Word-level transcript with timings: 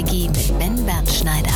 Quickie 0.00 0.28
mit 0.28 0.58
Ben 0.58 0.86
Bernschneider. 0.86 1.52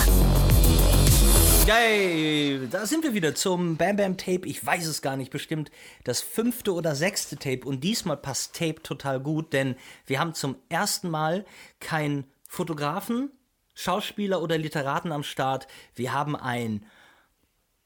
Yay, 1.66 2.68
da 2.70 2.84
sind 2.84 3.02
wir 3.02 3.14
wieder 3.14 3.34
zum 3.34 3.78
Bam 3.78 3.96
Bam 3.96 4.18
Tape. 4.18 4.46
Ich 4.46 4.64
weiß 4.64 4.86
es 4.86 5.00
gar 5.00 5.16
nicht, 5.16 5.30
bestimmt 5.30 5.70
das 6.04 6.20
fünfte 6.20 6.74
oder 6.74 6.94
sechste 6.94 7.36
Tape. 7.36 7.60
Und 7.64 7.82
diesmal 7.82 8.18
passt 8.18 8.54
Tape 8.54 8.82
total 8.82 9.18
gut, 9.20 9.54
denn 9.54 9.76
wir 10.04 10.20
haben 10.20 10.34
zum 10.34 10.56
ersten 10.68 11.08
Mal 11.08 11.46
keinen 11.80 12.26
Fotografen, 12.46 13.30
Schauspieler 13.72 14.42
oder 14.42 14.58
Literaten 14.58 15.10
am 15.10 15.22
Start. 15.22 15.66
Wir 15.94 16.12
haben 16.12 16.36
einen 16.36 16.84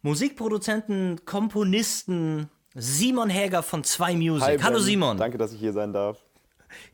Musikproduzenten, 0.03 1.25
Komponisten, 1.25 2.51
Simon 2.75 3.31
Häger 3.31 3.63
von 3.63 3.85
Zwei 3.85 4.17
Music. 4.17 4.49
Hi, 4.49 4.59
Hallo 4.59 4.79
Ben. 4.79 4.85
Simon. 4.85 5.17
Danke, 5.19 5.39
dass 5.39 5.53
ich 5.53 5.61
hier 5.61 5.73
sein 5.73 5.93
darf. 5.93 6.19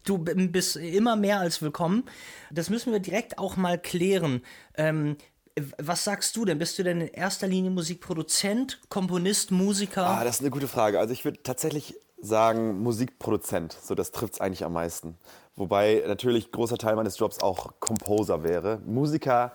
Du 0.04 0.18
bist 0.18 0.76
immer 0.76 1.16
mehr 1.16 1.40
als 1.40 1.62
willkommen. 1.62 2.04
Das 2.50 2.70
müssen 2.70 2.92
wir 2.92 3.00
direkt 3.00 3.38
auch 3.38 3.56
mal 3.56 3.78
klären. 3.78 4.42
Ähm, 4.76 5.16
was 5.78 6.04
sagst 6.04 6.36
du 6.36 6.44
denn? 6.44 6.58
Bist 6.58 6.78
du 6.78 6.82
denn 6.82 7.00
in 7.00 7.08
erster 7.08 7.46
Linie 7.46 7.70
Musikproduzent, 7.70 8.80
Komponist, 8.88 9.50
Musiker? 9.50 10.06
Ah, 10.06 10.24
das 10.24 10.36
ist 10.36 10.40
eine 10.40 10.50
gute 10.50 10.68
Frage. 10.68 10.98
Also 10.98 11.12
ich 11.12 11.24
würde 11.24 11.42
tatsächlich 11.42 11.94
sagen 12.20 12.82
Musikproduzent. 12.82 13.76
So, 13.80 13.94
das 13.94 14.10
trifft 14.10 14.34
es 14.34 14.40
eigentlich 14.40 14.64
am 14.64 14.72
meisten. 14.72 15.16
Wobei 15.56 16.02
natürlich 16.06 16.50
großer 16.50 16.78
Teil 16.78 16.96
meines 16.96 17.18
Jobs 17.18 17.38
auch 17.40 17.74
Composer 17.78 18.42
wäre. 18.42 18.80
Musiker 18.84 19.52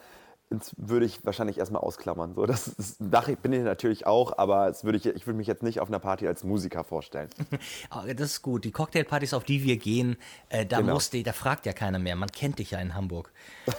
würde 0.77 1.05
ich 1.05 1.23
wahrscheinlich 1.25 1.57
erstmal 1.59 1.81
ausklammern. 1.81 2.33
So, 2.33 2.45
das 2.45 2.67
ist, 2.67 2.97
bin 3.41 3.53
ich 3.53 3.63
natürlich 3.63 4.07
auch, 4.07 4.37
aber 4.37 4.73
würde 4.83 4.97
ich, 4.97 5.05
ich 5.05 5.27
würde 5.27 5.37
mich 5.37 5.47
jetzt 5.47 5.61
nicht 5.63 5.79
auf 5.79 5.89
einer 5.89 5.99
Party 5.99 6.27
als 6.27 6.43
Musiker 6.43 6.83
vorstellen. 6.83 7.29
Das 8.15 8.31
ist 8.31 8.41
gut. 8.41 8.65
Die 8.65 8.71
Cocktailpartys, 8.71 9.33
auf 9.33 9.43
die 9.43 9.63
wir 9.63 9.77
gehen, 9.77 10.17
äh, 10.49 10.65
da 10.65 10.79
Genau. 10.79 10.93
musste, 10.93 11.21
da 11.23 11.33
fragt 11.33 11.65
ja 11.65 11.73
keiner 11.73 11.99
mehr. 11.99 12.15
Man 12.15 12.31
kennt 12.31 12.59
dich 12.59 12.71
ja 12.71 12.79
in 12.79 12.95
Hamburg. 12.95 13.31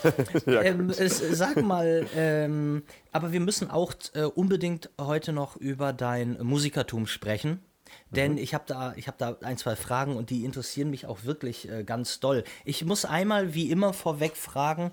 ähm, 0.46 0.90
es, 0.90 1.18
sag 1.18 1.62
mal, 1.62 2.06
ähm, 2.14 2.82
aber 3.12 3.32
wir 3.32 3.40
müssen 3.40 3.70
auch 3.70 3.94
äh, 4.14 4.22
unbedingt 4.24 4.90
heute 5.00 5.32
noch 5.32 5.56
über 5.56 5.92
dein 5.92 6.38
Musikertum 6.42 7.06
sprechen. 7.06 7.60
Denn 8.10 8.38
ich 8.38 8.54
habe 8.54 8.64
da, 8.66 8.92
ich 8.96 9.08
hab 9.08 9.18
da 9.18 9.36
ein, 9.42 9.56
zwei 9.56 9.76
Fragen 9.76 10.16
und 10.16 10.30
die 10.30 10.44
interessieren 10.44 10.90
mich 10.90 11.06
auch 11.06 11.24
wirklich 11.24 11.70
äh, 11.70 11.84
ganz 11.84 12.20
doll. 12.20 12.44
Ich 12.64 12.84
muss 12.84 13.04
einmal, 13.04 13.54
wie 13.54 13.70
immer, 13.70 13.92
vorweg 13.92 14.36
fragen, 14.36 14.92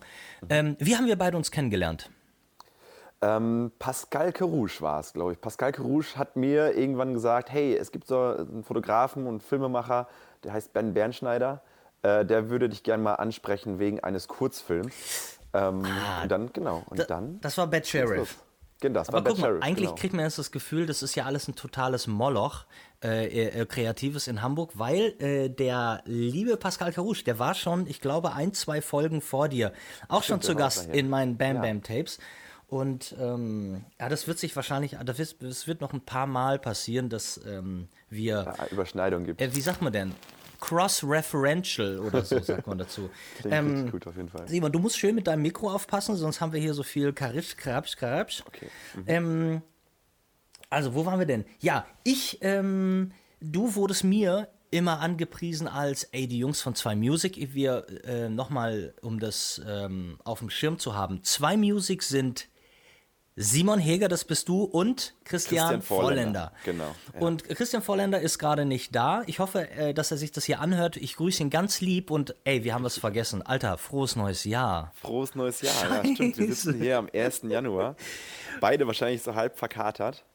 ähm, 0.49 0.75
wie 0.79 0.95
haben 0.95 1.07
wir 1.07 1.17
beide 1.17 1.37
uns 1.37 1.51
kennengelernt? 1.51 2.09
Ähm, 3.21 3.71
Pascal 3.79 4.31
Kerouche 4.31 4.81
war 4.81 4.99
es, 4.99 5.13
glaube 5.13 5.33
ich. 5.33 5.41
Pascal 5.41 5.71
Kerouche 5.71 6.17
hat 6.17 6.35
mir 6.35 6.75
irgendwann 6.77 7.13
gesagt, 7.13 7.51
hey, 7.51 7.75
es 7.75 7.91
gibt 7.91 8.07
so 8.07 8.19
einen 8.21 8.63
Fotografen 8.63 9.25
und 9.25 9.41
Filmemacher, 9.41 10.07
der 10.43 10.53
heißt 10.53 10.71
Ben 10.73 10.93
Bernschneider. 10.93 11.63
Äh, 12.03 12.25
der 12.25 12.51
würde 12.51 12.69
dich 12.69 12.83
gerne 12.83 13.01
mal 13.01 13.15
ansprechen 13.15 13.79
wegen 13.79 13.99
eines 14.01 14.27
Kurzfilms. 14.27 15.39
Ähm, 15.53 15.79
und 16.21 16.29
dann, 16.31 16.53
genau, 16.53 16.83
und 16.89 16.99
Da- 16.99 17.05
dann... 17.05 17.41
das 17.41 17.57
war 17.57 17.65
Bad 17.65 17.87
Sheriff. 17.87 18.37
Genau, 18.79 18.99
das 18.99 19.09
Aber 19.09 19.17
war 19.17 19.31
guck 19.31 19.39
mal, 19.39 19.47
Sheriff, 19.47 19.63
eigentlich 19.63 19.89
genau. 19.89 19.95
kriegt 19.99 20.13
man 20.13 20.25
jetzt 20.25 20.37
das 20.37 20.51
Gefühl, 20.51 20.85
das 20.85 21.01
ist 21.01 21.15
ja 21.15 21.25
alles 21.25 21.47
ein 21.47 21.55
totales 21.55 22.05
Moloch, 22.07 22.65
äh, 23.03 23.25
äh, 23.25 23.61
äh, 23.61 23.65
Kreatives 23.65 24.27
in 24.27 24.41
Hamburg, 24.41 24.71
weil 24.75 25.15
äh, 25.19 25.49
der 25.49 26.01
liebe 26.05 26.57
Pascal 26.57 26.91
Carouche, 26.93 27.23
der 27.23 27.39
war 27.39 27.55
schon, 27.55 27.87
ich 27.87 28.01
glaube, 28.01 28.33
ein, 28.33 28.53
zwei 28.53 28.81
Folgen 28.81 29.21
vor 29.21 29.49
dir, 29.49 29.73
auch 30.07 30.21
schon 30.23 30.41
Stimmt, 30.41 30.43
zu 30.43 30.47
der 30.53 30.57
war 30.57 30.65
Gast 30.65 30.89
da 30.89 30.93
in 30.93 31.09
meinen 31.09 31.37
Bam 31.37 31.55
Ja. 31.57 31.61
Bam 31.63 31.81
Tapes. 31.81 32.19
Und 32.69 33.15
ähm, 33.19 33.85
ja, 33.99 34.09
das 34.09 34.27
wird 34.27 34.39
sich 34.39 34.53
wahrscheinlich, 34.55 34.97
das 35.05 35.17
wird, 35.17 35.37
das 35.41 35.67
wird 35.67 35.79
noch 35.79 35.93
ein 35.93 36.01
paar 36.01 36.27
Mal 36.27 36.59
passieren, 36.59 37.07
dass 37.09 37.39
ähm, 37.47 37.87
wir, 38.09 38.53
Ja, 38.57 38.67
Überschneidung 38.71 39.23
gibt. 39.23 39.41
äh, 39.41 39.55
wie 39.55 39.61
sagt 39.61 39.81
man 39.81 39.93
denn, 39.93 40.13
Cross-Referential 40.59 41.99
oder 41.99 42.23
so 42.23 42.39
sagt 42.39 42.67
man 42.67 42.77
dazu. 42.77 43.09
Ähm, 43.49 43.91
gut 43.91 44.05
auf 44.07 44.17
jeden 44.17 44.29
Fall. 44.29 44.47
Simon, 44.47 44.71
du 44.71 44.79
musst 44.79 44.97
schön 44.97 45.15
mit 45.15 45.27
deinem 45.27 45.41
Mikro 45.41 45.71
aufpassen, 45.71 46.15
sonst 46.15 46.41
haben 46.41 46.51
wir 46.51 46.59
hier 46.59 46.73
so 46.73 46.83
viel 46.83 47.13
Karibsch, 47.13 47.55
Karabsch, 47.55 47.95
Karabsch. 47.95 48.43
Okay. 48.47 48.67
Ähm, 49.05 49.61
also, 50.69 50.93
wo 50.95 51.05
waren 51.05 51.19
wir 51.19 51.25
denn? 51.25 51.45
Ja, 51.59 51.85
ich, 52.03 52.39
ähm, 52.41 53.11
du 53.39 53.75
wurdest 53.75 54.03
mir 54.03 54.49
immer 54.69 54.99
angepriesen 54.99 55.67
als, 55.67 56.03
ey, 56.05 56.27
die 56.27 56.39
Jungs 56.39 56.61
von 56.61 56.75
Zwei 56.75 56.95
Music, 56.95 57.53
wir 57.53 57.85
äh, 58.03 58.29
nochmal, 58.29 58.93
um 59.01 59.19
das 59.19 59.61
ähm, 59.65 60.19
auf 60.23 60.39
dem 60.39 60.49
Schirm 60.49 60.77
zu 60.77 60.93
haben, 60.93 61.23
Zwei 61.23 61.55
Music 61.55 62.03
sind 62.03 62.49
Simon 63.39 63.77
Heger, 63.79 64.07
das 64.07 64.25
bist 64.25 64.49
du, 64.49 64.63
und 64.63 65.13
Christian, 65.23 65.67
Christian 65.67 65.81
Vorländer. 65.83 66.51
Vorländer, 66.51 66.51
genau, 66.65 66.95
ja. 67.13 67.19
Und 67.21 67.43
Christian 67.43 67.83
Vorländer 67.83 68.19
ist 68.19 68.39
gerade 68.39 68.65
nicht 68.65 68.95
da. 68.95 69.21
Ich 69.27 69.37
hoffe, 69.37 69.69
äh, 69.69 69.93
dass 69.93 70.09
er 70.09 70.17
sich 70.17 70.31
das 70.31 70.45
hier 70.45 70.59
anhört. 70.59 70.97
Ich 70.97 71.15
grüße 71.17 71.43
ihn 71.43 71.51
ganz 71.51 71.79
lieb 71.79 72.09
und 72.09 72.33
ey, 72.45 72.63
wir 72.63 72.73
haben 72.73 72.83
was 72.83 72.97
vergessen. 72.97 73.43
Alter, 73.43 73.77
frohes 73.77 74.15
neues 74.15 74.43
Jahr. 74.43 74.91
Frohes 74.95 75.35
neues 75.35 75.61
Jahr. 75.61 76.03
Ja, 76.03 76.15
stimmt. 76.15 76.37
Wir 76.39 76.47
sitzen 76.47 76.81
hier 76.81 76.97
am 76.97 77.09
1. 77.13 77.43
Januar. 77.43 77.95
Beide 78.59 78.87
wahrscheinlich 78.87 79.21
so 79.21 79.35
halb 79.35 79.55
verkatert. 79.55 80.25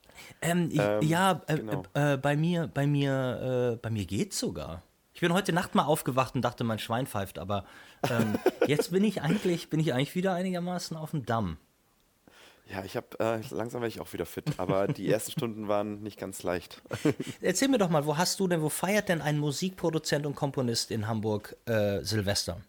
Ähm, 0.41 0.71
Ähm, 0.73 1.03
ja, 1.03 1.43
äh, 1.49 1.57
genau. 1.57 1.83
äh, 1.95 2.17
bei 2.17 2.37
mir, 2.37 2.69
bei 2.73 2.87
mir, 2.87 3.73
äh, 3.75 3.77
bei 3.83 3.91
mir 3.91 4.05
geht's 4.05 4.39
sogar. 4.39 4.83
Ich 5.13 5.21
bin 5.21 5.33
heute 5.33 5.53
Nacht 5.53 5.75
mal 5.75 5.87
aufgewacht 5.87 6.37
und 6.37 6.43
dachte, 6.43 6.63
mein 6.63 6.79
Schwein 6.79 7.09
pfeift, 7.09 7.41
aber 7.41 7.65
ähm, 8.09 8.39
jetzt 8.69 8.93
bin 8.93 9.03
ich 9.03 9.23
eigentlich, 9.23 9.71
bin 9.71 9.81
ich 9.81 9.93
eigentlich 9.93 10.15
wieder 10.15 10.35
einigermaßen 10.35 10.97
auf 10.97 11.11
dem 11.11 11.27
Damm. 11.27 11.59
Ja, 12.71 12.85
ich 12.85 12.97
habe 12.97 13.07
äh, 13.19 13.41
langsam 13.51 13.83
werde 13.83 13.89
ich 13.89 14.01
auch 14.01 14.13
wieder 14.13 14.25
fit, 14.25 14.45
aber 14.57 14.87
die 14.89 15.09
ersten 15.11 15.33
Stunden 15.33 15.69
waren 15.69 16.03
nicht 16.03 16.19
ganz 16.19 16.43
leicht. 16.43 16.81
Erzähl 17.41 17.69
mir 17.69 17.79
doch 17.79 17.91
mal, 17.91 18.07
wo 18.07 18.17
hast 18.17 18.41
du 18.41 18.49
denn, 18.49 18.63
wo 18.63 18.69
feiert 18.69 19.09
denn 19.09 19.21
ein 19.21 19.39
Musikproduzent 19.39 20.25
und 20.27 20.35
Komponist 20.35 20.91
in 20.91 21.07
Hamburg 21.07 21.57
äh, 21.67 22.03
Silvester? 22.03 22.61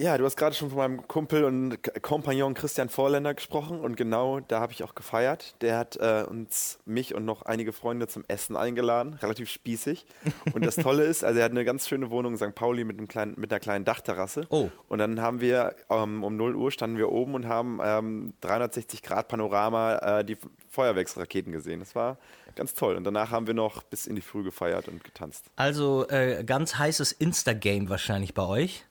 Ja, 0.00 0.16
du 0.16 0.24
hast 0.24 0.36
gerade 0.36 0.54
schon 0.54 0.68
von 0.68 0.78
meinem 0.78 1.08
Kumpel 1.08 1.42
und 1.42 1.82
Kompagnon 2.02 2.54
Christian 2.54 2.88
Vorländer 2.88 3.34
gesprochen 3.34 3.80
und 3.80 3.96
genau 3.96 4.38
da 4.38 4.60
habe 4.60 4.72
ich 4.72 4.84
auch 4.84 4.94
gefeiert. 4.94 5.56
Der 5.60 5.76
hat 5.76 5.96
äh, 5.96 6.24
uns, 6.28 6.78
mich 6.84 7.16
und 7.16 7.24
noch 7.24 7.42
einige 7.42 7.72
Freunde 7.72 8.06
zum 8.06 8.24
Essen 8.28 8.56
eingeladen, 8.56 9.14
relativ 9.14 9.50
spießig. 9.50 10.06
Und 10.52 10.64
das 10.64 10.76
Tolle 10.76 11.02
ist, 11.02 11.24
also 11.24 11.40
er 11.40 11.46
hat 11.46 11.50
eine 11.50 11.64
ganz 11.64 11.88
schöne 11.88 12.10
Wohnung 12.10 12.34
in 12.34 12.38
St. 12.38 12.54
Pauli 12.54 12.84
mit, 12.84 12.96
einem 12.96 13.08
kleinen, 13.08 13.34
mit 13.36 13.52
einer 13.52 13.58
kleinen 13.58 13.84
Dachterrasse. 13.84 14.46
Oh. 14.50 14.68
Und 14.88 14.98
dann 14.98 15.20
haben 15.20 15.40
wir 15.40 15.74
ähm, 15.90 16.22
um 16.22 16.36
0 16.36 16.54
Uhr 16.54 16.70
standen 16.70 16.96
wir 16.96 17.10
oben 17.10 17.34
und 17.34 17.48
haben 17.48 17.80
ähm, 17.82 18.34
360 18.42 19.02
Grad 19.02 19.26
Panorama 19.26 19.96
äh, 20.20 20.24
die 20.24 20.36
Feuerwerksraketen 20.70 21.50
gesehen. 21.50 21.80
Das 21.80 21.96
war 21.96 22.18
ganz 22.54 22.74
toll. 22.74 22.94
Und 22.94 23.02
danach 23.02 23.32
haben 23.32 23.48
wir 23.48 23.54
noch 23.54 23.82
bis 23.82 24.06
in 24.06 24.14
die 24.14 24.22
Früh 24.22 24.44
gefeiert 24.44 24.86
und 24.86 25.02
getanzt. 25.02 25.46
Also 25.56 26.06
äh, 26.08 26.44
ganz 26.44 26.76
heißes 26.76 27.10
Insta-Game 27.10 27.88
wahrscheinlich 27.88 28.32
bei 28.32 28.46
euch. 28.46 28.84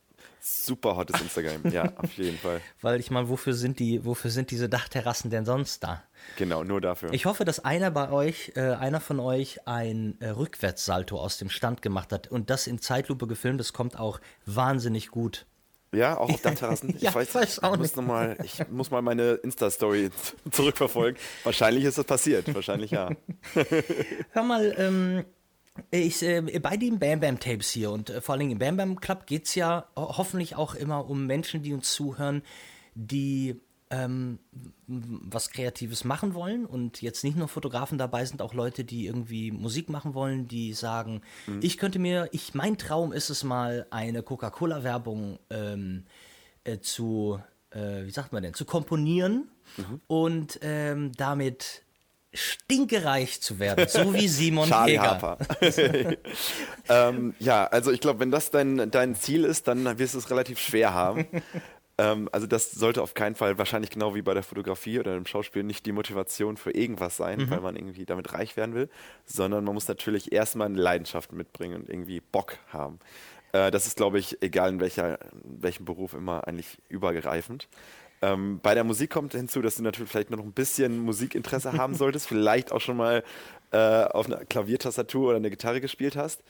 Super 0.49 0.95
hottes 0.95 1.19
Instagram, 1.19 1.71
ja, 1.71 1.91
auf 1.97 2.13
jeden 2.13 2.37
Fall. 2.37 2.61
Weil 2.81 2.99
ich 2.99 3.11
meine, 3.11 3.27
wofür 3.27 3.53
sind 3.53 3.79
die, 3.79 4.05
wofür 4.05 4.31
sind 4.31 4.49
diese 4.49 4.69
Dachterrassen 4.69 5.29
denn 5.29 5.45
sonst 5.45 5.83
da? 5.83 6.03
Genau, 6.37 6.63
nur 6.63 6.79
dafür. 6.79 7.11
Ich 7.11 7.25
hoffe, 7.25 7.43
dass 7.43 7.59
einer 7.63 7.91
bei 7.91 8.09
euch, 8.11 8.53
äh, 8.55 8.61
einer 8.61 9.01
von 9.01 9.19
euch 9.19 9.67
ein 9.67 10.15
äh, 10.21 10.29
Rückwärtssalto 10.29 11.19
aus 11.19 11.37
dem 11.37 11.49
Stand 11.49 11.81
gemacht 11.81 12.13
hat 12.13 12.27
und 12.27 12.49
das 12.49 12.67
in 12.67 12.79
Zeitlupe 12.79 13.27
gefilmt. 13.27 13.59
Das 13.59 13.73
kommt 13.73 13.99
auch 13.99 14.21
wahnsinnig 14.45 15.09
gut. 15.09 15.45
Ja, 15.91 16.17
auch 16.17 16.29
auf 16.29 16.41
Dachterrassen. 16.43 16.95
Ja, 16.99 17.09
ich 17.09 17.35
weiß 17.35 17.59
auch 17.63 17.73
ich 17.73 17.79
muss 17.79 17.87
nicht. 17.87 17.97
Noch 17.97 18.03
mal, 18.03 18.37
ich 18.43 18.67
muss 18.69 18.91
mal 18.91 19.01
meine 19.01 19.33
Insta-Story 19.33 20.11
zurückverfolgen. 20.51 21.19
Wahrscheinlich 21.43 21.83
ist 21.83 21.97
das 21.97 22.05
passiert. 22.05 22.53
Wahrscheinlich 22.53 22.91
ja. 22.91 23.09
Hör 24.31 24.43
mal, 24.43 24.73
ähm, 24.77 25.25
ich, 25.91 26.21
äh, 26.23 26.41
bei 26.59 26.77
den 26.77 26.99
Bam 26.99 27.19
Bam 27.19 27.39
Tapes 27.39 27.69
hier 27.69 27.91
und 27.91 28.09
äh, 28.09 28.21
vor 28.21 28.35
allem 28.35 28.49
im 28.49 28.59
Bam 28.59 28.77
Bam 28.77 28.99
Club 28.99 29.27
geht 29.27 29.45
es 29.45 29.55
ja 29.55 29.87
ho 29.95 30.17
hoffentlich 30.17 30.55
auch 30.55 30.75
immer 30.75 31.09
um 31.09 31.25
Menschen, 31.25 31.63
die 31.63 31.73
uns 31.73 31.93
zuhören, 31.93 32.41
die 32.95 33.59
ähm, 33.89 34.39
was 34.87 35.49
Kreatives 35.49 36.03
machen 36.03 36.33
wollen 36.33 36.65
und 36.65 37.01
jetzt 37.01 37.23
nicht 37.23 37.37
nur 37.37 37.47
Fotografen 37.47 37.97
dabei 37.97 38.25
sind, 38.25 38.41
auch 38.41 38.53
Leute, 38.53 38.83
die 38.83 39.05
irgendwie 39.05 39.51
Musik 39.51 39.89
machen 39.89 40.13
wollen, 40.13 40.47
die 40.47 40.73
sagen, 40.73 41.21
ich 41.61 41.77
könnte 41.77 41.97
mir, 41.97 42.27
ich, 42.33 42.53
mein 42.53 42.77
Traum 42.77 43.13
ist 43.13 43.29
es 43.29 43.43
mal, 43.43 43.87
eine 43.89 44.23
Coca-Cola-Werbung 44.23 45.39
ähm, 45.49 46.03
äh, 46.65 46.79
zu, 46.79 47.39
äh, 47.69 48.03
wie 48.03 48.11
sagt 48.11 48.33
man 48.33 48.43
denn, 48.43 48.53
zu 48.53 48.65
komponieren 48.65 49.49
und 50.07 50.59
ähm, 50.61 51.11
damit 51.15 51.83
stinkereich 52.37 53.41
zu 53.41 53.59
werden, 53.59 53.87
so 53.87 54.13
wie 54.13 54.27
Simon 54.27 54.69
Charlie 54.69 54.93
Jäger. 54.93 55.03
Harper. 55.03 55.37
ähm, 56.89 57.33
ja, 57.39 57.65
also 57.65 57.91
ich 57.91 57.99
glaube, 57.99 58.19
wenn 58.19 58.31
das 58.31 58.51
dein, 58.51 58.91
dein 58.91 59.15
Ziel 59.15 59.43
ist, 59.43 59.67
dann 59.67 59.97
wirst 59.99 60.13
du 60.13 60.19
es 60.19 60.29
relativ 60.29 60.59
schwer 60.59 60.93
haben. 60.93 61.25
ähm, 61.97 62.29
also 62.31 62.47
das 62.47 62.71
sollte 62.71 63.01
auf 63.01 63.13
keinen 63.13 63.35
Fall 63.35 63.57
wahrscheinlich 63.57 63.89
genau 63.89 64.15
wie 64.15 64.21
bei 64.21 64.33
der 64.33 64.43
Fotografie 64.43 64.99
oder 64.99 65.15
dem 65.15 65.25
Schauspiel 65.25 65.63
nicht 65.63 65.85
die 65.85 65.91
Motivation 65.91 66.57
für 66.57 66.71
irgendwas 66.71 67.17
sein, 67.17 67.49
weil 67.49 67.61
man 67.61 67.75
irgendwie 67.75 68.05
damit 68.05 68.33
reich 68.33 68.55
werden 68.55 68.75
will, 68.75 68.89
sondern 69.25 69.63
man 69.63 69.73
muss 69.73 69.87
natürlich 69.87 70.31
erstmal 70.31 70.67
eine 70.67 70.79
Leidenschaft 70.79 71.33
mitbringen 71.33 71.81
und 71.81 71.89
irgendwie 71.89 72.21
Bock 72.21 72.57
haben. 72.71 72.99
Äh, 73.51 73.71
das 73.71 73.87
ist, 73.87 73.97
glaube 73.97 74.19
ich, 74.19 74.41
egal 74.41 74.69
in, 74.69 74.79
welcher, 74.79 75.21
in 75.21 75.63
welchem 75.63 75.85
Beruf 75.85 76.13
immer 76.13 76.47
eigentlich 76.47 76.77
übergreifend. 76.89 77.67
Ähm, 78.21 78.59
bei 78.61 78.73
der 78.73 78.83
Musik 78.83 79.11
kommt 79.11 79.33
hinzu, 79.33 79.61
dass 79.61 79.75
du 79.75 79.83
natürlich 79.83 80.09
vielleicht 80.09 80.31
noch 80.31 80.39
ein 80.39 80.53
bisschen 80.53 80.99
Musikinteresse 80.99 81.73
haben 81.73 81.93
solltest, 81.95 82.27
vielleicht 82.27 82.71
auch 82.71 82.81
schon 82.81 82.97
mal 82.97 83.23
äh, 83.71 84.05
auf 84.05 84.27
einer 84.27 84.45
Klaviertastatur 84.45 85.29
oder 85.29 85.37
eine 85.37 85.49
Gitarre 85.49 85.81
gespielt 85.81 86.15
hast. 86.15 86.41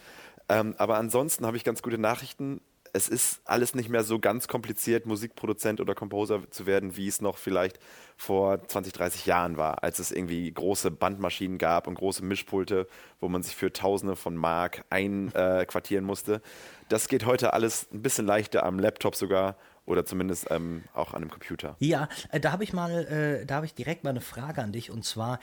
Ähm, 0.49 0.75
aber 0.77 0.97
ansonsten 0.97 1.45
habe 1.45 1.57
ich 1.57 1.63
ganz 1.63 1.81
gute 1.81 1.97
Nachrichten. 1.97 2.61
es 2.93 3.09
ist 3.09 3.41
alles 3.43 3.75
nicht 3.75 3.89
mehr 3.89 4.03
so 4.03 4.17
ganz 4.17 4.47
kompliziert, 4.47 5.05
Musikproduzent 5.05 5.81
oder 5.81 5.93
Composer 5.93 6.49
zu 6.51 6.65
werden, 6.65 6.95
wie 6.95 7.07
es 7.07 7.21
noch 7.21 7.37
vielleicht 7.37 7.79
vor 8.15 8.65
20, 8.65 8.93
30 8.93 9.25
Jahren 9.25 9.57
war, 9.57 9.83
als 9.83 9.99
es 9.99 10.11
irgendwie 10.11 10.49
große 10.51 10.89
Bandmaschinen 10.89 11.57
gab 11.57 11.87
und 11.87 11.95
große 11.95 12.23
Mischpulte, 12.23 12.87
wo 13.19 13.27
man 13.27 13.43
sich 13.43 13.55
für 13.55 13.73
Tausende 13.73 14.15
von 14.15 14.37
Mark 14.37 14.85
einquartieren 14.89 16.05
äh, 16.05 16.07
musste. 16.07 16.41
Das 16.87 17.09
geht 17.09 17.25
heute 17.25 17.51
alles 17.51 17.87
ein 17.91 18.01
bisschen 18.01 18.25
leichter 18.25 18.65
am 18.65 18.79
Laptop 18.79 19.15
sogar 19.15 19.57
oder 19.87 20.05
zumindest 20.05 20.47
ähm, 20.51 20.83
auch 20.93 21.13
an 21.13 21.23
einem 21.23 21.31
Computer. 21.31 21.75
Ja, 21.79 22.07
äh, 22.31 22.39
da 22.39 22.51
habe 22.51 22.63
ich 22.63 22.73
mal, 22.73 23.05
äh, 23.05 23.45
da 23.45 23.55
habe 23.55 23.65
ich 23.65 23.73
direkt 23.73 24.03
mal 24.03 24.11
eine 24.11 24.21
Frage 24.21 24.61
an 24.61 24.71
dich 24.71 24.91
und 24.91 25.03
zwar, 25.03 25.39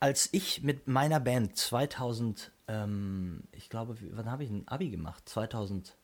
als 0.00 0.28
ich 0.32 0.62
mit 0.62 0.88
meiner 0.88 1.20
Band 1.20 1.56
2000, 1.56 2.52
ähm, 2.68 3.42
ich 3.52 3.68
glaube, 3.68 3.96
wann 4.12 4.30
habe 4.30 4.44
ich 4.44 4.50
ein 4.50 4.66
Abi 4.66 4.90
gemacht? 4.90 5.28
2000 5.28 5.96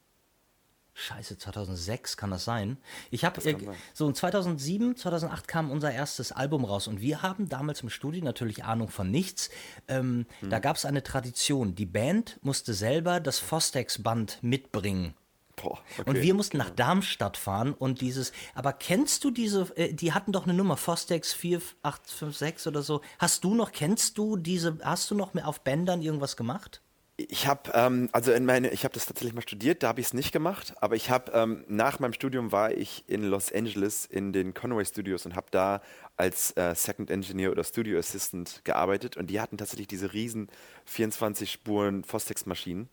Scheiße, 0.96 1.38
2006 1.38 2.16
kann 2.16 2.30
das 2.30 2.44
sein. 2.44 2.78
Ich 3.10 3.24
habe 3.24 3.44
äh, 3.44 3.56
so 3.94 4.10
2007, 4.10 4.96
2008 4.96 5.48
kam 5.48 5.72
unser 5.72 5.90
erstes 5.90 6.30
Album 6.30 6.64
raus 6.64 6.86
und 6.86 7.00
wir 7.00 7.20
haben 7.20 7.48
damals 7.48 7.82
im 7.82 7.90
Studio 7.90 8.22
natürlich 8.22 8.62
Ahnung 8.64 8.88
von 8.88 9.10
nichts. 9.10 9.50
Ähm, 9.88 10.26
hm. 10.38 10.50
Da 10.50 10.60
gab 10.60 10.76
es 10.76 10.84
eine 10.84 11.02
Tradition. 11.02 11.74
Die 11.74 11.86
Band 11.86 12.38
musste 12.42 12.74
selber 12.74 13.18
das 13.18 13.40
Fostex-Band 13.40 14.38
mitbringen. 14.42 15.14
Boah, 15.56 15.78
okay. 15.98 16.10
Und 16.10 16.20
wir 16.20 16.34
mussten 16.34 16.56
nach 16.56 16.70
Darmstadt 16.70 17.36
fahren 17.36 17.72
und 17.72 18.00
dieses, 18.00 18.32
aber 18.54 18.72
kennst 18.72 19.24
du 19.24 19.30
diese, 19.30 19.72
äh, 19.76 19.92
die 19.92 20.12
hatten 20.12 20.32
doch 20.32 20.44
eine 20.44 20.54
Nummer, 20.54 20.76
Fostex 20.76 21.32
4856 21.32 22.66
oder 22.66 22.82
so. 22.82 23.00
Hast 23.18 23.44
du 23.44 23.54
noch, 23.54 23.72
kennst 23.72 24.18
du 24.18 24.36
diese, 24.36 24.78
hast 24.82 25.10
du 25.10 25.14
noch 25.14 25.34
mehr 25.34 25.46
auf 25.48 25.60
Bändern 25.60 26.02
irgendwas 26.02 26.36
gemacht? 26.36 26.80
Ich 27.16 27.46
habe 27.46 27.70
ähm, 27.74 28.08
also 28.10 28.32
in 28.32 28.44
meine, 28.44 28.70
ich 28.70 28.82
habe 28.82 28.92
das 28.92 29.06
tatsächlich 29.06 29.34
mal 29.34 29.42
studiert, 29.42 29.84
da 29.84 29.88
habe 29.88 30.00
ich 30.00 30.08
es 30.08 30.14
nicht 30.14 30.32
gemacht, 30.32 30.74
aber 30.80 30.96
ich 30.96 31.10
habe 31.10 31.30
ähm, 31.32 31.64
nach 31.68 32.00
meinem 32.00 32.12
Studium 32.12 32.50
war 32.50 32.72
ich 32.72 33.04
in 33.06 33.22
Los 33.22 33.52
Angeles 33.52 34.04
in 34.04 34.32
den 34.32 34.52
Conway 34.52 34.84
Studios 34.84 35.24
und 35.24 35.36
habe 35.36 35.46
da 35.52 35.80
als 36.16 36.50
äh, 36.56 36.74
Second 36.74 37.12
Engineer 37.12 37.52
oder 37.52 37.62
Studio 37.62 38.00
Assistant 38.00 38.62
gearbeitet 38.64 39.16
und 39.16 39.28
die 39.28 39.40
hatten 39.40 39.58
tatsächlich 39.58 39.86
diese 39.86 40.12
riesen 40.12 40.48
24 40.86 41.52
Spuren 41.52 42.02
Fostex 42.02 42.46
Maschinen 42.46 42.88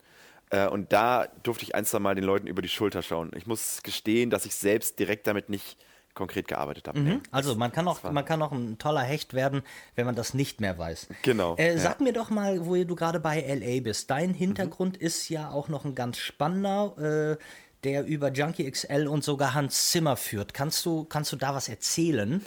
äh, 0.51 0.68
und 0.68 0.94
da 0.94 1.27
durfte 1.44 1.63
ich 1.63 1.75
ein, 1.75 1.86
zwei 1.86 2.00
Mal 2.00 2.15
den 2.15 2.24
Leuten 2.24 2.48
über 2.48 2.62
die 2.62 2.69
Schulter 2.69 3.01
schauen. 3.01 3.31
Ich 3.36 3.48
muss 3.48 3.81
gestehen, 3.83 4.30
dass 4.30 4.45
ich 4.45 4.53
selbst 4.53 5.00
direkt 5.00 5.25
damit 5.27 5.50
nicht 5.50 5.77
konkret 6.13 6.48
gearbeitet 6.48 6.89
habe. 6.89 7.00
Mhm. 7.00 7.21
Also 7.31 7.56
man 7.56 7.71
kann, 7.71 7.88
auch, 7.88 8.03
man 8.03 8.25
kann 8.25 8.42
auch 8.42 8.51
ein 8.51 8.77
toller 8.77 9.01
Hecht 9.01 9.33
werden, 9.33 9.62
wenn 9.95 10.06
man 10.06 10.15
das 10.15 10.33
nicht 10.33 10.59
mehr 10.59 10.77
weiß. 10.77 11.07
Genau. 11.21 11.56
Äh, 11.56 11.77
sag 11.77 12.00
ja. 12.00 12.03
mir 12.03 12.13
doch 12.13 12.30
mal, 12.30 12.65
wo 12.65 12.75
du 12.83 12.95
gerade 12.95 13.21
bei 13.21 13.39
LA 13.39 13.81
bist. 13.81 14.12
Dein 14.12 14.33
Hintergrund 14.33 15.00
mhm. 15.00 15.06
ist 15.07 15.30
ja 15.30 15.50
auch 15.50 15.69
noch 15.69 15.86
ein 15.86 15.95
ganz 15.95 16.18
spannender, 16.18 17.38
äh, 17.39 17.44
der 17.86 18.06
über 18.06 18.30
Junkie 18.31 18.69
XL 18.69 19.07
und 19.07 19.24
sogar 19.24 19.53
Hans 19.53 19.92
Zimmer 19.92 20.18
führt. 20.18 20.53
Kannst 20.53 20.86
du, 20.86 21.06
kannst 21.06 21.31
du 21.31 21.38
da 21.38 21.56
was 21.56 21.69
erzählen? 21.69 22.45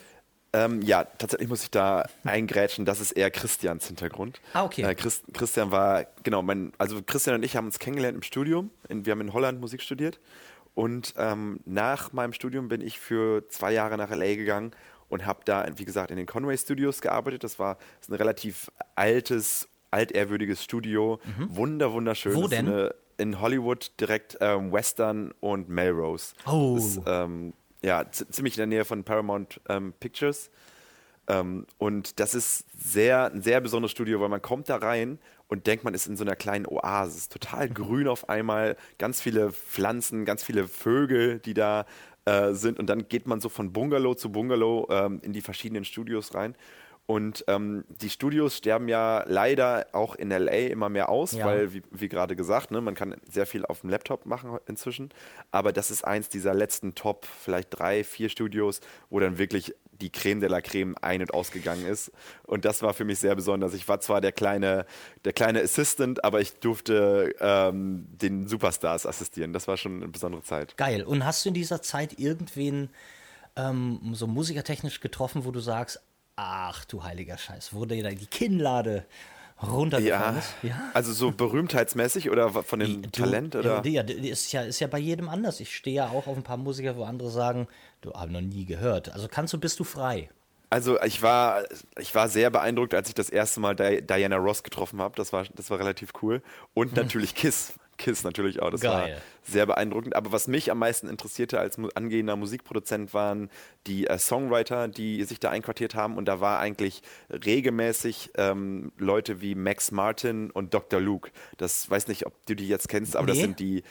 Ähm, 0.55 0.83
ja, 0.83 1.05
tatsächlich 1.05 1.49
muss 1.49 1.65
ich 1.65 1.71
da 1.71 2.07
eingrätschen. 2.23 2.85
Das 2.85 3.01
ist 3.01 3.11
eher 3.11 3.31
Christians 3.31 3.89
Hintergrund. 3.89 4.41
Ah, 4.53 4.65
okay. 4.65 4.83
Äh, 4.83 4.95
Christ, 4.95 5.25
Christian 5.33 5.73
war, 5.73 6.07
genau, 6.23 6.43
mein, 6.43 6.73
also 6.79 7.03
Christian 7.05 7.35
und 7.35 7.43
ich 7.45 7.57
haben 7.57 7.67
uns 7.67 7.81
kennengelernt 7.81 8.17
im 8.17 8.23
Studium. 8.23 8.71
In, 8.89 9.05
wir 9.05 9.11
haben 9.11 9.21
in 9.21 9.33
Holland 9.33 9.61
Musik 9.61 9.83
studiert 9.83 10.21
und 10.75 11.15
ähm, 11.17 11.59
nach 11.65 12.13
meinem 12.13 12.33
Studium 12.33 12.69
bin 12.69 12.81
ich 12.81 13.01
für 13.01 13.49
zwei 13.49 13.73
Jahre 13.73 13.99
nach 13.99 14.11
LA 14.11 14.37
gegangen 14.37 14.71
und 15.09 15.27
habe 15.27 15.41
da, 15.45 15.67
wie 15.77 15.85
gesagt, 15.85 16.13
in 16.13 16.17
den 16.17 16.27
Conway 16.27 16.57
Studios 16.57 17.01
gearbeitet. 17.01 17.43
Das 17.43 17.59
war 17.59 17.77
das 18.01 18.09
ein 18.09 18.15
relativ 18.15 18.71
altes, 18.95 19.69
altehrwürdiges 19.91 20.63
Studio. 20.63 21.21
Mhm. 21.25 21.57
Wunder, 21.57 21.93
wunderschön. 21.93 22.35
Wo 22.35 22.47
denn? 22.47 22.69
Eine, 22.69 22.95
in 23.17 23.41
Hollywood 23.41 23.93
direkt 24.01 24.39
ähm, 24.41 24.73
Western 24.73 25.33
und 25.41 25.69
Melrose. 25.69 26.35
Oh. 26.47 26.75
Das, 26.77 27.01
ähm, 27.07 27.55
ja, 27.85 28.11
ziemlich 28.11 28.55
in 28.55 28.61
der 28.61 28.67
Nähe 28.67 28.85
von 28.85 29.05
Paramount 29.05 29.61
ähm, 29.69 29.93
Pictures. 30.01 30.51
Ähm, 31.29 31.67
und 31.77 32.19
das 32.19 32.35
ist 32.35 32.65
sehr, 32.77 33.31
ein 33.31 33.43
sehr 33.43 33.61
besonderes 33.61 33.93
Studio, 33.93 34.21
weil 34.21 34.31
man 34.31 34.41
kommt 34.41 34.71
da 34.71 34.77
rein 34.77 35.19
und 35.49 35.67
denkt, 35.67 35.85
man 35.85 35.93
ist 35.93 36.07
in 36.07 36.17
so 36.17 36.25
einer 36.25 36.37
kleinen 36.37 36.67
Oase. 36.67 37.29
Total 37.29 37.69
mhm. 37.69 37.75
grün 37.75 38.09
auf 38.09 38.29
einmal, 38.29 38.77
ganz 38.99 39.21
viele 39.21 39.53
Pflanzen, 39.53 40.25
ganz 40.25 40.43
viele 40.43 40.67
Vögel, 40.67 41.41
die 41.41 41.53
da 41.53 41.85
äh, 42.25 42.55
sind. 42.55 42.79
Und 42.79 42.87
dann 42.87 43.09
geht 43.09 43.27
man 43.27 43.41
so 43.41 43.51
von 43.51 43.73
Bungalow 43.73 44.15
zu 44.15 44.33
Bungalow 44.33 44.89
ähm, 44.91 45.21
in 45.23 45.35
die 45.35 45.43
verschiedenen 45.43 45.85
Studios 45.85 46.35
rein. 46.35 46.55
Und 47.07 47.45
ähm, 47.49 47.85
die 47.89 48.09
Studios 48.09 48.57
sterben 48.57 48.89
ja 48.89 49.25
leider 49.27 49.89
auch 49.93 50.15
in 50.15 50.31
LA 50.31 50.69
immer 50.69 50.89
mehr 50.89 51.11
aus, 51.11 51.33
ja. 51.33 51.45
weil, 51.45 51.75
wie, 51.75 51.83
wie 51.91 52.09
gerade 52.09 52.35
gesagt, 52.35 52.71
ne, 52.71 52.81
man 52.81 52.95
kann 52.95 53.17
sehr 53.31 53.45
viel 53.45 53.67
auf 53.67 53.83
dem 53.83 53.91
Laptop 53.91 54.25
machen 54.25 54.59
inzwischen. 54.67 55.11
Aber 55.51 55.73
das 55.73 55.91
ist 55.91 56.05
eins 56.05 56.31
dieser 56.31 56.55
letzten 56.55 56.95
Top, 56.95 57.27
vielleicht 57.27 57.79
drei, 57.79 58.05
vier 58.05 58.31
Studios, 58.31 58.81
wo 59.11 59.21
dann 59.21 59.37
wirklich 59.37 59.75
die 60.01 60.11
Creme 60.11 60.41
de 60.41 60.49
la 60.49 60.63
Creme 60.63 60.97
ein- 61.03 61.21
und 61.21 61.35
ausgegangen 61.35 61.87
ist. 61.87 62.11
Und 62.45 62.65
das 62.65 62.83
war 62.83 62.95
für 62.95 63.05
mich 63.05 63.19
sehr 63.19 63.35
besonders. 63.35 63.75
Ich 63.75 63.87
war 63.87 64.01
zwar 64.01 64.21
der 64.21 64.33
kleine, 64.33 64.87
der 65.25 65.35
kleine 65.35 65.61
Assistant, 65.61 66.25
aber 66.25 66.41
ich 66.41 66.59
durfte 66.59 67.35
ähm, 67.39 68.07
den 68.11 68.49
Superstars 68.49 69.07
assistieren. 69.07 69.53
Das 69.53 69.69
war 69.69 69.77
schon 69.77 69.97
eine 69.97 70.09
besondere 70.09 70.43
Zeit. 70.43 70.77
Geil. 70.79 71.03
Und 71.03 71.25
hast 71.25 71.45
du 71.45 71.51
in 71.51 71.55
dieser 71.55 71.83
Zeit 71.83 72.19
irgendwen 72.19 72.89
ähm, 73.57 74.01
so 74.15 74.27
musikertechnisch 74.27 75.01
getroffen, 75.01 75.45
wo 75.45 75.51
du 75.51 75.61
sagst, 75.61 76.01
Ach 76.37 76.85
du 76.85 77.03
heiliger 77.03 77.39
Scheiß, 77.39 77.73
wurde 77.73 78.03
da 78.03 78.11
die 78.11 78.27
Kinnlade 78.27 79.05
runtergefallen 79.63 80.35
ja, 80.35 80.39
ist? 80.39 80.55
Ja, 80.63 80.91
also 80.93 81.13
so 81.13 81.31
berühmtheitsmäßig 81.31 82.31
oder 82.31 82.51
von 82.51 82.81
dem 82.81 83.03
du, 83.03 83.11
Talent? 83.11 83.55
Oder? 83.55 83.87
Ja, 83.87 84.03
ist 84.03 84.53
ja, 84.53 84.63
ist 84.63 84.81
ja 84.81 84.89
bei 84.89 84.99
jedem 84.99 85.29
anders. 85.29 85.61
Ich 85.61 85.75
stehe 85.75 85.97
ja 85.97 86.09
auch 86.09 86.27
auf 86.27 86.37
ein 86.37 86.43
paar 86.43 86.57
Musiker, 86.57 86.97
wo 86.97 87.05
andere 87.05 87.31
sagen, 87.31 87.69
du 88.01 88.13
hast 88.13 88.31
noch 88.31 88.41
nie 88.41 88.65
gehört. 88.65 89.11
Also 89.11 89.29
kannst 89.29 89.53
du, 89.53 89.59
bist 89.59 89.79
du 89.79 89.85
frei. 89.85 90.29
Also 90.71 91.01
ich 91.03 91.23
war, 91.23 91.63
ich 92.01 92.13
war 92.17 92.29
sehr 92.29 92.51
beeindruckt, 92.51 92.95
als 92.95 93.09
ich 93.09 93.15
das 93.15 93.31
erste 93.31 93.61
Mal 93.61 93.77
Diana 93.77 94.37
Ross 94.37 94.65
getroffen 94.65 95.01
habe. 95.01 95.15
Das 95.15 95.33
war, 95.33 95.45
das 95.55 95.71
war 95.71 95.79
relativ 95.79 96.11
cool. 96.21 96.43
Und 96.75 96.97
hm. 96.97 97.05
natürlich 97.05 97.37
Kiss. 97.37 97.75
Kiss 97.97 98.25
natürlich 98.25 98.61
auch. 98.63 98.71
Das 98.71 98.81
Geil. 98.81 98.93
war 98.93 99.21
sehr 99.43 99.67
beeindruckend. 99.67 100.17
Aber 100.17 100.33
was 100.33 100.49
mich 100.49 100.71
am 100.71 100.79
meisten 100.79 101.09
interessierte 101.09 101.59
als 101.59 101.79
angehender 101.95 102.37
Musikproduzent 102.37 103.15
waren 103.15 103.51
die 103.87 104.07
äh, 104.07 104.19
Songwriter, 104.19 104.89
die 104.89 105.23
sich 105.25 105.41
da 105.41 105.51
einquartiert 105.51 105.95
haben. 105.95 106.17
Und 106.17 106.27
da 106.27 106.41
war 106.41 106.61
eigentlich 106.61 107.03
regelmäßig 107.31 108.31
ähm, 108.37 108.93
Leute 108.99 109.41
wie 109.41 109.55
Max 109.55 109.91
Martin 109.91 110.51
und 110.51 110.75
Dr. 110.75 111.01
Luke. 111.01 111.31
Das 111.57 111.89
weiß 111.89 112.09
nicht, 112.09 112.27
ob 112.27 112.47
du 112.47 112.55
die 112.55 112.69
jetzt 112.69 112.89
kennst, 112.89 113.17
aber 113.17 113.27
nee. 113.27 113.33
das 113.33 113.41
sind 113.41 113.61
die. 113.61 113.83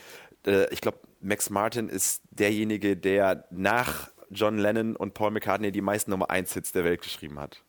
Äh, 0.46 0.72
ich 0.72 0.80
glaube, 0.80 0.98
Max 1.20 1.50
Martin 1.50 1.88
ist 1.88 2.22
derjenige, 2.30 2.96
der 2.96 3.46
nach 3.50 4.10
John 4.30 4.58
Lennon 4.58 4.96
und 4.96 5.14
Paul 5.14 5.30
McCartney 5.30 5.72
die 5.72 5.80
meisten 5.80 6.10
Nummer 6.10 6.30
1 6.30 6.52
Hits 6.54 6.72
der 6.72 6.84
Welt 6.84 7.02
geschrieben 7.02 7.38
hat. 7.38 7.62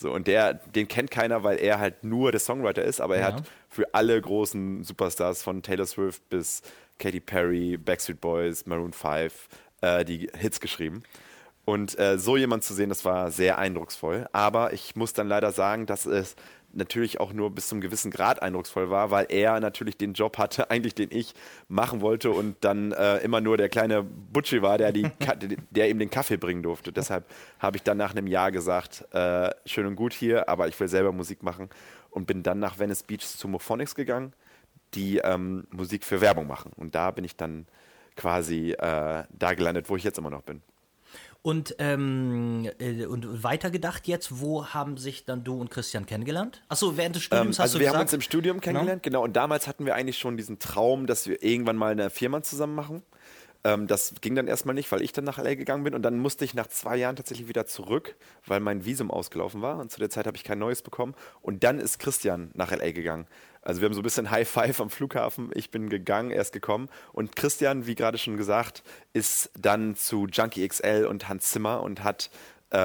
So, 0.00 0.12
und 0.12 0.28
der, 0.28 0.54
den 0.54 0.86
kennt 0.86 1.10
keiner, 1.10 1.42
weil 1.42 1.58
er 1.58 1.80
halt 1.80 2.04
nur 2.04 2.30
der 2.30 2.38
Songwriter 2.38 2.84
ist, 2.84 3.00
aber 3.00 3.16
er 3.16 3.30
ja. 3.30 3.34
hat 3.34 3.42
für 3.68 3.94
alle 3.94 4.20
großen 4.20 4.84
Superstars 4.84 5.42
von 5.42 5.60
Taylor 5.60 5.86
Swift 5.86 6.28
bis 6.28 6.62
Katy 7.00 7.18
Perry, 7.18 7.76
Backstreet 7.76 8.20
Boys, 8.20 8.64
Maroon 8.66 8.92
5 8.92 9.48
äh, 9.80 10.04
die 10.04 10.30
Hits 10.36 10.60
geschrieben. 10.60 11.02
Und 11.64 11.98
äh, 11.98 12.16
so 12.16 12.36
jemand 12.36 12.62
zu 12.62 12.74
sehen, 12.74 12.90
das 12.90 13.04
war 13.04 13.32
sehr 13.32 13.58
eindrucksvoll. 13.58 14.28
Aber 14.30 14.72
ich 14.72 14.94
muss 14.94 15.14
dann 15.14 15.26
leider 15.26 15.50
sagen, 15.50 15.84
dass 15.86 16.06
es 16.06 16.36
natürlich 16.72 17.20
auch 17.20 17.32
nur 17.32 17.50
bis 17.50 17.68
zum 17.68 17.80
gewissen 17.80 18.10
Grad 18.10 18.42
eindrucksvoll 18.42 18.90
war, 18.90 19.10
weil 19.10 19.26
er 19.28 19.58
natürlich 19.60 19.96
den 19.96 20.12
Job 20.12 20.38
hatte, 20.38 20.70
eigentlich 20.70 20.94
den 20.94 21.08
ich 21.10 21.34
machen 21.68 22.00
wollte 22.00 22.30
und 22.30 22.56
dann 22.60 22.92
äh, 22.92 23.18
immer 23.18 23.40
nur 23.40 23.56
der 23.56 23.68
kleine 23.68 24.02
Butschi 24.02 24.62
war, 24.62 24.78
der, 24.78 24.92
die, 24.92 25.10
der 25.70 25.88
ihm 25.88 25.98
den 25.98 26.10
Kaffee 26.10 26.36
bringen 26.36 26.62
durfte. 26.62 26.92
Deshalb 26.92 27.24
habe 27.58 27.76
ich 27.76 27.82
dann 27.82 27.96
nach 27.96 28.12
einem 28.12 28.26
Jahr 28.26 28.52
gesagt, 28.52 29.04
äh, 29.12 29.50
schön 29.66 29.86
und 29.86 29.96
gut 29.96 30.12
hier, 30.12 30.48
aber 30.48 30.68
ich 30.68 30.78
will 30.78 30.88
selber 30.88 31.12
Musik 31.12 31.42
machen 31.42 31.68
und 32.10 32.26
bin 32.26 32.42
dann 32.42 32.58
nach 32.58 32.78
Venice 32.78 33.02
Beach 33.02 33.26
zu 33.26 33.48
Mophonics 33.48 33.94
gegangen, 33.94 34.32
die 34.94 35.18
ähm, 35.18 35.66
Musik 35.70 36.04
für 36.04 36.20
Werbung 36.20 36.46
machen. 36.46 36.72
Und 36.76 36.94
da 36.94 37.10
bin 37.10 37.24
ich 37.24 37.36
dann 37.36 37.66
quasi 38.16 38.72
äh, 38.72 39.24
da 39.30 39.54
gelandet, 39.54 39.88
wo 39.88 39.96
ich 39.96 40.04
jetzt 40.04 40.18
immer 40.18 40.30
noch 40.30 40.42
bin. 40.42 40.62
Und, 41.42 41.76
ähm, 41.78 42.68
äh, 42.78 43.06
und 43.06 43.44
weitergedacht 43.44 44.08
jetzt, 44.08 44.40
wo 44.40 44.66
haben 44.66 44.96
sich 44.96 45.24
dann 45.24 45.44
du 45.44 45.60
und 45.60 45.70
Christian 45.70 46.04
kennengelernt? 46.04 46.62
Achso, 46.68 46.96
während 46.96 47.14
des 47.14 47.22
Studiums 47.22 47.46
ähm, 47.46 47.50
hast 47.50 47.60
also 47.60 47.78
du 47.78 47.80
wir 47.80 47.86
gesagt? 47.86 47.96
haben 47.96 48.02
uns 48.02 48.12
im 48.12 48.20
Studium 48.20 48.60
kennengelernt, 48.60 49.02
genau. 49.02 49.20
genau. 49.20 49.24
Und 49.24 49.36
damals 49.36 49.68
hatten 49.68 49.86
wir 49.86 49.94
eigentlich 49.94 50.18
schon 50.18 50.36
diesen 50.36 50.58
Traum, 50.58 51.06
dass 51.06 51.28
wir 51.28 51.42
irgendwann 51.42 51.76
mal 51.76 51.92
eine 51.92 52.10
Firma 52.10 52.42
zusammen 52.42 52.74
machen. 52.74 53.02
Ähm, 53.64 53.86
das 53.86 54.14
ging 54.20 54.34
dann 54.34 54.46
erstmal 54.46 54.74
nicht, 54.74 54.90
weil 54.92 55.02
ich 55.02 55.12
dann 55.12 55.24
nach 55.24 55.38
LA 55.38 55.54
gegangen 55.54 55.84
bin 55.84 55.94
und 55.94 56.02
dann 56.02 56.18
musste 56.18 56.44
ich 56.44 56.54
nach 56.54 56.68
zwei 56.68 56.96
Jahren 56.96 57.16
tatsächlich 57.16 57.48
wieder 57.48 57.66
zurück, 57.66 58.16
weil 58.46 58.60
mein 58.60 58.84
Visum 58.84 59.10
ausgelaufen 59.10 59.62
war 59.62 59.78
und 59.78 59.90
zu 59.90 59.98
der 59.98 60.10
Zeit 60.10 60.26
habe 60.26 60.36
ich 60.36 60.44
kein 60.44 60.58
neues 60.58 60.82
bekommen. 60.82 61.14
Und 61.40 61.64
dann 61.64 61.78
ist 61.78 61.98
Christian 61.98 62.50
nach 62.54 62.70
LA 62.70 62.92
gegangen. 62.92 63.26
Also 63.62 63.80
wir 63.80 63.86
haben 63.86 63.94
so 63.94 64.00
ein 64.00 64.04
bisschen 64.04 64.30
High 64.30 64.48
Five 64.48 64.80
am 64.80 64.90
Flughafen. 64.90 65.50
Ich 65.54 65.70
bin 65.70 65.88
gegangen, 65.88 66.30
er 66.30 66.42
ist 66.42 66.52
gekommen. 66.52 66.88
Und 67.12 67.36
Christian, 67.36 67.86
wie 67.86 67.94
gerade 67.94 68.18
schon 68.18 68.36
gesagt, 68.36 68.82
ist 69.12 69.50
dann 69.58 69.96
zu 69.96 70.26
Junkie 70.26 70.66
XL 70.66 71.06
und 71.08 71.28
Hans 71.28 71.50
Zimmer 71.50 71.82
und 71.82 72.04
hat 72.04 72.30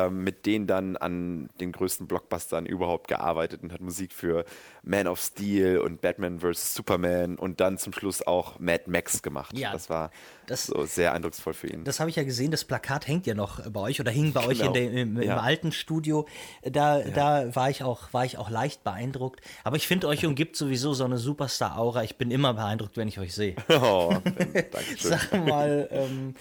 mit 0.10 0.46
denen 0.46 0.66
dann 0.66 0.96
an 0.96 1.50
den 1.60 1.74
größten 1.74 2.08
Blockbustern 2.08 2.66
überhaupt 2.66 3.10
gearbeitet 3.10 3.64
und 3.64 3.74
hat 3.74 3.82
Musik 3.82 4.14
für 4.14 4.46
Man 4.82 5.08
of 5.08 5.20
Steel 5.20 5.78
und 5.80 6.00
Batman 6.00 6.40
vs. 6.40 6.74
Superman 6.74 7.36
und 7.38 7.60
dann 7.60 7.78
zum 7.78 7.92
Schluss 7.92 8.26
auch 8.26 8.60
Mad 8.60 8.84
Max 8.88 9.22
gemacht. 9.22 9.58
Ja, 9.58 9.74
das 9.74 9.90
war 9.90 10.10
das- 10.48 10.68
so 10.68 10.86
sehr 10.86 11.14
eindrucksvoll 11.14 11.54
für 11.54 11.68
ihn. 11.68 11.84
Das 11.84 12.00
habe 12.00 12.10
ich 12.10 12.16
ja 12.16 12.24
gesehen, 12.24 12.52
das 12.52 12.64
Plakat 12.64 13.08
hängt 13.08 13.28
ja 13.28 13.34
noch 13.34 13.70
bei 13.72 13.82
euch 13.82 14.00
oder 14.00 14.12
hing 14.12 14.32
bei 14.32 14.46
euch 14.48 14.60
Genau. 14.60 14.70
in 14.70 14.74
der, 14.74 14.92
im, 14.94 15.18
im 15.18 15.22
Ja. 15.22 15.38
alten 15.38 15.72
Studio. 15.74 16.28
Da, 16.64 17.02
da 17.02 17.54
war, 17.54 17.70
ich 17.70 17.84
auch, 17.84 18.14
war 18.14 18.24
ich 18.24 18.38
auch 18.38 18.50
leicht 18.50 18.84
beeindruckt. 18.86 19.42
Aber 19.66 19.76
ich 19.76 19.86
finde, 19.88 20.08
euch 20.08 20.26
umgibt 20.26 20.56
sowieso 20.56 20.94
so 20.94 21.04
eine 21.04 21.18
Superstar-Aura. 21.18 22.04
Ich 22.04 22.18
bin 22.18 22.32
immer 22.32 22.54
beeindruckt, 22.54 22.96
wenn 22.96 23.08
ich 23.10 23.20
euch 23.20 23.34
sehe. 23.34 23.56
Oh, 23.70 24.14
Dankeschön. 24.72 24.98
Sag 25.12 25.46
mal, 25.46 25.88
ähm, 25.92 26.36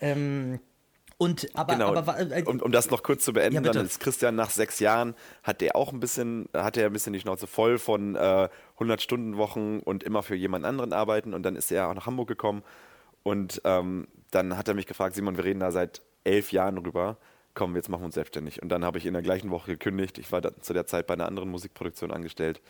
ähm, 0.00 0.60
und 1.18 1.48
aber, 1.54 1.74
Genau. 1.74 1.88
aber 1.88 2.06
wa- 2.06 2.18
äh, 2.18 2.42
um, 2.46 2.60
um 2.60 2.72
das 2.72 2.90
noch 2.90 3.02
kurz 3.02 3.24
zu 3.24 3.32
beenden, 3.32 3.54
Ja, 3.64 3.72
dann 3.72 3.84
ist 3.84 4.00
Christian 4.00 4.34
nach 4.36 4.50
sechs 4.50 4.78
Jahren, 4.80 5.14
hat 5.42 5.60
der 5.60 5.76
auch 5.76 5.92
ein 5.92 6.00
bisschen, 6.00 6.48
hat 6.54 6.76
er 6.76 6.86
ein 6.86 6.92
bisschen 6.92 7.12
die 7.12 7.20
Schnauze 7.20 7.46
voll 7.46 7.78
von 7.78 8.14
äh, 8.16 8.48
100-Stunden-Wochen 8.78 9.80
und 9.80 10.02
immer 10.04 10.22
für 10.22 10.34
jemand 10.34 10.64
anderen 10.64 10.92
arbeiten 10.92 11.34
und 11.34 11.42
dann 11.42 11.56
ist 11.56 11.70
er 11.70 11.88
auch 11.88 11.94
nach 11.94 12.06
Hamburg 12.06 12.28
gekommen 12.28 12.62
und 13.22 13.60
ähm, 13.64 14.08
dann 14.30 14.56
hat 14.56 14.68
er 14.68 14.74
mich 14.74 14.86
gefragt, 14.86 15.14
Simon, 15.14 15.36
wir 15.36 15.44
reden 15.44 15.60
da 15.60 15.70
seit 15.70 16.02
elf 16.24 16.52
Jahren 16.52 16.76
drüber, 16.76 17.16
komm, 17.54 17.74
jetzt 17.76 17.88
machen 17.88 18.02
wir 18.02 18.06
uns 18.06 18.14
selbstständig. 18.14 18.62
Und 18.62 18.68
dann 18.68 18.84
habe 18.84 18.98
ich 18.98 19.06
in 19.06 19.14
der 19.14 19.22
gleichen 19.22 19.50
Woche 19.50 19.72
gekündigt, 19.72 20.18
ich 20.18 20.30
war 20.30 20.42
zu 20.60 20.72
der 20.72 20.86
Zeit 20.86 21.06
bei 21.06 21.14
einer 21.14 21.26
anderen 21.26 21.50
Musikproduktion 21.50 22.10
angestellt 22.12 22.60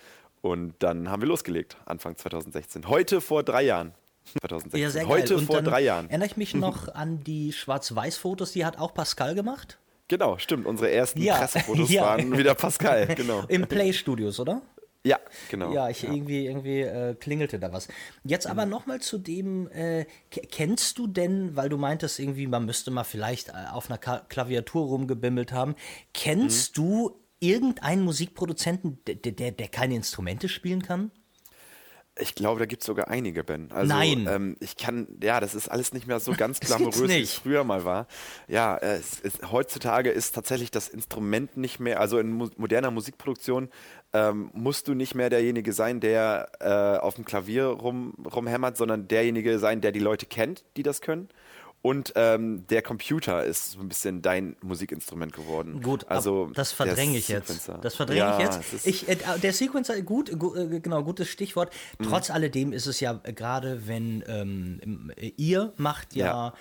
und 0.41 0.75
dann 0.79 1.11
haben 1.11 1.21
wir 1.23 1.29
losgelegt, 1.29 1.77
Anfang 1.85 2.17
2016. 2.17 2.89
Heute 2.89 3.21
vor 3.21 3.43
drei 3.43 3.63
Jahren. 3.63 3.93
2016. 4.41 4.81
ja, 4.81 4.91
sehr 4.91 5.03
geil. 5.03 5.11
Heute 5.11 5.37
und 5.37 5.47
vor 5.47 5.63
drei 5.63 5.81
Jahren. 5.83 6.09
Erinnere 6.09 6.29
ich 6.29 6.37
mich 6.37 6.55
noch 6.55 6.89
an 6.95 7.23
die 7.25 7.53
Schwarz-Weiß-Fotos, 7.53 8.53
die 8.53 8.65
hat 8.65 8.79
auch 8.79 8.95
Pascal 8.95 9.35
gemacht? 9.35 9.79
Genau, 10.09 10.39
stimmt. 10.39 10.67
Unsere 10.67 10.91
ersten 10.91 11.21
Ja. 11.23 11.37
Pressefotos 11.39 11.91
Ja. 11.91 12.03
waren 12.03 12.37
wieder 12.37 12.55
Pascal, 12.55 13.07
genau. 13.15 13.45
Im 13.49 13.67
Play 13.67 13.93
Studios, 13.93 14.41
oder? 14.41 14.63
Ja, 15.05 15.19
genau. 15.49 15.73
Ja, 15.73 15.89
ich 15.89 16.03
irgendwie, 16.03 16.47
irgendwie 16.47 16.81
äh, 16.81 17.15
klingelte 17.15 17.59
da 17.59 17.73
was. 17.73 17.89
Jetzt 18.25 18.47
aber 18.47 18.65
Mhm. 18.67 18.71
nochmal 18.73 19.01
zu 19.01 19.17
dem, 19.19 19.71
äh, 19.71 20.07
ke- 20.31 20.41
kennst 20.51 20.99
du 20.99 21.07
denn, 21.07 21.55
weil 21.57 21.69
du 21.69 21.79
meintest 21.79 22.19
irgendwie, 22.19 22.47
man 22.47 22.65
müsste 22.67 22.91
mal 22.91 23.05
vielleicht 23.05 23.49
äh, 23.51 23.53
auf 23.73 23.89
einer 23.89 23.99
Ka 23.99 24.23
Klaviatur 24.29 24.87
rumgebimmelt 24.87 25.53
haben, 25.53 25.77
kennst 26.15 26.77
Mhm. 26.77 26.83
du 26.83 27.21
irgendeinen 27.41 28.03
Musikproduzenten, 28.03 28.99
der, 29.07 29.15
der, 29.15 29.53
der 29.53 29.69
keine 29.69 29.95
Instrumente 29.95 30.49
spielen 30.49 30.83
kann? 30.83 31.13
Ich 32.21 32.35
glaube, 32.35 32.59
da 32.59 32.67
gibt 32.67 32.83
es 32.83 32.87
sogar 32.87 33.09
einige, 33.09 33.45
Ben. 33.45 33.71
Also, 33.71 33.95
Nein. 33.95 34.27
Ähm, 34.29 34.57
ich 34.61 34.77
kann, 34.77 35.07
ja, 35.23 35.41
das 35.41 35.55
ist 35.55 35.69
alles 35.69 35.93
nicht 35.93 36.07
mehr 36.07 36.21
so 36.21 36.33
ganz 36.33 36.61
glamourös, 36.61 37.09
wie 37.09 37.21
es 37.21 37.35
früher 37.35 37.65
mal 37.65 37.85
war. 37.85 38.07
Ja, 38.49 38.77
es 38.77 39.21
ist, 39.21 39.51
heutzutage 39.51 40.11
ist 40.11 40.35
tatsächlich 40.35 40.71
das 40.71 40.89
Instrument 40.89 41.57
nicht 41.57 41.81
mehr, 41.81 42.01
also 42.01 42.19
in 42.19 42.33
mu 42.33 42.49
moderner 42.57 42.91
Musikproduktion 42.91 43.69
ähm, 44.13 44.51
musst 44.55 44.89
du 44.89 44.95
nicht 44.95 45.15
mehr 45.15 45.31
derjenige 45.31 45.73
sein, 45.73 46.01
der 46.01 46.51
äh, 46.61 46.99
auf 46.99 47.17
dem 47.17 47.25
Klavier 47.25 47.67
rum, 47.67 48.15
rumhämmert, 48.25 48.77
sondern 48.77 49.07
derjenige 49.09 49.59
sein, 49.59 49.81
der 49.81 49.93
die 49.93 49.99
Leute 49.99 50.27
kennt, 50.27 50.65
die 50.77 50.83
das 50.83 51.01
können. 51.01 51.29
Und 51.81 52.13
ähm, 52.17 52.67
der 52.67 52.83
Computer 52.83 53.45
ist 53.45 53.73
so 53.73 53.81
ein 53.81 53.89
bisschen 53.89 54.21
dein 54.21 54.57
Musikinstrument 54.63 55.33
geworden. 55.33 55.81
Gut, 55.81 56.07
also 56.09 56.51
das 56.55 56.73
verdränge 56.73 57.17
ich 57.19 57.29
jetzt. 57.29 57.47
Sequencer. 57.49 57.79
Das 57.81 57.95
verdränge 57.95 58.19
Ja, 58.21 58.39
ich 58.39 58.73
jetzt. 58.73 58.87
Ich, 58.87 59.09
äh, 59.09 59.17
der 59.43 59.53
Sequencer, 59.53 60.01
gut, 60.03 60.37
gu, 60.39 60.55
äh, 60.57 60.81
genau, 60.81 61.05
gutes 61.05 61.29
Stichwort. 61.29 61.73
Mhm. 61.99 62.05
Trotz 62.05 62.31
alledem 62.31 62.73
ist 62.73 62.87
es 62.87 62.99
ja 62.99 63.21
äh, 63.23 63.33
gerade, 63.33 63.87
wenn 63.87 64.25
ähm, 64.27 65.13
äh, 65.17 65.33
ihr 65.37 65.73
macht 65.77 66.17
ja, 66.17 66.27
Ja. 66.27 66.55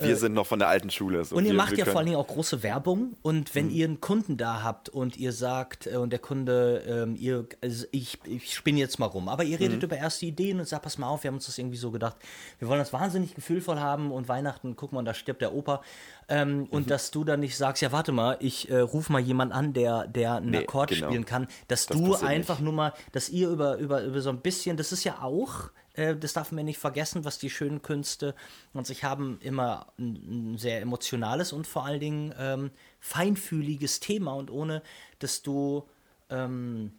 Wir 0.00 0.16
sind 0.16 0.34
noch 0.34 0.46
von 0.46 0.58
der 0.58 0.68
alten 0.68 0.90
Schule. 0.90 1.24
So. 1.24 1.36
Und 1.36 1.44
ihr 1.44 1.50
wir, 1.52 1.56
macht 1.56 1.72
wir 1.72 1.78
ja 1.78 1.84
vor 1.84 1.96
allen 1.98 2.06
Dingen 2.06 2.18
auch 2.18 2.26
große 2.26 2.62
Werbung. 2.62 3.16
Und 3.22 3.54
wenn 3.54 3.70
ihr 3.70 3.86
einen 3.86 4.00
Kunden 4.00 4.36
da 4.36 4.62
habt 4.62 4.88
und 4.88 5.16
ihr 5.16 5.32
sagt, 5.32 5.86
äh, 5.86 5.96
und 5.96 6.10
der 6.10 6.18
Kunde, 6.18 6.82
ähm, 6.86 7.16
ihr, 7.16 7.46
also 7.62 7.86
ich, 7.92 8.18
ich 8.24 8.54
spinne 8.54 8.78
jetzt 8.80 8.98
mal 8.98 9.06
rum, 9.06 9.28
aber 9.28 9.44
ihr 9.44 9.58
redet 9.60 9.82
über 9.82 9.96
erste 9.96 10.26
Ideen 10.26 10.58
und 10.60 10.66
sagt, 10.68 10.82
pass 10.82 10.98
mal 10.98 11.08
auf, 11.08 11.22
wir 11.24 11.28
haben 11.28 11.36
uns 11.36 11.46
das 11.46 11.58
irgendwie 11.58 11.76
so 11.76 11.90
gedacht, 11.90 12.16
wir 12.58 12.68
wollen 12.68 12.78
das 12.80 12.92
wahnsinnig 12.92 13.34
gefühlvoll 13.34 13.80
haben 13.80 14.10
und 14.12 14.28
Weihnachten, 14.28 14.76
guck 14.76 14.92
mal, 14.92 15.04
da 15.04 15.14
stirbt 15.14 15.42
der 15.42 15.54
Opa. 15.54 15.82
Ähm, 16.28 16.66
Und 16.70 16.90
dass 16.90 17.10
du 17.10 17.22
dann 17.24 17.40
nicht 17.40 17.56
sagst, 17.56 17.82
ja, 17.82 17.92
warte 17.92 18.10
mal, 18.12 18.36
ich 18.40 18.70
äh, 18.70 18.78
rufe 18.78 19.12
mal 19.12 19.20
jemanden 19.20 19.52
an, 19.52 19.72
der, 19.74 20.06
der 20.08 20.36
einen 20.36 20.50
Nee, 20.50 20.58
Akkord 20.58 20.88
genau. 20.90 21.08
spielen 21.08 21.26
kann, 21.26 21.46
dass 21.68 21.86
Das 21.86 21.96
du 21.98 22.14
einfach 22.16 22.56
nicht. 22.58 22.64
nur 22.64 22.72
mal, 22.72 22.92
dass 23.12 23.28
ihr 23.28 23.50
über, 23.50 23.76
über, 23.76 24.02
über 24.02 24.20
so 24.20 24.30
ein 24.30 24.40
bisschen, 24.40 24.76
das 24.76 24.90
ist 24.92 25.04
ja 25.04 25.18
auch, 25.22 25.70
äh, 25.94 26.16
das 26.16 26.32
darf 26.32 26.52
man 26.52 26.64
nicht 26.64 26.78
vergessen, 26.78 27.24
was 27.24 27.38
die 27.38 27.50
schönen 27.50 27.82
Künste 27.82 28.34
und 28.72 28.86
sich 28.86 29.04
haben 29.04 29.38
immer 29.40 29.92
ein, 29.98 30.52
ein 30.54 30.58
sehr 30.58 30.80
emotionales 30.80 31.52
und 31.52 31.66
vor 31.66 31.84
allen 31.84 32.00
Dingen 32.00 32.34
ähm, 32.38 32.70
feinfühliges 33.00 34.00
Thema. 34.00 34.34
Und 34.34 34.50
ohne, 34.50 34.82
dass 35.18 35.42
du 35.42 35.88
ähm, 36.30 36.92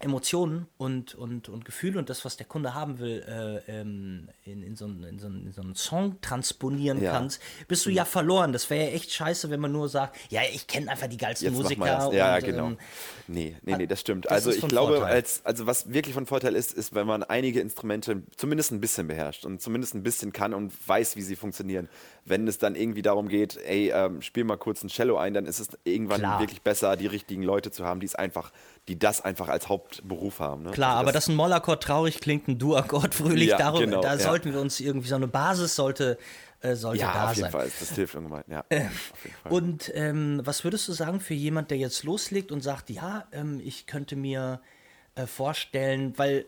Emotionen 0.00 0.68
und, 0.76 1.16
und, 1.16 1.48
und 1.48 1.64
Gefühle 1.64 1.98
und 1.98 2.08
das, 2.08 2.24
was 2.24 2.36
der 2.36 2.46
Kunde 2.46 2.72
haben 2.72 3.00
will, 3.00 3.24
äh, 3.66 3.80
ähm, 3.80 4.28
in, 4.44 4.62
in, 4.62 4.76
so 4.76 4.84
einen, 4.84 5.02
in, 5.02 5.18
so 5.18 5.26
einen, 5.26 5.46
in 5.46 5.52
so 5.52 5.60
einen 5.60 5.74
Song 5.74 6.20
transponieren 6.20 7.02
Ja. 7.02 7.12
kannst, 7.12 7.42
bist 7.66 7.84
du 7.84 7.90
ja 7.90 8.04
verloren. 8.04 8.52
Das 8.52 8.70
wäre 8.70 8.86
ja 8.86 8.92
echt 8.92 9.12
scheiße, 9.12 9.50
wenn 9.50 9.58
man 9.58 9.72
nur 9.72 9.88
sagt, 9.88 10.16
ja, 10.30 10.42
ich 10.52 10.68
kenne 10.68 10.90
einfach 10.90 11.08
die 11.08 11.16
geilsten 11.16 11.48
Jetzt 11.48 11.60
Musiker. 11.60 12.12
Ja, 12.12 12.36
und, 12.36 12.44
genau. 12.44 12.66
ähm, 12.68 12.78
nee, 13.26 13.56
nee, 13.62 13.76
nee, 13.76 13.86
das 13.88 14.00
stimmt. 14.00 14.26
das 14.26 14.32
also 14.32 14.50
ich 14.52 14.68
glaube, 14.68 14.98
Vorteil. 14.98 15.14
als, 15.14 15.44
also 15.44 15.66
was 15.66 15.92
wirklich 15.92 16.14
von 16.14 16.26
Vorteil 16.26 16.54
ist, 16.54 16.74
ist, 16.74 16.94
wenn 16.94 17.06
man 17.08 17.24
einige 17.24 17.60
Instrumente 17.60 18.22
zumindest 18.36 18.70
ein 18.70 18.80
bisschen 18.80 19.08
beherrscht 19.08 19.44
und 19.44 19.60
zumindest 19.60 19.96
ein 19.96 20.04
bisschen 20.04 20.32
kann 20.32 20.54
und 20.54 20.72
weiß, 20.86 21.16
wie 21.16 21.22
sie 21.22 21.34
funktionieren. 21.34 21.88
Wenn 22.24 22.46
es 22.46 22.58
dann 22.58 22.76
irgendwie 22.76 23.02
darum 23.02 23.28
geht, 23.28 23.56
ey, 23.56 23.90
ähm, 23.92 24.22
spiel 24.22 24.44
mal 24.44 24.58
kurz 24.58 24.84
ein 24.84 24.88
Cello 24.88 25.16
ein, 25.16 25.34
dann 25.34 25.46
ist 25.46 25.58
es 25.58 25.70
irgendwann 25.82 26.20
Klar. 26.20 26.40
wirklich 26.40 26.62
besser, 26.62 26.96
die 26.96 27.06
richtigen 27.06 27.42
Leute 27.42 27.72
zu 27.72 27.84
haben, 27.84 27.98
die 27.98 28.06
es 28.06 28.14
einfach, 28.14 28.52
die 28.86 28.98
das 28.98 29.20
einfach 29.22 29.48
als 29.48 29.68
Hauptberuf 29.88 30.40
haben. 30.40 30.64
Ne? 30.64 30.70
Klar, 30.70 30.90
Also 30.96 31.00
aber 31.00 31.12
dass 31.12 31.28
ein 31.28 31.36
Mollakkord 31.36 31.82
traurig 31.82 32.20
klingt, 32.20 32.48
ein 32.48 32.58
Du-Akkord 32.58 33.14
fröhlich, 33.14 33.48
Ja, 33.48 33.58
darum, 33.58 33.80
genau, 33.80 34.00
da 34.00 34.14
ja. 34.14 34.18
sollten 34.18 34.52
wir 34.52 34.60
uns 34.60 34.80
irgendwie 34.80 35.08
so 35.08 35.14
eine 35.16 35.28
Basis 35.28 35.74
sollte, 35.74 36.18
äh, 36.60 36.74
sollte 36.74 37.00
ja, 37.00 37.12
da 37.12 37.24
auf 37.24 37.36
jeden 37.36 37.42
sein. 37.42 37.52
Fall, 37.52 37.70
das 37.80 37.94
hilft 37.94 38.14
irgendwann. 38.14 38.44
Ja, 38.48 38.64
Fall. 38.68 39.52
Und 39.52 39.90
ähm, 39.94 40.40
was 40.44 40.64
würdest 40.64 40.88
du 40.88 40.92
sagen 40.92 41.20
für 41.20 41.34
jemand, 41.34 41.70
der 41.70 41.78
jetzt 41.78 42.02
loslegt 42.04 42.52
und 42.52 42.62
sagt, 42.62 42.90
ja, 42.90 43.26
ähm, 43.32 43.60
ich 43.64 43.86
könnte 43.86 44.16
mir 44.16 44.60
äh, 45.14 45.26
vorstellen, 45.26 46.14
weil 46.16 46.46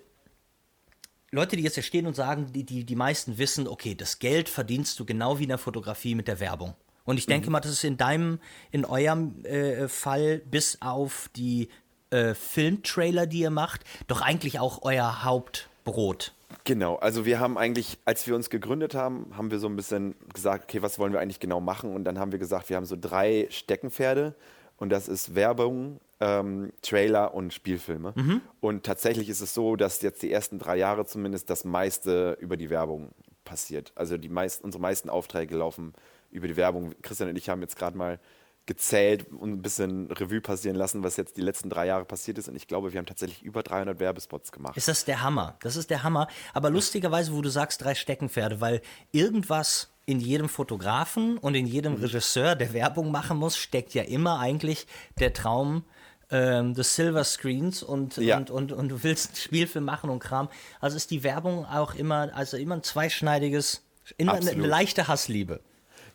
Leute, 1.32 1.56
die 1.56 1.62
jetzt 1.62 1.74
hier 1.74 1.84
stehen 1.84 2.06
und 2.06 2.16
sagen, 2.16 2.52
die, 2.52 2.64
die, 2.64 2.84
die 2.84 2.96
meisten 2.96 3.38
wissen, 3.38 3.68
okay, 3.68 3.94
das 3.94 4.18
Geld 4.18 4.48
verdienst 4.48 4.98
du 4.98 5.04
genau 5.04 5.38
wie 5.38 5.44
in 5.44 5.48
der 5.50 5.58
Fotografie 5.58 6.14
mit 6.16 6.26
der 6.26 6.40
Werbung. 6.40 6.74
Und 7.04 7.18
ich 7.18 7.26
denke 7.26 7.50
mal, 7.50 7.60
das 7.60 7.72
ist 7.72 7.84
in 7.84 7.96
deinem, 7.96 8.40
in 8.70 8.84
eurem 8.84 9.44
äh, 9.44 9.88
Fall 9.88 10.38
bis 10.38 10.78
auf 10.80 11.30
die 11.34 11.68
äh, 12.10 12.34
Filmtrailer, 12.34 13.26
die 13.26 13.40
ihr 13.40 13.50
macht, 13.50 13.82
doch 14.06 14.20
eigentlich 14.20 14.60
auch 14.60 14.80
euer 14.82 15.24
Hauptbrot. 15.24 16.32
Genau, 16.64 16.96
also 16.96 17.24
wir 17.24 17.40
haben 17.40 17.56
eigentlich, 17.56 17.98
als 18.04 18.26
wir 18.26 18.34
uns 18.34 18.50
gegründet 18.50 18.94
haben, 18.94 19.32
haben 19.36 19.50
wir 19.50 19.58
so 19.58 19.68
ein 19.68 19.76
bisschen 19.76 20.14
gesagt, 20.34 20.64
okay, 20.64 20.82
was 20.82 20.98
wollen 20.98 21.12
wir 21.12 21.20
eigentlich 21.20 21.40
genau 21.40 21.60
machen? 21.60 21.94
Und 21.94 22.04
dann 22.04 22.18
haben 22.18 22.32
wir 22.32 22.38
gesagt, 22.38 22.68
wir 22.68 22.76
haben 22.76 22.86
so 22.86 22.96
drei 23.00 23.46
Steckenpferde 23.50 24.34
und 24.76 24.90
das 24.90 25.08
ist 25.08 25.34
Werbung, 25.34 26.00
ähm, 26.20 26.72
Trailer 26.82 27.34
und 27.34 27.54
Spielfilme. 27.54 28.12
Und 28.60 28.84
tatsächlich 28.84 29.28
ist 29.28 29.40
es 29.40 29.54
so, 29.54 29.76
dass 29.76 30.02
jetzt 30.02 30.22
die 30.22 30.30
ersten 30.30 30.58
drei 30.58 30.76
Jahre 30.76 31.06
zumindest 31.06 31.48
das 31.50 31.64
meiste 31.64 32.36
über 32.40 32.56
die 32.56 32.70
Werbung 32.70 33.10
passiert. 33.44 33.92
Also 33.94 34.16
die 34.18 34.28
meisten, 34.28 34.64
unsere 34.64 34.82
meisten 34.82 35.08
Aufträge 35.08 35.56
laufen 35.56 35.94
über 36.30 36.46
die 36.46 36.56
Werbung. 36.56 36.94
Christian 37.02 37.30
und 37.30 37.36
ich 37.36 37.48
haben 37.48 37.62
jetzt 37.62 37.76
gerade 37.76 37.96
mal 37.96 38.20
gezählt 38.66 39.26
und 39.32 39.50
ein 39.52 39.62
bisschen 39.62 40.10
Revue 40.12 40.40
passieren 40.40 40.76
lassen, 40.76 41.02
was 41.02 41.16
jetzt 41.16 41.36
die 41.36 41.40
letzten 41.40 41.70
drei 41.70 41.86
Jahre 41.86 42.04
passiert 42.04 42.38
ist. 42.38 42.48
Und 42.48 42.56
ich 42.56 42.68
glaube, 42.68 42.92
wir 42.92 42.98
haben 42.98 43.06
tatsächlich 43.06 43.42
über 43.42 43.62
300 43.62 43.98
Werbespots 43.98 44.52
gemacht. 44.52 44.76
Ist 44.76 44.86
das 44.88 45.04
der 45.04 45.22
Hammer? 45.22 45.56
Das 45.62 45.76
ist 45.76 45.90
der 45.90 46.02
Hammer. 46.02 46.28
Aber 46.54 46.70
lustigerweise, 46.70 47.32
wo 47.32 47.42
du 47.42 47.48
sagst, 47.48 47.82
drei 47.82 47.94
Steckenpferde, 47.94 48.60
weil 48.60 48.80
irgendwas 49.12 49.92
in 50.06 50.20
jedem 50.20 50.48
Fotografen 50.48 51.36
und 51.38 51.54
in 51.54 51.66
jedem 51.66 51.94
Mhm. 51.94 52.02
Regisseur, 52.02 52.54
der 52.56 52.72
Werbung 52.72 53.10
machen 53.10 53.36
muss, 53.38 53.56
steckt 53.56 53.94
ja 53.94 54.02
immer 54.02 54.38
eigentlich 54.38 54.86
der 55.18 55.32
Traum 55.32 55.84
ähm, 56.30 56.74
des 56.74 56.94
Silver 56.94 57.24
Screens 57.24 57.82
und, 57.82 58.16
Ja. 58.18 58.36
und, 58.36 58.50
und, 58.50 58.70
und 58.72 58.88
du 58.88 59.02
willst 59.02 59.30
einen 59.30 59.36
Spielfilm 59.36 59.84
machen 59.84 60.10
und 60.10 60.20
Kram. 60.20 60.48
Also 60.80 60.96
ist 60.96 61.10
die 61.10 61.24
Werbung 61.24 61.64
auch 61.66 61.94
immer, 61.96 62.30
also 62.34 62.56
immer 62.56 62.76
ein 62.76 62.82
zweischneidiges, 62.84 63.82
immer 64.16 64.34
eine, 64.34 64.50
eine 64.50 64.66
leichte 64.66 65.08
Hassliebe. 65.08 65.60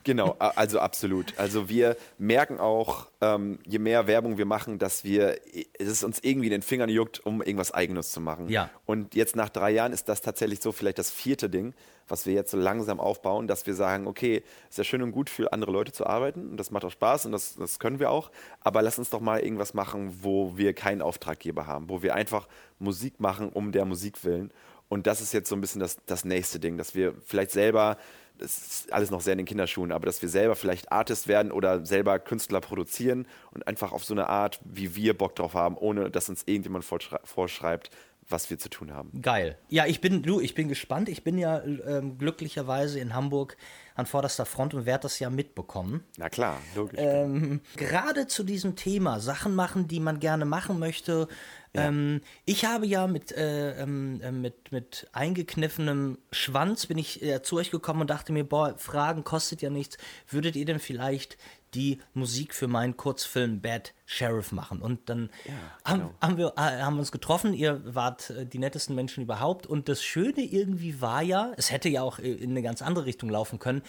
Genau, 0.05 0.35
also 0.37 0.79
absolut. 0.79 1.33
Also 1.37 1.67
wir 1.67 1.97
merken 2.19 2.59
auch, 2.59 3.07
ähm, 3.21 3.57
je 3.65 3.79
mehr 3.79 4.05
Werbung 4.05 4.37
wir 4.37 4.45
machen, 4.45 4.77
dass 4.77 5.03
wir, 5.03 5.39
es 5.79 5.87
ist 5.87 6.03
uns 6.03 6.19
irgendwie 6.21 6.45
in 6.45 6.51
den 6.51 6.61
Fingern 6.61 6.89
juckt, 6.89 7.25
um 7.25 7.41
irgendwas 7.41 7.73
Eigenes 7.73 8.11
zu 8.11 8.21
machen. 8.21 8.47
Ja. 8.47 8.69
Und 8.85 9.15
jetzt 9.15 9.35
nach 9.35 9.49
drei 9.49 9.71
Jahren 9.71 9.93
ist 9.93 10.07
das 10.07 10.21
tatsächlich 10.21 10.61
so 10.61 10.71
vielleicht 10.71 10.99
das 10.99 11.09
vierte 11.09 11.49
Ding, 11.49 11.73
was 12.07 12.27
wir 12.27 12.33
jetzt 12.33 12.51
so 12.51 12.57
langsam 12.57 12.99
aufbauen, 12.99 13.47
dass 13.47 13.65
wir 13.65 13.73
sagen, 13.73 14.05
okay, 14.05 14.43
ist 14.69 14.77
ja 14.77 14.83
schön 14.83 15.01
und 15.01 15.11
gut 15.11 15.27
für 15.27 15.51
andere 15.51 15.71
Leute 15.71 15.91
zu 15.91 16.05
arbeiten 16.05 16.51
und 16.51 16.57
das 16.57 16.69
macht 16.69 16.85
auch 16.85 16.91
Spaß 16.91 17.25
und 17.25 17.31
das, 17.31 17.55
das 17.55 17.79
können 17.79 17.99
wir 17.99 18.11
auch, 18.11 18.29
aber 18.61 18.83
lass 18.83 18.99
uns 18.99 19.09
doch 19.09 19.21
mal 19.21 19.39
irgendwas 19.39 19.73
machen, 19.73 20.19
wo 20.21 20.55
wir 20.55 20.73
keinen 20.73 21.01
Auftraggeber 21.01 21.65
haben, 21.65 21.89
wo 21.89 22.03
wir 22.03 22.13
einfach 22.13 22.47
Musik 22.77 23.19
machen 23.19 23.49
um 23.49 23.71
der 23.71 23.85
Musik 23.85 24.23
willen. 24.23 24.51
Und 24.87 25.07
das 25.07 25.19
ist 25.19 25.33
jetzt 25.33 25.49
so 25.49 25.55
ein 25.55 25.61
bisschen 25.61 25.81
das, 25.81 25.97
das 26.05 26.25
nächste 26.25 26.59
Ding, 26.59 26.77
dass 26.77 26.93
wir 26.93 27.15
vielleicht 27.25 27.49
selber 27.49 27.97
das 28.37 28.57
ist 28.57 28.93
alles 28.93 29.11
noch 29.11 29.21
sehr 29.21 29.33
in 29.33 29.37
den 29.37 29.45
Kinderschuhen, 29.45 29.91
aber 29.91 30.05
dass 30.05 30.21
wir 30.21 30.29
selber 30.29 30.55
vielleicht 30.55 30.91
Artist 30.91 31.27
werden 31.27 31.51
oder 31.51 31.85
selber 31.85 32.19
Künstler 32.19 32.61
produzieren 32.61 33.27
und 33.51 33.67
einfach 33.67 33.91
auf 33.91 34.03
so 34.03 34.13
eine 34.13 34.29
Art, 34.29 34.59
wie 34.63 34.95
wir 34.95 35.17
Bock 35.17 35.35
drauf 35.35 35.53
haben, 35.53 35.77
ohne 35.77 36.09
dass 36.09 36.29
uns 36.29 36.43
irgendjemand 36.45 36.85
vorschreibt, 36.85 37.91
was 38.27 38.49
wir 38.49 38.57
zu 38.57 38.69
tun 38.69 38.91
haben. 38.91 39.21
Geil. 39.21 39.57
Ja, 39.69 39.85
ich 39.85 40.01
bin, 40.01 40.23
du, 40.23 40.39
ich 40.39 40.55
bin 40.55 40.67
gespannt. 40.67 41.09
Ich 41.09 41.23
bin 41.23 41.37
ja 41.37 41.63
ähm, 41.63 42.17
glücklicherweise 42.17 42.99
in 42.99 43.13
Hamburg 43.13 43.55
an 43.93 44.05
vorderster 44.05 44.45
Front 44.45 44.73
und 44.73 44.85
werde 44.85 45.03
das 45.03 45.19
ja 45.19 45.29
mitbekommen. 45.29 46.03
Na 46.17 46.29
klar, 46.29 46.57
logisch. 46.75 46.99
Ähm, 47.01 47.61
gerade 47.77 48.27
zu 48.27 48.43
diesem 48.43 48.75
Thema, 48.75 49.19
Sachen 49.19 49.55
machen, 49.55 49.87
die 49.87 49.99
man 49.99 50.19
gerne 50.19 50.45
machen 50.45 50.79
möchte. 50.79 51.27
Ja. 51.75 51.87
Ähm, 51.87 52.21
ich 52.45 52.65
habe 52.65 52.85
ja 52.85 53.07
mit, 53.07 53.31
äh, 53.31 53.81
ähm, 53.81 54.21
äh, 54.21 54.31
mit, 54.31 54.71
mit 54.71 55.07
eingekniffenem 55.13 56.17
Schwanz 56.31 56.85
bin 56.85 56.97
ich 56.97 57.21
äh, 57.21 57.41
zu 57.41 57.57
euch 57.57 57.71
gekommen 57.71 58.01
und 58.01 58.09
dachte 58.09 58.31
mir, 58.31 58.43
boah, 58.43 58.77
Fragen 58.77 59.23
kostet 59.23 59.61
ja 59.61 59.69
nichts. 59.69 59.97
Würdet 60.29 60.55
ihr 60.55 60.65
denn 60.65 60.79
vielleicht 60.79 61.37
die 61.73 61.99
Musik 62.13 62.53
für 62.53 62.67
meinen 62.67 62.95
Kurzfilm 62.95 63.61
Bad 63.61 63.93
Sheriff 64.05 64.51
machen. 64.51 64.81
Und 64.81 65.09
dann 65.09 65.29
ja, 65.43 65.53
genau. 65.93 66.05
haben, 66.05 66.15
haben, 66.21 66.37
wir 66.37 66.53
äh, 66.55 66.81
haben 66.81 66.97
uns 66.97 67.11
getroffen. 67.11 67.53
Ihr 67.53 67.81
wart 67.93 68.29
äh, 68.29 68.45
die 68.45 68.59
nettesten 68.59 68.95
Menschen 68.95 69.23
überhaupt. 69.23 69.67
Und 69.67 69.89
das 69.89 70.01
Schöne 70.01 70.41
irgendwie 70.41 71.01
war 71.01 71.21
ja, 71.21 71.51
es 71.57 71.71
hätte 71.71 71.89
ja 71.89 72.01
auch 72.01 72.19
in 72.19 72.51
eine 72.51 72.61
ganz 72.61 72.81
andere 72.81 73.05
Richtung 73.05 73.29
laufen 73.29 73.59
können. 73.59 73.81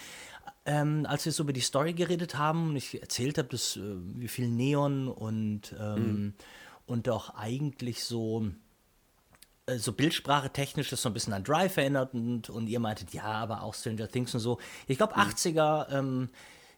Ähm, 0.65 1.05
als 1.07 1.23
wir 1.23 1.31
so 1.31 1.43
über 1.43 1.53
die 1.53 1.61
Story 1.61 1.93
geredet 1.93 2.37
haben 2.37 2.69
und 2.69 2.75
ich 2.75 3.01
erzählt 3.01 3.37
habe, 3.37 3.47
dass, 3.47 3.77
äh, 3.77 3.81
wie 3.81 4.27
viel 4.27 4.49
Neon 4.49 5.07
und, 5.07 5.73
ähm, 5.79 5.95
mhm. 5.95 6.33
Und 6.87 7.07
auch 7.09 7.35
eigentlich 7.35 8.03
so 8.03 8.47
äh, 9.67 9.77
so 9.77 9.91
Bildsprache 9.91 10.49
technisch 10.49 10.89
das 10.89 11.01
so 11.01 11.09
ein 11.09 11.13
bisschen 11.13 11.33
an 11.33 11.43
Drive 11.43 11.77
erinnert 11.77 12.13
und, 12.13 12.49
und 12.49 12.67
ihr 12.67 12.79
meintet, 12.79 13.13
ja, 13.13 13.23
aber 13.23 13.61
auch 13.61 13.75
Stranger 13.75 14.09
Things 14.09 14.33
und 14.33 14.39
so. 14.39 14.57
Ich 14.87 14.97
glaube, 14.97 15.13
mhm. 15.15 15.21
80er 15.21 15.89
ähm, 15.91 16.29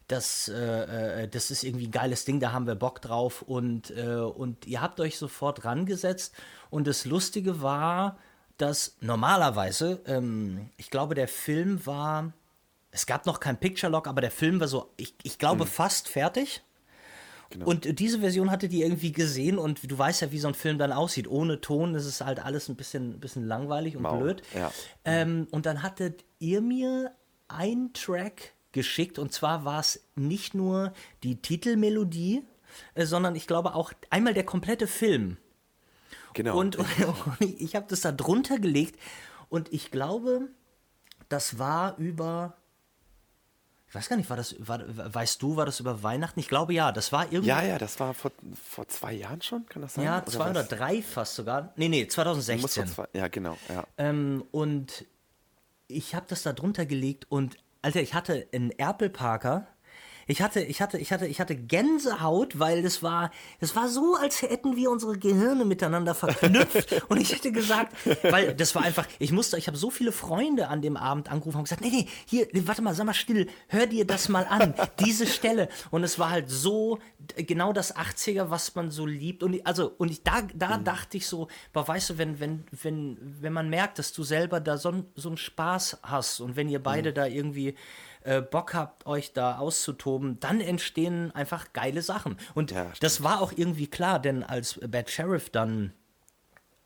das, 0.09 0.47
äh, 0.47 1.23
äh, 1.23 1.27
das 1.27 1.51
ist 1.51 1.63
irgendwie 1.63 1.87
ein 1.87 1.91
geiles 1.91 2.25
Ding, 2.25 2.39
da 2.39 2.51
haben 2.51 2.67
wir 2.67 2.75
Bock 2.75 3.01
drauf. 3.01 3.43
Und, 3.43 3.91
äh, 3.91 4.15
und 4.15 4.65
ihr 4.65 4.81
habt 4.81 4.99
euch 4.99 5.17
sofort 5.17 5.65
rangesetzt. 5.65 6.33
Und 6.69 6.87
das 6.87 7.05
Lustige 7.05 7.61
war, 7.61 8.17
dass 8.57 8.97
normalerweise, 9.01 10.01
ähm, 10.05 10.71
ich 10.77 10.89
glaube, 10.89 11.15
der 11.15 11.27
Film 11.27 11.85
war, 11.85 12.33
es 12.91 13.05
gab 13.05 13.27
noch 13.27 13.39
kein 13.39 13.59
Picture 13.59 13.91
Lock, 13.91 14.07
aber 14.07 14.21
der 14.21 14.31
Film 14.31 14.59
war 14.59 14.67
so, 14.67 14.91
ich, 14.97 15.13
ich 15.21 15.37
glaube, 15.37 15.65
mhm. 15.65 15.69
fast 15.69 16.09
fertig. 16.09 16.63
Genau. 17.51 17.65
Und 17.65 17.99
diese 17.99 18.19
Version 18.19 18.51
hattet 18.51 18.71
ihr 18.73 18.85
irgendwie 18.85 19.11
gesehen 19.11 19.57
und 19.57 19.89
du 19.89 19.97
weißt 19.97 20.21
ja, 20.21 20.31
wie 20.31 20.37
so 20.37 20.47
ein 20.47 20.53
Film 20.53 20.77
dann 20.77 20.91
aussieht. 20.91 21.27
Ohne 21.27 21.61
Ton, 21.61 21.95
ist 21.95 22.21
halt 22.21 22.43
alles 22.43 22.69
ein 22.69 22.75
bisschen, 22.75 23.19
bisschen 23.19 23.47
langweilig 23.47 23.95
und 23.95 24.03
Mau. 24.03 24.19
blöd. 24.19 24.43
Ja. 24.53 24.71
Ähm, 25.03 25.47
und 25.49 25.65
dann 25.65 25.81
hattet 25.81 26.25
ihr 26.37 26.61
mir 26.61 27.15
ein 27.47 27.91
Track 27.93 28.53
geschickt. 28.71 29.17
Und 29.17 29.33
zwar 29.33 29.65
war 29.65 29.79
es 29.79 30.03
nicht 30.15 30.53
nur 30.53 30.93
die 31.23 31.41
Titelmelodie, 31.41 32.43
äh, 32.93 33.05
sondern 33.05 33.35
ich 33.35 33.47
glaube 33.47 33.73
auch 33.73 33.93
einmal 34.11 34.35
der 34.35 34.45
komplette 34.45 34.85
Film. 34.85 35.37
Genau. 36.33 36.57
Und, 36.57 36.75
und, 36.75 36.87
und 37.39 37.41
ich 37.59 37.75
habe 37.75 37.87
das 37.89 38.01
da 38.01 38.11
drunter 38.11 38.59
gelegt 38.59 38.99
und 39.49 39.73
ich 39.73 39.89
glaube, 39.89 40.49
das 41.29 41.57
war 41.57 41.97
über. 41.97 42.55
Ich 43.89 43.95
weiß 43.95 44.07
gar 44.07 44.17
nicht, 44.17 44.29
war 44.29 44.37
das, 44.37 44.55
war, 44.59 44.81
weißt 44.85 45.41
du, 45.41 45.55
war 45.55 45.65
das 45.65 45.79
über 45.79 46.03
Weihnachten? 46.03 46.39
Ich 46.39 46.47
glaube 46.47 46.75
ja, 46.75 46.91
das 46.91 47.11
war 47.11 47.23
irgendwie. 47.25 47.47
Ja, 47.47 47.63
ja, 47.63 47.79
das 47.79 47.99
war 47.99 48.13
vor, 48.13 48.31
vor 48.63 48.87
zwei 48.87 49.13
Jahren 49.13 49.41
schon, 49.41 49.65
kann 49.65 49.81
das 49.81 49.95
sein? 49.95 50.05
Ja, 50.05 50.17
oder 50.21 50.27
zwei 50.27 50.43
was? 50.45 50.51
oder 50.51 50.63
drei 50.63 51.01
fast 51.01 51.33
sogar. 51.33 51.73
Nee, 51.75 51.89
nee, 51.89 52.07
2016. 52.07 52.85
Zwei, 52.85 53.07
ja, 53.13 53.27
genau, 53.29 53.57
ja. 53.67 53.85
Ähm, 53.97 54.45
und 54.51 55.05
ich 55.87 56.13
habe 56.13 56.27
das 56.29 56.43
da 56.43 56.53
drunter 56.53 56.85
gelegt 56.85 57.25
und 57.29 57.57
Alter, 57.81 58.01
ich 58.01 58.13
hatte 58.13 58.47
einen 58.53 58.69
Erpelparker 58.71 59.65
ich 60.29 60.43
hatte, 60.43 60.61
ich 60.61 60.79
hatte, 60.79 60.99
ich 60.99 61.11
hatte, 61.11 61.25
ich 61.25 61.39
hatte 61.39 61.55
Gänsehaut, 61.55 62.59
weil 62.59 62.83
das 62.83 63.01
war, 63.01 63.31
das 63.59 63.75
war 63.75 63.89
so, 63.89 64.13
als 64.13 64.43
hätten 64.43 64.75
wir 64.75 64.91
unsere 64.91 65.17
Gehirne 65.17 65.65
miteinander 65.65 66.13
verknüpft. 66.13 67.01
und 67.09 67.19
ich 67.19 67.33
hätte 67.33 67.51
gesagt, 67.51 67.95
weil 68.21 68.53
das 68.53 68.75
war 68.75 68.83
einfach, 68.83 69.07
ich 69.17 69.31
musste, 69.31 69.57
ich 69.57 69.65
habe 69.65 69.75
so 69.75 69.89
viele 69.89 70.11
Freunde 70.11 70.67
an 70.67 70.83
dem 70.83 70.97
Abend 70.97 71.31
angerufen 71.31 71.57
und 71.57 71.63
gesagt, 71.63 71.81
nee, 71.81 71.89
nee, 71.89 72.07
hier, 72.27 72.47
warte 72.67 72.83
mal, 72.83 72.93
sag 72.93 73.07
mal 73.07 73.15
still, 73.15 73.47
hör 73.69 73.87
dir 73.87 74.05
das 74.05 74.29
mal 74.29 74.45
an, 74.45 74.75
diese 74.99 75.25
Stelle. 75.25 75.67
Und 75.89 76.03
es 76.03 76.19
war 76.19 76.29
halt 76.29 76.47
so, 76.47 76.99
genau 77.35 77.73
das 77.73 77.95
80er, 77.95 78.51
was 78.51 78.75
man 78.75 78.91
so 78.91 79.07
liebt. 79.07 79.41
Und 79.41 79.65
also, 79.65 79.91
und 79.97 80.11
ich, 80.11 80.21
da, 80.21 80.43
da 80.53 80.77
mhm. 80.77 80.83
dachte 80.83 81.17
ich 81.17 81.25
so, 81.25 81.47
boah, 81.73 81.87
weißt 81.87 82.11
du, 82.11 82.17
wenn, 82.19 82.39
wenn, 82.39 82.65
wenn, 82.83 83.17
wenn 83.41 83.53
man 83.53 83.67
merkt, 83.67 83.97
dass 83.97 84.13
du 84.13 84.21
selber 84.21 84.59
da 84.59 84.77
so, 84.77 85.05
so 85.15 85.29
einen 85.29 85.37
Spaß 85.37 86.01
hast 86.03 86.39
und 86.39 86.55
wenn 86.55 86.69
ihr 86.69 86.83
beide 86.83 87.09
mhm. 87.09 87.15
da 87.15 87.25
irgendwie 87.25 87.73
äh, 88.21 88.41
Bock 88.41 88.73
habt, 88.73 89.05
euch 89.05 89.33
da 89.33 89.57
auszutoben, 89.57 90.39
dann 90.39 90.61
entstehen 90.61 91.31
einfach 91.31 91.73
geile 91.73 92.01
Sachen. 92.01 92.37
Und 92.53 92.71
ja, 92.71 92.91
das 92.99 93.23
war 93.23 93.41
auch 93.41 93.53
irgendwie 93.55 93.87
klar, 93.87 94.19
denn 94.19 94.43
als 94.43 94.79
Bad 94.87 95.09
Sheriff 95.09 95.49
dann 95.49 95.93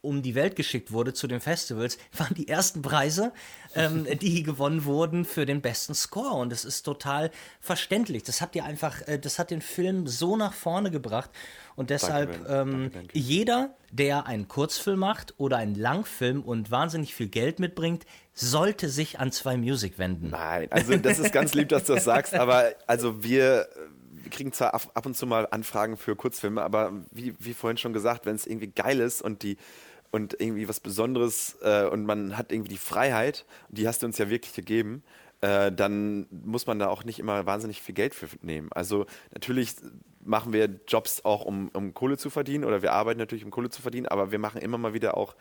um 0.04 0.22
die 0.22 0.36
Welt 0.36 0.56
geschickt 0.56 0.92
wurde 0.92 1.14
zu 1.14 1.28
den 1.28 1.40
Festivals, 1.40 1.98
waren 2.18 2.36
die 2.36 2.48
ersten 2.48 2.82
Preise, 2.82 3.32
ähm, 3.76 4.06
die 4.22 4.44
gewonnen 4.44 4.86
wurden 4.86 5.26
für 5.26 5.46
den 5.46 5.62
besten 5.62 5.96
Score. 5.96 6.36
Und 6.36 6.52
das 6.52 6.66
ist 6.66 6.84
total 6.84 7.32
verständlich. 7.60 8.24
Das 8.24 8.42
hat 8.42 8.54
dir 8.54 8.66
einfach, 8.66 9.08
äh, 9.08 9.18
das 9.18 9.40
hat 9.40 9.50
den 9.50 9.62
Film 9.62 10.06
so 10.08 10.36
nach 10.36 10.54
vorne 10.54 10.92
gebracht. 10.92 11.32
Und 11.76 11.90
deshalb, 11.90 12.32
danke, 12.34 12.54
ähm, 12.54 12.72
danke, 12.72 12.90
danke. 12.92 13.18
jeder, 13.18 13.76
der 13.92 14.28
einen 14.28 14.48
Kurzfilm 14.48 15.00
macht 15.00 15.34
oder 15.38 15.58
einen 15.58 15.76
Langfilm 15.76 16.42
und 16.44 16.70
wahnsinnig 16.70 17.16
viel 17.16 17.28
Geld 17.28 17.60
mitbringt, 17.60 18.06
sollte 18.34 18.90
sich 18.90 19.20
an 19.20 19.32
zwei 19.32 19.58
Music 19.58 19.98
wenden. 19.98 20.30
Nein, 20.30 20.68
also 20.72 20.96
das 20.98 21.20
ist 21.20 21.32
ganz 21.32 21.54
lieb, 21.54 21.70
dass 21.70 21.86
du 21.86 21.94
das 21.94 22.04
sagst, 22.04 22.34
aber 22.34 22.74
also 22.88 23.24
wir 23.24 23.68
wir 24.24 24.32
kriegen 24.32 24.54
zwar 24.54 24.74
ab 24.74 25.06
und 25.06 25.16
zu 25.16 25.28
mal 25.28 25.48
Anfragen 25.52 25.98
für 25.98 26.16
Kurzfilme, 26.16 26.62
aber 26.62 26.94
wie, 27.12 27.36
wie 27.40 27.54
vorhin 27.54 27.78
schon 27.78 27.94
gesagt, 27.94 28.26
wenn 28.26 28.36
es 28.36 28.48
irgendwie 28.48 28.68
geil 28.68 29.00
ist 29.00 29.22
und 29.22 29.44
die 29.44 29.58
und 30.14 30.40
irgendwie 30.40 30.70
was 30.70 30.80
Besonderes 30.80 31.58
äh, 31.64 31.88
und 31.88 32.06
man 32.06 32.38
hat 32.38 32.52
irgendwie 32.52 32.70
die 32.70 32.78
Freiheit, 32.78 33.46
die 33.70 33.88
hast 33.88 34.04
du 34.04 34.06
uns 34.06 34.20
ja 34.20 34.30
wirklich 34.30 34.54
gegeben, 34.54 35.02
äh, 35.42 35.72
dann 35.72 36.28
muss 36.30 36.68
man 36.68 36.78
da 36.78 36.88
auch 36.88 37.04
nicht 37.04 37.18
immer 37.18 37.48
wahnsinnig 37.48 37.82
viel 37.82 37.96
Geld 37.96 38.14
für 38.14 38.28
nehmen. 38.44 38.72
Also 38.74 39.08
natürlich 39.34 39.74
machen 40.24 40.54
wir 40.54 40.70
Jobs 40.88 41.26
auch, 41.26 41.46
um, 41.46 41.70
um 41.74 41.96
Kohle 41.96 42.18
zu 42.18 42.30
verdienen 42.30 42.64
oder 42.64 42.84
wir 42.84 42.94
arbeiten 42.94 43.20
natürlich, 43.20 43.44
um 43.44 43.50
Kohle 43.50 43.72
zu 43.72 43.82
verdienen, 43.82 44.06
aber 44.06 44.32
wir 44.32 44.38
machen 44.38 44.62
immer 44.62 44.78
mal 44.78 44.94
wieder 44.94 45.18
auch 45.18 45.36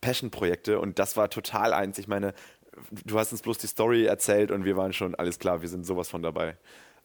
Passion-Projekte 0.00 0.78
und 0.78 1.00
das 1.00 1.16
war 1.16 1.28
total 1.28 1.72
eins. 1.72 1.98
Ich 1.98 2.06
meine, 2.06 2.32
du 3.04 3.18
hast 3.18 3.32
uns 3.32 3.42
bloß 3.42 3.58
die 3.58 3.66
Story 3.66 4.04
erzählt 4.04 4.52
und 4.52 4.64
wir 4.64 4.76
waren 4.76 4.92
schon, 4.92 5.16
alles 5.16 5.40
klar, 5.40 5.62
wir 5.62 5.68
sind 5.68 5.84
sowas 5.84 6.08
von 6.08 6.22
dabei. 6.22 6.56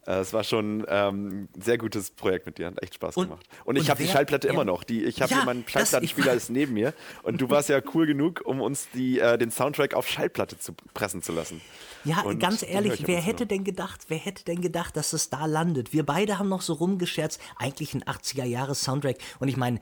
Äh, 0.08 0.20
es 0.20 0.32
war 0.32 0.42
schon 0.42 0.86
ähm, 0.88 1.48
ein 1.54 1.62
sehr 1.62 1.76
gutes 1.76 2.10
Projekt 2.10 2.46
mit 2.46 2.56
dir, 2.56 2.68
hat 2.68 2.82
echt 2.82 2.94
Spaß 2.94 3.14
gemacht. 3.14 3.46
Und, 3.64 3.76
und 3.76 3.82
ich 3.82 3.90
habe 3.90 4.02
die 4.02 4.08
Schallplatte 4.08 4.48
immer 4.48 4.64
noch. 4.64 4.82
Die, 4.82 5.04
ich 5.04 5.20
habe 5.20 5.30
ja, 5.30 5.38
hier 5.38 5.46
meinen 5.46 5.64
Schallplattenspieler 5.68 6.32
ist 6.32 6.48
neben 6.50 6.72
mir. 6.72 6.94
Und 7.22 7.40
du 7.40 7.50
warst 7.50 7.68
ja 7.68 7.80
cool 7.94 8.06
genug, 8.06 8.40
um 8.44 8.62
uns 8.62 8.88
die, 8.94 9.20
äh, 9.20 9.36
den 9.36 9.50
Soundtrack 9.50 9.92
auf 9.92 10.08
Schallplatte 10.08 10.58
zu 10.58 10.72
pressen 10.94 11.22
zu 11.22 11.32
lassen. 11.32 11.60
Ja, 12.04 12.22
und 12.22 12.38
ganz 12.38 12.62
ehrlich, 12.62 13.06
wer 13.06 13.20
hätte 13.20 13.46
denn 13.46 13.64
gedacht, 13.64 14.06
wer 14.08 14.18
hätte 14.18 14.44
denn 14.44 14.62
gedacht, 14.62 14.96
dass 14.96 15.12
es 15.12 15.28
da 15.28 15.44
landet? 15.44 15.92
Wir 15.92 16.06
beide 16.06 16.38
haben 16.38 16.48
noch 16.48 16.62
so 16.62 16.72
rumgescherzt, 16.72 17.40
eigentlich 17.56 17.92
ein 17.92 18.02
80er-Jahres-Soundtrack. 18.04 19.16
Und 19.40 19.48
ich 19.48 19.58
meine, 19.58 19.80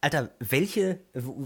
Alter, 0.00 0.30
welche, 0.38 1.00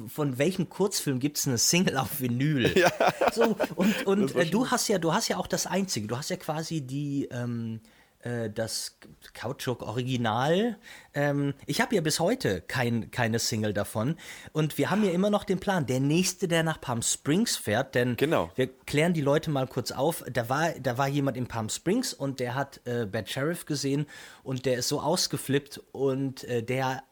von 0.08 0.38
welchem 0.38 0.68
Kurzfilm 0.68 1.18
gibt 1.18 1.38
es 1.38 1.46
eine 1.46 1.58
Single 1.58 1.96
auf 1.96 2.20
Vinyl? 2.20 2.74
Ja. 2.76 2.90
So, 3.32 3.56
und 3.76 4.06
und 4.06 4.34
äh, 4.34 4.46
du 4.46 4.70
hast 4.70 4.88
ja, 4.88 4.98
du 4.98 5.12
hast 5.12 5.28
ja 5.28 5.36
auch 5.36 5.46
das 5.46 5.66
Einzige. 5.66 6.06
Du 6.06 6.16
hast 6.16 6.30
ja 6.30 6.36
quasi 6.36 6.80
die, 6.80 7.28
ähm, 7.30 7.80
äh, 8.20 8.50
das 8.50 8.98
Kautschuk 9.32 9.82
Original. 9.82 10.78
Ähm, 11.14 11.54
ich 11.66 11.80
habe 11.80 11.94
ja 11.94 12.00
bis 12.00 12.20
heute 12.20 12.60
kein, 12.60 13.10
keine 13.10 13.38
Single 13.38 13.72
davon. 13.72 14.16
Und 14.52 14.78
wir 14.78 14.90
haben 14.90 15.04
ja 15.04 15.10
immer 15.12 15.30
noch 15.30 15.44
den 15.44 15.58
Plan, 15.58 15.86
der 15.86 16.00
nächste, 16.00 16.48
der 16.48 16.62
nach 16.62 16.80
Palm 16.80 17.02
Springs 17.02 17.56
fährt, 17.56 17.94
denn 17.94 18.16
genau. 18.16 18.50
wir 18.56 18.66
klären 18.66 19.14
die 19.14 19.20
Leute 19.20 19.50
mal 19.50 19.66
kurz 19.66 19.90
auf. 19.90 20.24
Da 20.30 20.48
war, 20.48 20.72
da 20.80 20.98
war 20.98 21.08
jemand 21.08 21.36
in 21.36 21.46
Palm 21.46 21.68
Springs 21.68 22.12
und 22.12 22.40
der 22.40 22.54
hat 22.54 22.80
äh, 22.84 23.06
Bad 23.06 23.30
Sheriff 23.30 23.64
gesehen 23.64 24.06
und 24.42 24.66
der 24.66 24.78
ist 24.78 24.88
so 24.88 25.00
ausgeflippt 25.00 25.80
und 25.92 26.44
äh, 26.44 26.62
der 26.62 27.02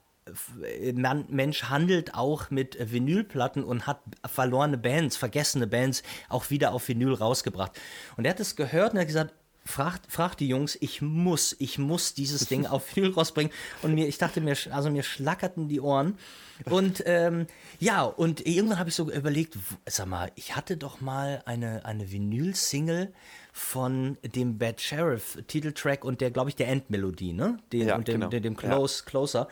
Mensch 1.28 1.64
handelt 1.64 2.14
auch 2.14 2.50
mit 2.50 2.76
Vinylplatten 2.80 3.64
und 3.64 3.86
hat 3.86 4.00
verlorene 4.26 4.78
Bands, 4.78 5.16
vergessene 5.16 5.66
Bands 5.66 6.02
auch 6.28 6.50
wieder 6.50 6.72
auf 6.72 6.88
Vinyl 6.88 7.14
rausgebracht. 7.14 7.72
Und 8.16 8.24
er 8.24 8.30
hat 8.30 8.40
es 8.40 8.56
gehört 8.56 8.92
und 8.92 9.00
hat 9.00 9.06
gesagt, 9.06 9.34
fragt, 9.68 10.10
fragt 10.10 10.40
die 10.40 10.48
Jungs, 10.48 10.78
ich 10.80 11.02
muss, 11.02 11.54
ich 11.58 11.78
muss 11.78 12.14
dieses 12.14 12.48
Ding 12.48 12.66
auf 12.66 12.96
Vinyl 12.96 13.12
rausbringen. 13.12 13.52
Und 13.82 13.94
mir, 13.94 14.08
ich 14.08 14.18
dachte 14.18 14.40
mir, 14.40 14.56
also 14.70 14.90
mir 14.90 15.02
schlackerten 15.02 15.68
die 15.68 15.80
Ohren. 15.80 16.18
Und 16.64 17.04
ähm, 17.06 17.46
ja, 17.78 18.02
und 18.02 18.46
irgendwann 18.46 18.78
habe 18.78 18.88
ich 18.88 18.96
so 18.96 19.10
überlegt, 19.10 19.56
sag 19.86 20.06
mal, 20.06 20.32
ich 20.34 20.56
hatte 20.56 20.76
doch 20.76 21.00
mal 21.00 21.42
eine, 21.44 21.84
eine 21.84 22.10
Vinyl-Single 22.10 23.12
von 23.52 24.18
dem 24.22 24.58
Bad 24.58 24.80
Sheriff 24.80 25.38
Titeltrack 25.46 26.04
und 26.04 26.20
der, 26.20 26.30
glaube 26.30 26.50
ich, 26.50 26.56
der 26.56 26.68
Endmelodie, 26.68 27.32
ne? 27.32 27.58
Den, 27.72 27.88
ja, 27.88 27.96
und 27.96 28.08
dem, 28.08 28.20
genau. 28.20 28.30
dem, 28.30 28.42
dem 28.42 28.56
Close, 28.56 29.02
ja. 29.04 29.10
Closer. 29.10 29.48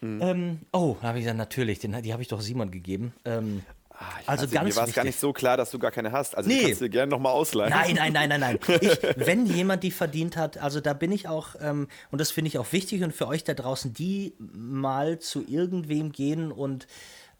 Mhm. 0.00 0.22
Ähm, 0.22 0.58
oh, 0.72 0.96
habe 1.02 1.18
ich 1.18 1.24
gesagt, 1.24 1.38
natürlich, 1.38 1.78
den, 1.78 2.00
die 2.02 2.12
habe 2.12 2.22
ich 2.22 2.28
doch 2.28 2.40
Simon 2.40 2.70
gegeben. 2.70 3.12
Ähm, 3.24 3.62
Ah, 3.98 4.04
ich 4.20 4.28
Also 4.28 4.42
weiß 4.44 4.50
ganz 4.50 4.68
Mir 4.74 4.76
war 4.76 4.88
es 4.88 4.94
gar 4.94 5.04
nicht 5.04 5.18
so 5.18 5.32
klar, 5.32 5.56
dass 5.56 5.70
du 5.70 5.78
gar 5.78 5.90
keine 5.90 6.12
hast. 6.12 6.36
Also 6.36 6.48
Nee. 6.48 6.56
ich 6.56 6.62
kann 6.62 6.70
es 6.72 6.78
dir 6.80 6.88
gerne 6.90 7.10
nochmal 7.10 7.32
ausleihen. 7.32 7.70
Nein, 7.70 7.94
nein, 7.94 8.12
nein, 8.12 8.28
nein, 8.28 8.40
nein. 8.40 8.58
Ich, 8.82 8.98
wenn 9.16 9.46
jemand 9.46 9.82
die 9.82 9.90
verdient 9.90 10.36
hat, 10.36 10.58
also 10.58 10.80
da 10.80 10.92
bin 10.92 11.12
ich 11.12 11.28
auch, 11.28 11.54
ähm, 11.60 11.88
und 12.10 12.20
das 12.20 12.30
finde 12.30 12.48
ich 12.48 12.58
auch 12.58 12.70
wichtig 12.72 13.02
und 13.04 13.14
für 13.14 13.26
euch 13.26 13.42
da 13.44 13.54
draußen, 13.54 13.94
die 13.94 14.34
mal 14.38 15.18
zu 15.18 15.42
irgendwem 15.48 16.12
gehen 16.12 16.52
und, 16.52 16.86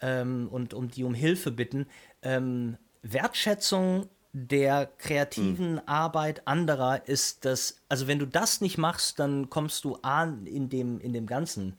ähm, 0.01 0.49
und 0.51 0.73
um 0.73 0.89
die 0.89 1.05
um 1.05 1.13
Hilfe 1.13 1.51
bitten, 1.51 1.87
ähm, 2.23 2.79
Wertschätzung 3.03 4.07
der 4.33 4.87
kreativen 4.99 5.87
Arbeit 5.87 6.47
anderer 6.47 7.07
ist 7.07 7.45
das, 7.45 7.83
also 7.89 8.07
wenn 8.07 8.19
du 8.19 8.27
das 8.27 8.61
nicht 8.61 8.79
machst, 8.79 9.19
dann 9.19 9.51
kommst 9.51 9.85
du 9.85 9.99
A, 10.03 10.25
in 10.25 10.69
dem, 10.69 11.01
in 11.01 11.13
dem 11.13 11.27
ganzen 11.27 11.77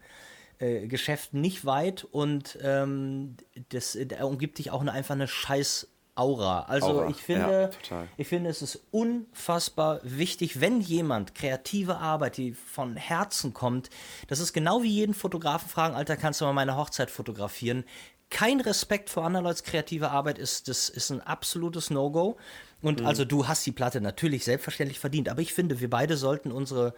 äh, 0.60 0.88
Geschäft 0.88 1.34
nicht 1.34 1.66
weit 1.66 2.04
und 2.04 2.58
ähm, 2.62 3.38
das 3.70 3.96
äh, 3.96 4.08
umgibt 4.22 4.58
dich 4.58 4.72
auch 4.72 4.82
eine, 4.82 4.92
einfach 4.92 5.16
eine 5.16 5.28
scheiß 5.28 5.88
Aura. 6.16 6.62
Also 6.64 6.88
Aura, 6.88 7.10
ich 7.10 7.18
finde, 7.18 7.70
ja, 7.90 8.08
ich 8.18 8.28
finde, 8.28 8.50
es 8.50 8.62
ist 8.64 8.82
unfassbar 8.90 10.00
wichtig, 10.04 10.60
wenn 10.60 10.82
jemand 10.82 11.36
kreative 11.36 11.98
Arbeit, 11.98 12.38
die 12.38 12.54
von 12.54 12.96
Herzen 12.96 13.54
kommt, 13.54 13.90
das 14.28 14.40
ist 14.40 14.52
genau 14.52 14.82
wie 14.82 14.90
jeden 14.90 15.14
Fotografen 15.14 15.70
fragen, 15.70 15.96
Alter, 15.96 16.18
kannst 16.18 16.42
du 16.42 16.46
mal 16.46 16.54
meine 16.54 16.76
Hochzeit 16.76 17.12
fotografieren? 17.12 17.84
Kein 18.30 18.60
Respekt 18.60 19.10
vor 19.10 19.26
anderen 19.26 19.46
Leuten 19.46 19.64
kreative 19.64 20.10
Arbeit 20.10 20.38
ist, 20.38 20.68
das 20.68 20.90
ist 20.90 21.12
ein 21.12 21.22
absolutes 21.22 21.92
No-Go. 21.92 22.38
Und 22.82 23.02
Mhm. 23.02 23.06
also 23.06 23.24
du 23.24 23.48
hast 23.48 23.66
die 23.66 23.72
Platte 23.72 24.02
natürlich 24.02 24.44
selbstverständlich 24.44 25.00
verdient, 25.00 25.30
aber 25.30 25.42
ich 25.42 25.54
finde, 25.54 25.80
wir 25.80 25.90
beide 25.90 26.18
sollten 26.18 26.52
unsere 26.52 26.94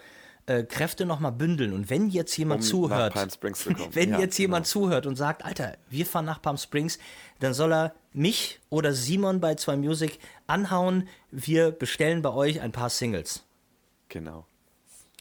äh, 0.45 0.63
Kräfte 0.63 1.05
nochmal 1.05 1.31
bündeln. 1.31 1.73
Und 1.73 1.89
wenn 1.89 2.09
jetzt 2.09 2.35
jemand 2.37 2.61
Um 2.61 2.67
zuhört, 2.67 3.15
wenn 3.93 4.11
Ja, 4.11 4.19
jetzt 4.19 4.37
jemand 4.37 4.65
genau. 4.65 4.71
zuhört 4.71 5.05
und 5.05 5.15
sagt, 5.15 5.45
Alter, 5.45 5.77
wir 5.89 6.05
fahren 6.05 6.25
nach 6.25 6.41
Palm 6.41 6.57
Springs, 6.57 6.99
dann 7.39 7.53
soll 7.53 7.73
er 7.73 7.93
mich 8.13 8.59
oder 8.69 8.93
Simon 8.93 9.39
bei 9.39 9.55
2 9.55 9.77
Music 9.77 10.19
anhauen. 10.47 11.07
Wir 11.31 11.71
bestellen 11.71 12.21
bei 12.21 12.31
euch 12.31 12.61
ein 12.61 12.71
paar 12.71 12.89
Singles. 12.89 13.43
Genau. 14.09 14.45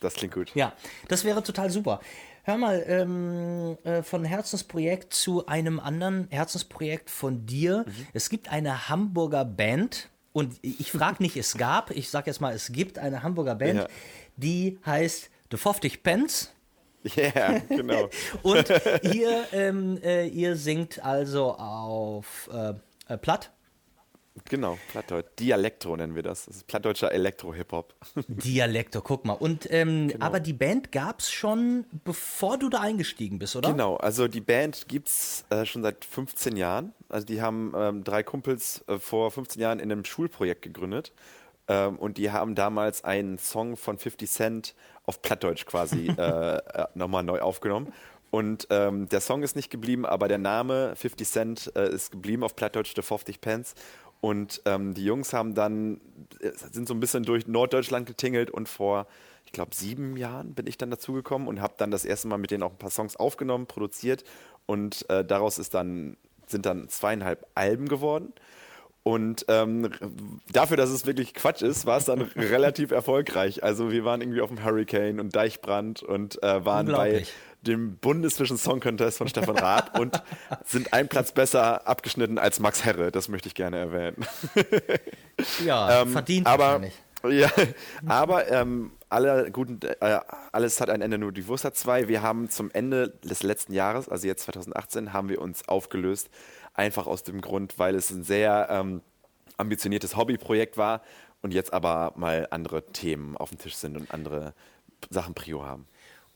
Das 0.00 0.14
klingt 0.14 0.34
gut. 0.34 0.52
Ja, 0.54 0.72
das 1.08 1.24
wäre 1.24 1.42
total 1.42 1.70
super. 1.70 2.00
Hör 2.44 2.56
mal, 2.56 2.82
ähm, 2.86 3.76
äh, 3.84 4.02
von 4.02 4.24
Herzensprojekt 4.24 5.12
zu 5.12 5.46
einem 5.46 5.78
anderen 5.80 6.28
Herzensprojekt 6.30 7.10
von 7.10 7.44
dir. 7.44 7.84
Mhm. 7.86 8.06
Es 8.14 8.30
gibt 8.30 8.48
eine 8.48 8.88
Hamburger 8.88 9.44
Band 9.44 10.08
und 10.38 10.54
ich 10.62 10.92
frage 10.92 11.22
nicht, 11.22 11.36
es 11.36 11.56
gab, 11.56 11.90
ich 11.90 12.08
sage 12.10 12.30
jetzt 12.30 12.40
mal, 12.40 12.54
es 12.54 12.70
gibt 12.72 12.98
eine 12.98 13.22
Hamburger 13.22 13.54
Band, 13.54 13.80
Ja. 13.80 13.86
die 14.36 14.78
heißt 14.86 15.30
The 15.50 15.56
50 15.56 16.02
Pence. 16.02 16.52
Ja, 17.02 17.58
genau. 17.68 18.08
Und 18.42 18.68
ihr, 19.02 19.46
ähm, 19.52 19.98
äh, 20.02 20.26
ihr 20.26 20.56
singt 20.56 21.02
also 21.04 21.54
auf 21.56 22.50
äh, 22.52 22.74
äh, 23.12 23.16
Platt, 23.16 23.50
Genau, 24.44 24.78
Plattdeutsch. 24.90 25.26
Dialektro 25.38 25.96
nennen 25.96 26.14
wir 26.14 26.22
das. 26.22 26.46
Das 26.46 26.56
ist 26.56 26.66
plattdeutscher 26.66 27.12
Elektro-Hip-Hop. 27.12 27.94
Dialektor, 28.28 29.02
guck 29.02 29.24
mal. 29.24 29.32
Und 29.34 29.66
ähm, 29.70 30.08
Genau. 30.08 30.24
aber 30.24 30.40
die 30.40 30.52
Band 30.52 30.92
gab 30.92 31.20
es 31.20 31.30
schon, 31.30 31.84
bevor 32.04 32.58
du 32.58 32.68
da 32.68 32.80
eingestiegen 32.80 33.38
bist, 33.38 33.56
oder? 33.56 33.70
Genau, 33.70 33.96
also 33.96 34.28
die 34.28 34.40
Band 34.40 34.88
gibt's 34.88 35.44
äh, 35.50 35.64
schon 35.64 35.82
seit 35.82 36.04
15 36.04 36.56
Jahren. 36.56 36.92
Also 37.08 37.26
die 37.26 37.40
haben 37.42 37.72
ähm, 37.76 38.04
drei 38.04 38.22
Kumpels 38.22 38.84
äh, 38.88 38.98
vor 38.98 39.30
15 39.30 39.60
Jahren 39.60 39.78
in 39.80 39.90
einem 39.90 40.04
Schulprojekt 40.04 40.62
gegründet. 40.62 41.12
Ähm, 41.68 41.96
und 41.98 42.16
die 42.18 42.30
haben 42.30 42.54
damals 42.54 43.04
einen 43.04 43.38
Song 43.38 43.76
von 43.76 43.98
50 43.98 44.30
Cent 44.30 44.74
auf 45.04 45.22
Plattdeutsch 45.22 45.66
quasi 45.66 46.08
äh, 46.18 46.56
äh, 46.56 46.86
nochmal 46.94 47.22
neu 47.22 47.40
aufgenommen. 47.40 47.92
Und 48.30 48.66
ähm, 48.68 49.08
der 49.08 49.20
Song 49.20 49.42
ist 49.42 49.56
nicht 49.56 49.70
geblieben, 49.70 50.04
aber 50.04 50.28
der 50.28 50.36
Name 50.36 50.94
50 50.96 51.28
Cent 51.28 51.72
äh, 51.74 51.88
ist 51.88 52.12
geblieben 52.12 52.42
auf 52.44 52.54
Plattdeutsch, 52.56 52.92
The 52.94 53.00
50 53.00 53.40
Pence. 53.40 53.74
Und 54.20 54.62
ähm, 54.64 54.94
die 54.94 55.04
Jungs 55.04 55.32
haben 55.32 55.54
dann, 55.54 56.00
äh, 56.40 56.50
sind 56.52 56.88
so 56.88 56.94
ein 56.94 57.00
bisschen 57.00 57.22
durch 57.22 57.46
Norddeutschland 57.46 58.06
getingelt 58.06 58.50
und 58.50 58.68
vor, 58.68 59.06
ich 59.44 59.52
glaube, 59.52 59.74
sieben 59.74 60.16
Jahren 60.16 60.54
bin 60.54 60.66
ich 60.66 60.76
dann 60.76 60.90
dazugekommen 60.90 61.46
und 61.46 61.60
habe 61.60 61.74
dann 61.78 61.90
das 61.90 62.04
erste 62.04 62.28
Mal 62.28 62.38
mit 62.38 62.50
denen 62.50 62.62
auch 62.62 62.72
ein 62.72 62.78
paar 62.78 62.90
Songs 62.90 63.16
aufgenommen, 63.16 63.66
produziert 63.66 64.24
und 64.66 65.08
äh, 65.08 65.24
daraus 65.24 65.58
ist 65.58 65.74
dann, 65.74 66.16
sind 66.46 66.66
dann 66.66 66.88
zweieinhalb 66.88 67.46
Alben 67.54 67.88
geworden. 67.88 68.32
Und 69.08 69.46
ähm, 69.48 69.88
dafür, 70.52 70.76
dass 70.76 70.90
es 70.90 71.06
wirklich 71.06 71.32
Quatsch 71.32 71.62
ist, 71.62 71.86
war 71.86 71.96
es 71.96 72.04
dann 72.04 72.20
relativ 72.36 72.90
erfolgreich. 72.90 73.64
Also 73.64 73.90
wir 73.90 74.04
waren 74.04 74.20
irgendwie 74.20 74.42
auf 74.42 74.50
dem 74.50 74.62
Hurricane 74.62 75.18
und 75.18 75.34
Deichbrand 75.34 76.02
und 76.02 76.42
äh, 76.42 76.62
waren 76.66 76.88
bei 76.88 77.24
dem 77.62 77.96
Bundesvision 77.96 78.58
Song 78.58 78.80
Contest 78.80 79.16
von 79.16 79.26
Stefan 79.26 79.56
Raab 79.56 79.98
und 79.98 80.22
sind 80.66 80.92
einen 80.92 81.08
Platz 81.08 81.32
besser 81.32 81.88
abgeschnitten 81.88 82.36
als 82.36 82.60
Max 82.60 82.84
Herre. 82.84 83.10
Das 83.10 83.28
möchte 83.30 83.48
ich 83.48 83.54
gerne 83.54 83.78
erwähnen. 83.78 84.26
Ja, 85.64 86.02
Ähm, 86.02 86.08
verdient 86.10 86.48
aber. 86.48 86.82
Ja, 87.28 87.48
aber 88.06 88.50
ähm, 88.50 88.90
alle 89.08 89.50
guten, 89.52 89.78
äh, 90.00 90.18
alles 90.52 90.80
hat 90.80 90.90
ein 90.90 91.00
Ende, 91.00 91.16
nur 91.16 91.30
die 91.30 91.46
Wurst 91.46 91.64
hat 91.64 91.76
zwei. 91.76 92.08
Wir 92.08 92.22
haben 92.22 92.50
zum 92.50 92.70
Ende 92.72 93.10
des 93.22 93.44
letzten 93.44 93.72
Jahres, 93.72 94.08
also 94.08 94.26
jetzt 94.26 94.42
2018, 94.42 95.12
haben 95.12 95.28
wir 95.28 95.40
uns 95.40 95.68
aufgelöst. 95.68 96.28
Einfach 96.78 97.06
aus 97.06 97.24
dem 97.24 97.40
Grund, 97.40 97.78
weil 97.78 97.94
es 97.96 98.10
ein 98.10 98.22
sehr 98.22 98.68
ähm, 98.70 99.02
ambitioniertes 99.56 100.16
Hobbyprojekt 100.16 100.76
war 100.76 101.02
und 101.42 101.52
jetzt 101.52 101.72
aber 101.72 102.12
mal 102.16 102.46
andere 102.50 102.86
Themen 102.86 103.36
auf 103.36 103.50
dem 103.50 103.58
Tisch 103.58 103.74
sind 103.74 103.96
und 103.96 104.12
andere 104.12 104.54
Sachen 105.10 105.34
Prio 105.34 105.64
haben. 105.64 105.86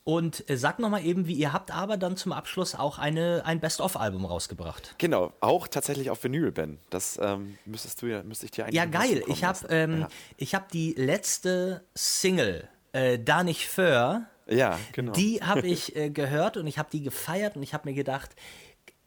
Und 0.04 0.50
äh, 0.50 0.56
sag 0.56 0.80
nochmal 0.80 1.04
eben, 1.04 1.28
wie 1.28 1.34
ihr 1.34 1.52
habt 1.52 1.70
aber 1.70 1.96
dann 1.96 2.16
zum 2.16 2.32
Abschluss 2.32 2.74
auch 2.74 2.98
eine, 2.98 3.42
ein 3.44 3.60
Best-of-Album 3.60 4.24
rausgebracht. 4.24 4.96
Genau, 4.98 5.32
auch 5.40 5.68
tatsächlich 5.68 6.10
auf 6.10 6.24
Vinyl, 6.24 6.50
Ben. 6.50 6.78
Das 6.90 7.20
ähm, 7.22 7.56
müsstest 7.64 8.02
du 8.02 8.06
ja, 8.06 8.24
müsste 8.24 8.46
ich 8.46 8.50
dir 8.50 8.64
eigentlich 8.64 8.74
Ja, 8.74 8.86
geil. 8.86 9.22
Ich 9.28 9.44
habe 9.44 9.68
ähm, 9.68 10.00
ja. 10.00 10.08
ich 10.38 10.56
hab 10.56 10.70
die 10.72 10.92
letzte 10.94 11.84
Single, 11.94 12.68
äh, 12.92 13.20
Da 13.20 13.44
nicht 13.44 13.68
für, 13.68 14.26
ja, 14.48 14.78
genau. 14.90 15.12
die 15.12 15.40
habe 15.40 15.68
ich 15.68 15.94
äh, 15.94 16.10
gehört 16.10 16.56
und 16.56 16.66
ich 16.66 16.78
habe 16.78 16.88
die 16.90 17.02
gefeiert 17.02 17.54
und 17.54 17.62
ich 17.62 17.72
habe 17.72 17.88
mir 17.88 17.94
gedacht, 17.94 18.30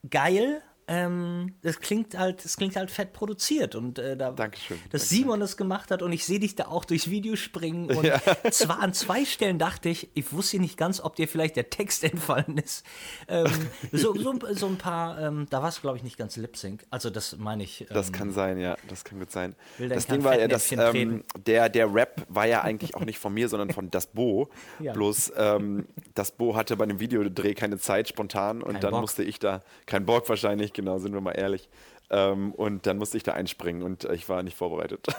geil. 0.10 0.62
Ähm, 0.88 1.56
das 1.64 1.80
klingt 1.80 2.16
halt, 2.18 2.46
das 2.46 2.58
klingt 2.58 2.76
halt 2.76 2.92
fett 2.92 3.12
produziert 3.12 3.74
und 3.74 3.98
äh, 3.98 4.16
da, 4.16 4.32
Dankeschön. 4.32 4.78
dass 4.92 5.10
Simon 5.10 5.40
das 5.40 5.58
gemacht 5.58 5.90
hat 5.90 6.04
und 6.04 6.12
ich 6.12 6.26
sehe 6.26 6.40
dich 6.40 6.54
da 6.56 6.66
auch 6.68 6.86
durchs 6.86 7.10
Video 7.10 7.36
springen 7.36 7.90
und 7.96 8.08
zwar 8.54 8.82
an 8.82 8.94
zwei 8.94 9.26
Stellen 9.26 9.58
dachte 9.58 9.90
ich, 9.90 10.10
ich 10.14 10.32
wusste 10.32 10.60
nicht 10.60 10.78
ganz, 10.78 11.02
ob 11.02 11.16
dir 11.16 11.28
vielleicht 11.28 11.56
der 11.56 11.72
Text 11.72 12.04
entfallen 12.12 12.60
ist. 12.60 12.86
Ähm, 13.28 13.48
so, 13.92 14.14
so, 14.16 14.36
so 14.52 14.68
ein 14.68 14.78
paar, 14.78 15.20
ähm, 15.20 15.48
da 15.50 15.62
war 15.64 15.70
es 15.70 15.82
glaube 15.82 15.98
ich 15.98 16.04
nicht 16.04 16.18
ganz 16.20 16.38
Lip 16.38 16.56
Sync, 16.56 16.86
also 16.92 17.10
das 17.10 17.36
meine 17.38 17.64
ich. 17.64 17.82
Ähm, 17.82 17.88
Das 17.92 18.12
kann 18.12 18.32
sein, 18.32 18.60
ja, 18.60 18.78
das 18.88 19.04
kann 19.04 19.18
gut 19.18 19.32
sein. 19.32 19.56
Das 19.80 20.06
Ding 20.06 20.24
war 20.24 20.40
ja, 20.40 20.48
dass 20.48 20.72
ähm, 20.72 21.24
der, 21.48 21.70
der 21.70 21.92
Rap 21.92 22.26
war 22.30 22.46
ja 22.46 22.62
eigentlich 22.62 22.94
auch 22.96 23.06
nicht 23.06 23.18
von 23.18 23.34
mir, 23.34 23.50
sondern 23.50 23.72
von 23.72 23.90
Das 23.90 24.08
Bo. 24.08 24.50
Ja. 24.80 24.92
Bloß 24.94 25.32
ähm, 25.38 25.88
Das 26.16 26.32
Bo 26.32 26.56
hatte 26.56 26.76
bei 26.76 26.86
dem 26.86 27.00
Videodreh 27.00 27.54
keine 27.54 27.78
Zeit 27.80 28.10
spontan 28.10 28.62
und 28.62 28.74
Kein 28.74 28.82
dann 28.82 28.92
Bock. 28.92 29.02
musste 29.02 29.24
ich 29.24 29.40
da, 29.40 29.62
kein 29.86 30.06
Bock 30.06 30.28
wahrscheinlich, 30.28 30.74
genau, 30.76 31.00
sind 31.00 31.14
wir 31.14 31.22
mal 31.22 31.32
ehrlich. 31.32 31.68
Ähm, 32.12 32.52
und 32.54 32.86
dann 32.86 33.00
musste 33.00 33.18
ich 33.18 33.24
da 33.24 33.34
einspringen 33.34 33.82
und 33.82 34.06
äh, 34.06 34.14
ich 34.14 34.30
war 34.30 34.44
nicht 34.44 34.56
vorbereitet. 34.56 35.08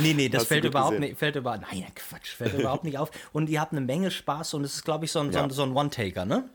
Nee, 0.00 0.14
nee, 0.14 0.28
das 0.28 0.42
Hast 0.42 0.48
fällt 0.48 0.64
überhaupt 0.64 0.98
nicht, 1.00 1.18
fällt 1.18 1.36
über, 1.36 1.56
nein, 1.56 1.84
Quatsch, 1.94 2.34
fällt 2.36 2.54
überhaupt 2.54 2.84
nicht 2.84 2.98
auf. 2.98 3.10
Und 3.32 3.48
ihr 3.50 3.60
habt 3.60 3.72
eine 3.72 3.80
Menge 3.80 4.10
Spaß 4.10 4.54
und 4.54 4.64
es 4.64 4.74
ist, 4.74 4.84
glaube 4.84 5.04
ich, 5.04 5.12
so 5.12 5.18
ein, 5.20 5.32
so 5.32 5.38
ein, 5.38 5.48
Ja. 5.48 5.54
so 5.54 5.62
ein 5.64 5.72
One-Taker, 5.76 6.24
ne? 6.24 6.48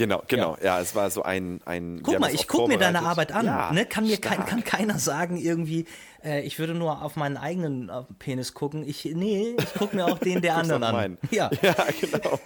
Genau, 0.00 0.22
genau. 0.26 0.56
Ja. 0.62 0.80
es 0.80 0.94
war 0.94 1.10
so 1.10 1.22
ein. 1.22 1.60
ein 1.64 2.02
Guck 2.02 2.18
mal, 2.18 2.32
ich 2.34 2.42
auch 2.42 2.46
guck 2.48 2.68
mir 2.68 2.78
deine. 2.78 3.02
Arbeit 3.02 3.32
an. 3.32 3.46
Ja, 3.46 3.72
ne? 3.72 3.86
kann 3.86 4.06
mir 4.06 4.18
kein, 4.18 4.44
kann 4.46 4.64
keiner 4.64 4.98
sagen, 4.98 5.36
irgendwie, 5.36 5.86
äh, 6.24 6.42
ich 6.42 6.58
würde 6.58 6.74
nur 6.74 7.02
auf 7.02 7.16
meinen 7.16 7.36
eigenen 7.36 7.90
Penis 8.18 8.54
gucken. 8.54 8.86
Ich, 8.86 9.04
nee, 9.04 9.54
ich 9.58 9.74
gucke 9.74 9.96
mir 9.96 10.06
auch 10.06 10.18
den 10.18 10.40
der 10.42 10.56
anderen 10.56 10.82
an. 10.82 11.18
Ja. 11.30 11.50
ja, 11.62 11.74
genau. 12.00 12.38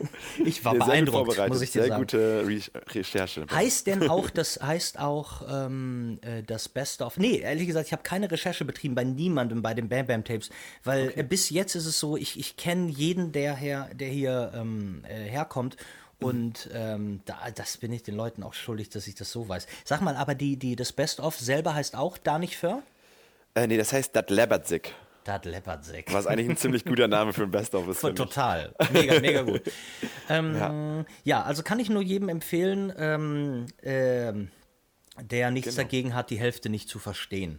Ich 0.45 0.65
war 0.65 0.73
Sehr 0.73 0.85
beeindruckt, 0.85 1.27
vorbereitet. 1.27 1.53
muss 1.53 1.63
ich 1.63 1.73
dir 1.73 1.83
Sehr 1.83 1.89
sagen. 1.89 2.03
gute 2.03 2.45
Re 2.47 2.61
Recherche. 2.93 3.47
Heißt 3.51 3.87
denn 3.87 4.09
auch, 4.09 4.31
das 4.31 4.61
heißt 4.63 4.99
auch 4.99 5.43
ähm, 5.49 6.19
äh, 6.23 6.43
das 6.43 6.69
Best 6.69 7.03
of. 7.03 7.17
Nee, 7.17 7.39
ehrlich 7.39 7.67
gesagt, 7.67 7.87
ich 7.87 7.93
habe 7.93 8.03
keine 8.03 8.31
Recherche 8.31 8.65
betrieben 8.65 8.95
bei 8.95 9.05
niemandem 9.05 9.63
bei 9.63 9.75
den 9.75 9.89
Bam 9.89 10.07
Bam 10.07 10.25
Tapes, 10.25 10.51
weil 10.83 11.13
äh, 11.17 11.23
bis 11.23 11.51
jetzt 11.51 11.75
ist 11.75 11.87
es 11.87 11.99
so, 11.99 12.17
ich, 12.17 12.39
ich 12.39 12.57
kenne 12.57 12.91
jeden, 12.91 13.33
der, 13.33 13.55
her, 13.55 13.89
der 13.95 14.09
hier 14.09 14.53
ähm, 14.55 15.03
äh, 15.09 15.29
herkommt. 15.29 15.77
Und 16.21 16.69
ähm, 16.73 17.21
da, 17.25 17.39
das 17.55 17.77
bin 17.79 17.93
ich 17.93 18.03
den 18.03 18.15
Leuten 18.17 18.43
auch 18.43 18.55
schuldig, 18.55 18.89
dass 18.91 19.07
ich 19.07 19.15
das 19.15 19.31
so 19.31 19.49
weiß. 19.49 19.67
Sag 19.85 20.01
mal, 20.01 20.17
aber 20.17 20.35
die, 20.35 20.57
die, 20.57 20.77
das 20.77 20.93
Best 20.93 21.21
of 21.21 21.39
selber 21.39 21.75
heißt 21.75 21.97
auch 21.97 22.17
da 22.19 22.39
nicht 22.39 22.57
für? 22.57 22.83
Äh, 23.55 23.67
nee, 23.67 23.77
das 23.77 23.93
heißt 23.93 24.15
Dat 24.17 24.31
Lebertsig. 24.31 24.95
Dat 25.25 25.47
Leopardsäck. 25.47 26.13
Was 26.13 26.27
eigentlich 26.27 26.51
ein 26.51 26.57
ziemlich 26.59 26.85
guter 26.85 27.09
Name 27.09 27.33
für 27.33 27.45
ein 27.45 27.51
Best-of 27.51 27.89
ist. 27.89 28.01
Total. 28.15 28.75
Mega, 28.93 29.19
mega 29.21 29.41
gut. 29.43 29.63
ähm, 30.29 30.55
Ja. 30.55 31.05
ja. 31.25 31.43
also 31.45 31.63
kann 31.63 31.79
ich 31.79 31.89
nur 31.89 32.03
jedem 32.03 32.29
empfehlen, 32.29 32.93
ähm, 32.99 33.67
ähm, 33.83 34.51
der 35.23 35.51
nichts 35.51 35.71
Genau. 35.77 35.83
dagegen 35.83 36.15
hat, 36.15 36.29
die 36.29 36.39
Hälfte 36.39 36.69
nicht 36.69 36.91
zu 36.91 36.99
verstehen. 36.99 37.59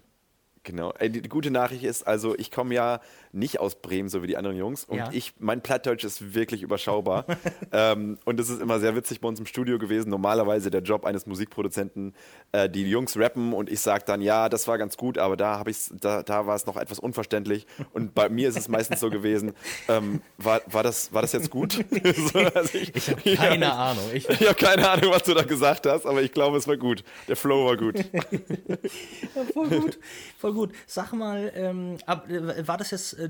Genau. 0.66 0.94
Die, 1.02 1.22
die 1.22 1.30
gute 1.30 1.52
Nachricht 1.52 1.84
ist, 1.84 2.06
also 2.06 2.36
ich 2.38 2.52
komme 2.52 2.74
ja 2.76 3.00
nicht 3.32 3.60
aus 3.60 3.76
Bremen, 3.76 4.10
so 4.10 4.24
wie 4.24 4.28
die 4.28 4.36
anderen 4.38 4.58
Jungs. 4.58 4.84
Und 4.86 4.98
Ja. 4.98 5.10
ich, 5.12 5.34
mein 5.40 5.62
Plattdeutsch 5.62 6.04
ist 6.04 6.34
wirklich 6.34 6.62
überschaubar. 6.64 7.26
ähm, 7.72 8.18
und 8.26 8.40
es 8.40 8.50
ist 8.50 8.62
immer 8.62 8.80
sehr 8.80 8.96
witzig 8.96 9.22
bei 9.22 9.28
uns 9.28 9.40
im 9.40 9.46
Studio 9.46 9.78
gewesen. 9.78 10.10
Normalerweise 10.10 10.72
der 10.72 10.82
Job 10.82 11.06
eines 11.06 11.26
Musikproduzenten, 11.28 12.14
äh, 12.52 12.70
die 12.70 12.90
Jungs 12.90 13.18
rappen 13.18 13.54
und 13.54 13.70
ich 13.70 13.80
sage 13.82 14.04
dann, 14.08 14.22
ja, 14.22 14.50
das 14.50 14.68
war 14.68 14.78
ganz 14.78 14.98
gut, 14.98 15.18
aber 15.18 15.38
da 15.38 15.60
habe 15.60 15.70
ich 15.70 15.78
da, 16.00 16.24
da 16.24 16.48
war 16.48 16.56
es 16.56 16.66
noch 16.66 16.78
etwas 16.78 16.98
unverständlich. 17.00 17.68
Und 17.94 18.16
bei 18.16 18.30
mir 18.30 18.50
ist 18.50 18.58
es 18.58 18.68
meistens 18.68 19.00
so 19.00 19.10
gewesen, 19.10 19.54
ähm, 19.88 20.22
war, 20.38 20.62
war, 20.68 20.82
das, 20.84 21.14
war 21.14 21.22
das 21.22 21.34
jetzt 21.34 21.50
gut? 21.52 21.74
so, 22.34 22.40
also 22.40 22.78
ich 22.78 22.96
ich 22.96 23.10
habe 23.10 23.22
Keine 23.36 23.72
Ahnung. 23.74 24.06
Ich, 24.14 24.28
Ich 24.30 24.42
habe 24.48 24.56
keine 24.56 24.90
Ahnung, 24.90 25.12
was 25.12 25.24
du 25.24 25.34
da 25.34 25.44
gesagt 25.44 25.86
hast, 25.86 26.06
aber 26.06 26.24
ich 26.24 26.32
glaube, 26.32 26.58
es 26.58 26.68
war 26.68 26.78
gut. 26.78 27.04
Der 27.28 27.36
Flow 27.36 27.66
war 27.68 27.78
gut. 27.78 27.96
Ja, 27.98 29.44
voll 29.54 29.68
gut, 29.68 30.00
voll 30.40 30.54
gut. 30.54 30.55
Sag 30.88 31.14
mal, 31.14 31.52
ähm, 31.56 31.98
ab, 32.06 32.30
äh, 32.30 32.68
war 32.68 32.78
das 32.78 32.92
jetzt, 32.92 33.20
äh, 33.20 33.30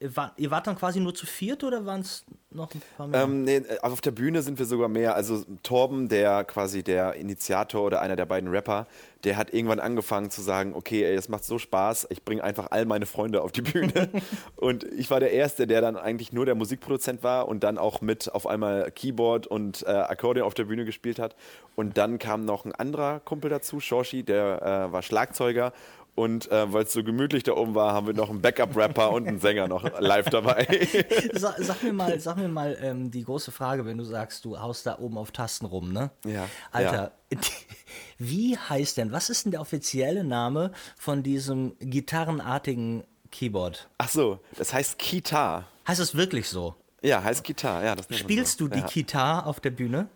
war, 0.00 0.32
ihr 0.36 0.50
wart 0.50 0.66
dann 0.66 0.76
quasi 0.76 1.00
nur 1.00 1.14
zu 1.14 1.26
viert 1.26 1.64
oder 1.64 1.86
waren 1.86 2.00
es 2.00 2.24
noch 2.50 2.74
ein 2.74 2.82
paar 2.96 3.06
mehr? 3.06 3.22
Ähm, 3.22 3.44
nee, 3.44 3.62
auf 3.82 4.00
der 4.00 4.10
Bühne 4.10 4.42
sind 4.42 4.58
wir 4.58 4.66
sogar 4.66 4.88
mehr. 4.88 5.14
Also 5.14 5.44
Torben, 5.62 6.08
der 6.08 6.44
quasi 6.44 6.82
der 6.82 7.14
Initiator 7.14 7.82
oder 7.82 8.00
einer 8.00 8.16
der 8.16 8.26
beiden 8.26 8.50
Rapper, 8.50 8.86
der 9.24 9.36
hat 9.36 9.54
irgendwann 9.54 9.80
angefangen 9.80 10.30
zu 10.30 10.42
sagen, 10.42 10.74
okay, 10.74 11.04
ey, 11.04 11.14
es 11.14 11.28
macht 11.28 11.44
so 11.44 11.58
Spaß, 11.58 12.08
ich 12.10 12.24
bringe 12.24 12.42
einfach 12.42 12.68
all 12.70 12.86
meine 12.86 13.06
Freunde 13.06 13.42
auf 13.42 13.52
die 13.52 13.62
Bühne. 13.62 14.08
und 14.56 14.84
ich 14.84 15.10
war 15.10 15.20
der 15.20 15.32
Erste, 15.32 15.66
der 15.66 15.80
dann 15.80 15.96
eigentlich 15.96 16.32
nur 16.32 16.44
der 16.44 16.54
Musikproduzent 16.54 17.22
war 17.22 17.48
und 17.48 17.62
dann 17.62 17.78
auch 17.78 18.00
mit 18.00 18.34
auf 18.34 18.46
einmal 18.46 18.90
Keyboard 18.90 19.46
und 19.46 19.84
äh, 19.86 19.90
Akkordeon 19.90 20.46
auf 20.46 20.54
der 20.54 20.64
Bühne 20.64 20.84
gespielt 20.84 21.18
hat. 21.18 21.36
Und 21.76 21.96
dann 21.96 22.18
kam 22.18 22.44
noch 22.44 22.64
ein 22.64 22.74
anderer 22.74 23.20
Kumpel 23.20 23.50
dazu, 23.50 23.80
Shoshi, 23.80 24.24
der 24.24 24.88
äh, 24.88 24.92
war 24.92 25.02
Schlagzeuger. 25.02 25.72
Und 26.14 26.50
äh, 26.50 26.70
weil 26.70 26.84
es 26.84 26.92
so 26.92 27.02
gemütlich 27.02 27.42
da 27.42 27.52
oben 27.52 27.74
war, 27.74 27.94
haben 27.94 28.06
wir 28.06 28.12
noch 28.12 28.28
einen 28.28 28.42
Backup-Rapper 28.42 29.12
und 29.12 29.26
einen 29.26 29.38
Sänger 29.38 29.66
noch 29.66 29.98
live 29.98 30.28
dabei. 30.28 30.66
Sa 31.32 31.54
sag 31.58 31.82
mir 31.82 31.94
mal, 31.94 32.20
sag 32.20 32.36
mir 32.36 32.48
mal 32.48 32.76
ähm, 32.82 33.10
die 33.10 33.24
große 33.24 33.50
Frage, 33.50 33.86
wenn 33.86 33.96
du 33.96 34.04
sagst, 34.04 34.44
du 34.44 34.58
haust 34.58 34.84
da 34.84 34.98
oben 34.98 35.16
auf 35.16 35.32
Tasten 35.32 35.64
rum, 35.64 35.92
ne? 35.92 36.10
Ja, 36.26 36.48
Alter, 36.70 37.12
wie 38.18 38.58
heißt 38.58 38.98
denn, 38.98 39.10
was 39.10 39.30
ist 39.30 39.46
denn 39.46 39.52
der 39.52 39.62
offizielle 39.62 40.22
Name 40.22 40.72
von 40.98 41.22
diesem 41.22 41.76
gitarrenartigen 41.80 43.04
Keyboard? 43.30 43.88
Ach 43.96 44.08
so, 44.08 44.40
das 44.58 44.74
heißt 44.74 44.98
Kitar. 44.98 45.66
Heißt 45.88 46.00
es 46.00 46.14
wirklich 46.14 46.48
so? 46.48 46.74
Ja, 47.02 47.24
heißt 47.24 47.42
Gitarre. 47.42 47.84
Ja, 47.84 47.96
Spielst 48.10 48.58
so. 48.58 48.68
du 48.68 48.74
die 48.74 48.80
ja. 48.80 48.86
Gitarre 48.86 49.46
auf 49.46 49.60
der 49.60 49.70
Bühne? 49.70 50.08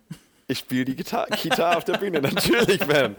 Ich 0.48 0.60
spiele 0.60 0.84
die 0.84 0.94
Gitarre, 0.94 1.26
Gitarre 1.42 1.76
auf 1.76 1.84
der 1.84 1.98
Bühne, 1.98 2.20
natürlich, 2.20 2.78
Ben. 2.86 3.16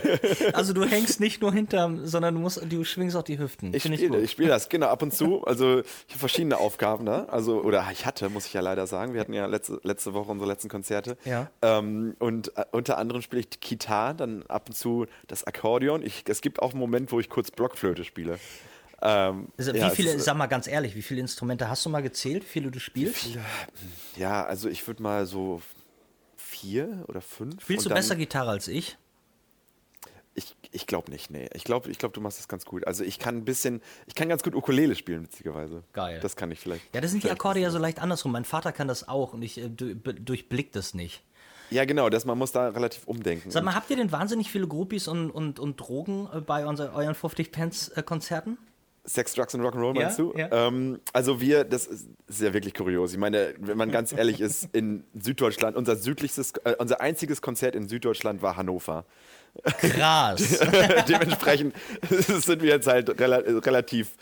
Also 0.54 0.72
du 0.72 0.84
hängst 0.84 1.20
nicht 1.20 1.42
nur 1.42 1.52
hinterm, 1.52 2.06
sondern 2.06 2.34
du 2.34 2.40
musst, 2.40 2.62
du 2.70 2.84
schwingst 2.84 3.16
auch 3.16 3.22
die 3.22 3.38
Hüften. 3.38 3.74
Ich 3.74 3.82
spiele 3.82 4.26
spiel 4.28 4.48
das, 4.48 4.70
genau, 4.70 4.86
ab 4.86 5.02
und 5.02 5.12
zu. 5.12 5.44
Also 5.44 5.80
ich 5.80 6.14
habe 6.14 6.20
verschiedene 6.20 6.56
Aufgaben, 6.56 7.04
ne? 7.04 7.28
Also, 7.28 7.60
oder 7.62 7.86
ich 7.92 8.06
hatte, 8.06 8.30
muss 8.30 8.46
ich 8.46 8.54
ja 8.54 8.62
leider 8.62 8.86
sagen. 8.86 9.12
Wir 9.12 9.20
hatten 9.20 9.34
ja 9.34 9.44
letzte, 9.44 9.78
letzte 9.82 10.14
Woche 10.14 10.30
unsere 10.30 10.50
letzten 10.50 10.70
Konzerte. 10.70 11.18
Ja. 11.26 11.50
Ähm, 11.60 12.16
und 12.18 12.56
äh, 12.56 12.64
unter 12.72 12.96
anderem 12.96 13.20
spiele 13.20 13.40
ich 13.40 13.50
die 13.50 13.60
Gitarre, 13.60 14.14
dann 14.14 14.44
ab 14.48 14.68
und 14.68 14.74
zu 14.74 15.06
das 15.26 15.44
Akkordeon. 15.44 16.02
Ich, 16.02 16.24
es 16.28 16.40
gibt 16.40 16.62
auch 16.62 16.70
einen 16.70 16.80
Moment, 16.80 17.12
wo 17.12 17.20
ich 17.20 17.28
kurz 17.28 17.50
Blockflöte 17.50 18.04
spiele. 18.04 18.38
Ähm, 19.02 19.48
Also, 19.58 19.72
ja, 19.72 19.90
wie 19.90 19.96
viele, 19.96 20.12
ist, 20.12 20.24
sag 20.24 20.36
mal 20.38 20.46
ganz 20.46 20.66
ehrlich, 20.66 20.94
wie 20.94 21.02
viele 21.02 21.20
Instrumente 21.20 21.68
hast 21.68 21.84
du 21.84 21.90
mal 21.90 22.02
gezählt, 22.02 22.42
wie 22.44 22.48
viele 22.48 22.70
du 22.70 22.80
spielst? 22.80 23.38
ja, 24.16 24.44
also 24.44 24.70
ich 24.70 24.86
würde 24.86 25.02
mal 25.02 25.26
so 25.26 25.60
vier 26.60 27.04
oder 27.08 27.20
fünf. 27.20 27.62
Spielst 27.62 27.86
du 27.86 27.90
besser 27.90 28.16
Gitarre 28.16 28.50
als 28.50 28.68
ich? 28.68 28.96
Ich, 30.34 30.54
ich 30.70 30.86
glaube 30.86 31.10
nicht, 31.10 31.30
nee. 31.30 31.48
Ich 31.54 31.64
glaube, 31.64 31.90
ich 31.90 31.98
glaub, 31.98 32.12
du 32.12 32.20
machst 32.20 32.38
das 32.38 32.46
ganz 32.46 32.64
gut. 32.64 32.86
Also 32.86 33.02
ich 33.02 33.18
kann 33.18 33.38
ein 33.38 33.44
bisschen, 33.44 33.82
ich 34.06 34.14
kann 34.14 34.28
ganz 34.28 34.42
gut 34.44 34.54
Ukulele 34.54 34.94
spielen, 34.94 35.24
witzigerweise. 35.24 35.82
Geil. 35.92 36.20
Das 36.20 36.36
kann 36.36 36.50
ich 36.52 36.60
vielleicht. 36.60 36.94
Ja, 36.94 37.00
das 37.00 37.10
sind 37.10 37.24
die 37.24 37.30
Akkorde 37.30 37.58
ja 37.60 37.70
so 37.70 37.78
leicht 37.78 37.98
andersrum. 38.00 38.30
Mein 38.32 38.44
Vater 38.44 38.70
kann 38.72 38.86
das 38.88 39.08
auch 39.08 39.32
und 39.34 39.42
ich 39.42 39.58
äh, 39.58 39.68
du- 39.68 39.94
be- 39.96 40.14
durchblick 40.14 40.72
das 40.72 40.94
nicht. 40.94 41.22
Ja, 41.70 41.84
genau, 41.84 42.08
das, 42.08 42.24
man 42.24 42.38
muss 42.38 42.52
da 42.52 42.68
relativ 42.68 43.06
umdenken. 43.06 43.50
Sag 43.50 43.64
mal, 43.64 43.74
habt 43.74 43.90
ihr 43.90 43.96
denn 43.96 44.10
wahnsinnig 44.12 44.50
viele 44.50 44.66
Groupies 44.66 45.08
und, 45.08 45.30
und, 45.30 45.58
und 45.58 45.76
Drogen 45.80 46.28
äh, 46.32 46.40
bei 46.40 46.64
unser, 46.66 46.94
euren 46.94 47.14
50 47.14 47.50
Pence 47.52 47.88
äh, 47.90 48.02
Konzerten? 48.02 48.56
Sex, 49.04 49.34
Drugs 49.34 49.54
und 49.54 49.62
Rock'n'Roll 49.62 49.96
Ja, 49.96 50.02
meinst 50.04 50.18
du? 50.18 50.34
ja. 50.36 50.48
Ähm, 50.50 51.00
also 51.12 51.40
wir, 51.40 51.64
das 51.64 51.86
ist, 51.86 52.08
ist 52.26 52.40
ja 52.40 52.52
wirklich 52.52 52.74
kurios. 52.74 53.12
Ich 53.12 53.18
meine, 53.18 53.54
wenn 53.58 53.76
man 53.78 53.90
ganz 53.90 54.12
ehrlich 54.12 54.40
ist, 54.40 54.68
in 54.72 55.04
Süddeutschland, 55.18 55.76
unser 55.76 55.96
südlichstes, 55.96 56.52
äh, 56.64 56.74
unser 56.78 57.00
einziges 57.00 57.42
Konzert 57.42 57.74
in 57.74 57.88
Süddeutschland 57.88 58.42
war 58.42 58.56
Hannover. 58.56 59.04
Krass. 59.78 60.60
Dementsprechend 61.08 61.74
sind 62.08 62.62
wir 62.62 62.70
jetzt 62.70 62.86
halt 62.86 63.18
rela 63.20 63.38
relativ 63.38 64.12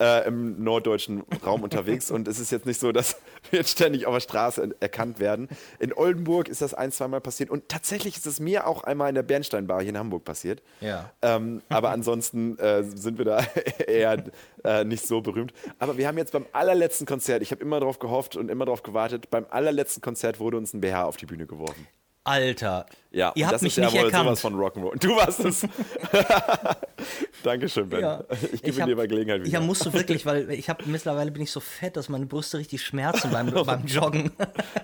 äh, 0.00 0.26
im 0.26 0.62
norddeutschen 0.62 1.24
Raum 1.44 1.62
unterwegs 1.62 2.10
und 2.10 2.28
es 2.28 2.38
ist 2.38 2.52
jetzt 2.52 2.66
nicht 2.66 2.80
so, 2.80 2.92
dass 2.92 3.16
wir 3.50 3.60
jetzt 3.60 3.70
ständig 3.70 4.06
auf 4.06 4.14
der 4.14 4.20
Straße 4.20 4.76
erkannt 4.80 5.20
werden. 5.20 5.48
In 5.78 5.92
Oldenburg 5.92 6.48
ist 6.48 6.62
das 6.62 6.74
ein, 6.74 6.92
zweimal 6.92 7.20
passiert 7.20 7.50
und 7.50 7.68
tatsächlich 7.68 8.16
ist 8.16 8.26
es 8.26 8.40
mir 8.40 8.66
auch 8.66 8.84
einmal 8.84 9.08
in 9.08 9.14
der 9.14 9.22
Bernsteinbar 9.22 9.80
hier 9.80 9.90
in 9.90 9.98
Hamburg 9.98 10.24
passiert. 10.24 10.62
Ja. 10.80 11.10
Ähm, 11.22 11.62
aber 11.68 11.90
ansonsten 11.90 12.58
äh, 12.58 12.84
sind 12.84 13.18
wir 13.18 13.24
da 13.24 13.44
eher 13.86 14.24
äh, 14.64 14.84
nicht 14.84 15.06
so 15.06 15.20
berühmt. 15.20 15.52
Aber 15.78 15.96
wir 15.96 16.06
haben 16.06 16.18
jetzt 16.18 16.32
beim 16.32 16.46
allerletzten 16.52 17.06
Konzert, 17.06 17.42
ich 17.42 17.50
habe 17.50 17.62
immer 17.62 17.80
darauf 17.80 17.98
gehofft 17.98 18.36
und 18.36 18.50
immer 18.50 18.64
darauf 18.64 18.82
gewartet, 18.82 19.30
beim 19.30 19.46
allerletzten 19.50 20.02
Konzert 20.02 20.40
wurde 20.40 20.56
uns 20.56 20.74
ein 20.74 20.80
BH 20.80 21.04
auf 21.04 21.16
die 21.16 21.26
Bühne 21.26 21.46
geworfen. 21.46 21.86
Alter. 22.28 22.86
Ja, 23.10 23.32
ihr 23.34 23.46
habt 23.46 23.54
das 23.54 23.62
mich 23.62 23.72
ist 23.72 23.76
ja 23.78 23.84
nicht 23.84 23.94
wohl 23.94 24.04
erkannt. 24.06 24.24
sowas 24.26 24.40
von 24.40 24.54
Rock'n'Roll. 24.54 24.98
Du 24.98 25.16
warst 25.16 25.40
es. 25.40 25.62
Dankeschön, 27.42 27.88
Ben. 27.88 28.00
Ja. 28.00 28.24
Ich 28.52 28.62
gebe 28.62 28.80
hab- 28.80 28.86
dir 28.88 28.96
bei 28.96 29.06
Gelegenheit 29.06 29.40
wieder. 29.40 29.50
Ja, 29.50 29.60
musst 29.60 29.84
du 29.86 29.92
wirklich, 29.92 30.26
weil 30.26 30.50
ich 30.52 30.68
habe 30.68 30.84
mittlerweile 30.86 31.30
bin 31.30 31.42
ich 31.42 31.50
so 31.50 31.60
fett, 31.60 31.96
dass 31.96 32.08
meine 32.08 32.26
Brüste 32.26 32.58
richtig 32.58 32.82
schmerzen 32.82 33.30
beim, 33.30 33.50
beim 33.66 33.86
Joggen. 33.86 34.30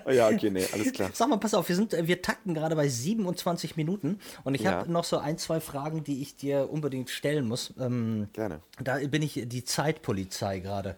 Ja, 0.09 0.27
okay, 0.29 0.49
nee, 0.49 0.65
alles 0.73 0.93
klar. 0.93 1.09
Sag 1.13 1.29
mal, 1.29 1.37
pass 1.37 1.53
auf, 1.53 1.67
wir 1.69 1.75
sind, 1.75 1.93
äh, 1.93 2.07
wir 2.07 2.21
takten 2.21 2.53
gerade 2.53 2.75
bei 2.75 2.87
27 2.87 3.75
Minuten 3.75 4.19
und 4.43 4.55
ich 4.55 4.61
Ja. 4.61 4.71
habe 4.71 4.91
noch 4.91 5.03
so 5.03 5.17
ein, 5.17 5.37
zwei 5.37 5.59
Fragen, 5.59 6.03
die 6.03 6.21
ich 6.21 6.35
dir 6.35 6.69
unbedingt 6.71 7.09
stellen 7.09 7.47
muss. 7.47 7.73
Ähm, 7.79 8.27
Gerne. 8.33 8.61
Da 8.81 8.97
bin 8.97 9.21
ich 9.21 9.43
die 9.45 9.63
Zeitpolizei 9.63 10.59
gerade. 10.59 10.95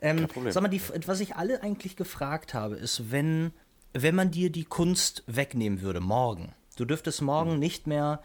Ähm, 0.00 0.28
Problem. 0.28 0.52
sag 0.52 0.62
mal, 0.62 0.68
die, 0.68 0.80
was 1.06 1.18
ich 1.20 1.34
alle 1.34 1.62
eigentlich 1.62 1.96
gefragt 1.96 2.54
habe, 2.54 2.76
ist, 2.76 3.10
wenn, 3.10 3.52
wenn 3.94 4.14
man 4.14 4.30
dir 4.30 4.50
die 4.50 4.64
Kunst 4.64 5.24
wegnehmen 5.26 5.80
würde, 5.80 6.00
morgen. 6.00 6.54
Du 6.76 6.84
dürftest 6.84 7.22
morgen 7.22 7.54
Mhm. 7.54 7.58
nicht 7.58 7.86
mehr. 7.86 8.22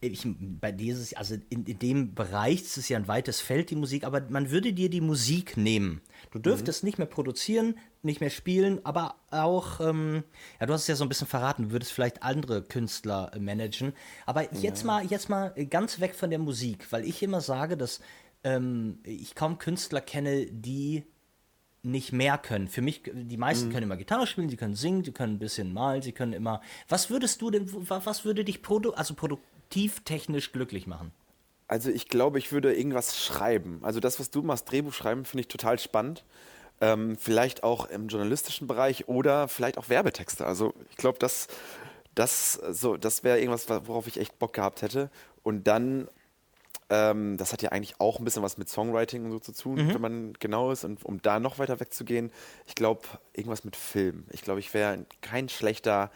Ich, 0.00 0.26
bei 0.38 0.70
dir 0.70 0.92
ist 0.92 1.00
es, 1.00 1.14
also 1.14 1.34
in, 1.48 1.64
in 1.64 1.78
dem 1.78 2.14
Bereich 2.14 2.60
ist 2.60 2.76
es 2.76 2.90
ja 2.90 2.98
ein 2.98 3.08
weites 3.08 3.40
Feld, 3.40 3.70
die 3.70 3.74
Musik, 3.76 4.04
aber 4.04 4.20
man 4.28 4.50
würde 4.50 4.74
dir 4.74 4.90
die 4.90 5.00
Musik 5.00 5.56
nehmen. 5.56 6.02
Du 6.30 6.38
dürftest 6.38 6.82
Mhm. 6.82 6.86
nicht 6.88 6.98
mehr 6.98 7.06
produzieren, 7.06 7.78
nicht 8.02 8.20
mehr 8.20 8.28
spielen, 8.28 8.84
aber 8.84 9.14
auch, 9.30 9.80
ähm, 9.80 10.22
ja, 10.60 10.66
du 10.66 10.74
hast 10.74 10.82
es 10.82 10.88
ja 10.88 10.96
so 10.96 11.04
ein 11.04 11.08
bisschen 11.08 11.26
verraten, 11.26 11.64
du 11.64 11.70
würdest 11.70 11.92
vielleicht 11.92 12.22
andere 12.22 12.62
Künstler 12.62 13.30
äh, 13.34 13.38
managen. 13.38 13.94
Aber 14.26 14.52
jetzt 14.54 14.84
mal, 14.84 15.06
jetzt 15.06 15.30
mal 15.30 15.54
ganz 15.70 16.00
weg 16.00 16.14
von 16.14 16.28
der 16.28 16.38
Musik, 16.38 16.92
weil 16.92 17.06
ich 17.06 17.22
immer 17.22 17.40
sage, 17.40 17.78
dass 17.78 18.00
ähm, 18.42 18.98
ich 19.04 19.34
kaum 19.34 19.56
Künstler 19.56 20.02
kenne, 20.02 20.44
die 20.44 21.04
nicht 21.84 22.12
mehr 22.12 22.38
können. 22.38 22.68
Für 22.68 22.82
mich, 22.82 23.02
die 23.12 23.36
meisten 23.36 23.70
können 23.70 23.84
immer 23.84 23.96
Gitarre 23.96 24.26
spielen, 24.26 24.48
sie 24.48 24.56
können 24.56 24.74
singen, 24.74 25.04
sie 25.04 25.12
können 25.12 25.34
ein 25.34 25.38
bisschen 25.38 25.72
malen, 25.72 26.02
sie 26.02 26.12
können 26.12 26.32
immer. 26.32 26.60
Was 26.88 27.10
würdest 27.10 27.42
du 27.42 27.50
denn, 27.50 27.70
wa- 27.88 28.00
was 28.04 28.24
würde 28.24 28.44
dich 28.44 28.62
produ 28.62 28.92
also 28.92 29.14
produktivtechnisch 29.14 30.52
glücklich 30.52 30.86
machen? 30.86 31.12
Also 31.68 31.90
ich 31.90 32.08
glaube, 32.08 32.38
ich 32.38 32.52
würde 32.52 32.74
irgendwas 32.74 33.18
schreiben. 33.24 33.80
Also 33.82 34.00
das, 34.00 34.20
was 34.20 34.30
du 34.30 34.42
machst, 34.42 34.70
Drehbuch 34.70 34.92
schreiben, 34.92 35.24
finde 35.24 35.42
ich 35.42 35.48
total 35.48 35.78
spannend. 35.78 36.24
Ähm, 36.80 37.16
vielleicht 37.16 37.62
auch 37.62 37.86
im 37.86 38.08
journalistischen 38.08 38.66
Bereich 38.66 39.08
oder 39.08 39.48
vielleicht 39.48 39.78
auch 39.78 39.88
Werbetexte. 39.88 40.44
Also 40.44 40.74
ich 40.90 40.96
glaube, 40.96 41.18
das, 41.18 41.46
das, 42.14 42.54
so, 42.70 42.96
das 42.96 43.24
wäre 43.24 43.38
irgendwas, 43.38 43.68
worauf 43.68 44.06
ich 44.06 44.18
echt 44.18 44.38
Bock 44.38 44.52
gehabt 44.54 44.82
hätte. 44.82 45.10
Und 45.42 45.66
dann, 45.66 46.08
ähm, 46.90 47.36
das 47.36 47.52
hat 47.52 47.62
ja 47.62 47.70
eigentlich 47.70 48.00
auch 48.00 48.18
ein 48.18 48.24
bisschen 48.24 48.42
was 48.42 48.58
mit 48.58 48.68
Songwriting 48.68 49.24
und 49.24 49.32
so 49.32 49.38
zu 49.38 49.52
tun, 49.52 49.78
wenn 49.94 50.00
man 50.00 50.32
genau 50.38 50.70
ist. 50.70 50.84
Und 50.84 51.04
um 51.04 51.22
da 51.22 51.40
noch 51.40 51.58
weiter 51.58 51.80
wegzugehen, 51.80 52.30
ich 52.66 52.74
glaube, 52.74 53.02
irgendwas 53.32 53.64
mit 53.64 53.76
Film. 53.76 54.24
Ich 54.30 54.42
glaube, 54.42 54.60
ich 54.60 54.72
wäre 54.74 55.06
kein 55.20 55.48
schlechter 55.48 56.10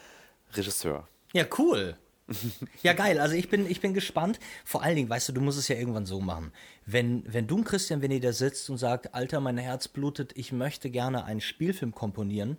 Regisseur. 0.55 1.09
Ja, 1.33 1.45
cool. 1.59 1.97
ja, 2.83 2.93
geil. 2.93 3.19
Also 3.19 3.35
ich 3.35 3.49
bin, 3.49 3.69
ich 3.69 3.81
bin 3.81 3.95
gespannt. 3.95 4.39
Vor 4.65 4.83
allen 4.83 4.97
Dingen, 4.97 5.09
weißt 5.09 5.31
du, 5.31 5.33
du 5.33 5.41
musst 5.41 5.59
es 5.59 5.69
ja 5.69 5.77
irgendwann 5.77 6.07
so 6.07 6.21
machen. 6.21 6.53
Wenn, 6.85 7.25
wenn 7.27 7.47
du 7.47 7.63
Christian, 7.63 8.03
wenn 8.03 8.11
ihr 8.11 8.21
da 8.21 8.33
sitzt 8.33 8.69
und 8.69 8.77
sagt, 8.77 9.15
Alter, 9.15 9.41
mein 9.41 9.57
Herz 9.57 9.89
blutet, 9.89 10.33
ich 10.37 10.53
möchte 10.53 10.91
gerne 10.91 11.25
einen 11.25 11.41
Spielfilm 11.41 11.95
komponieren, 11.95 12.59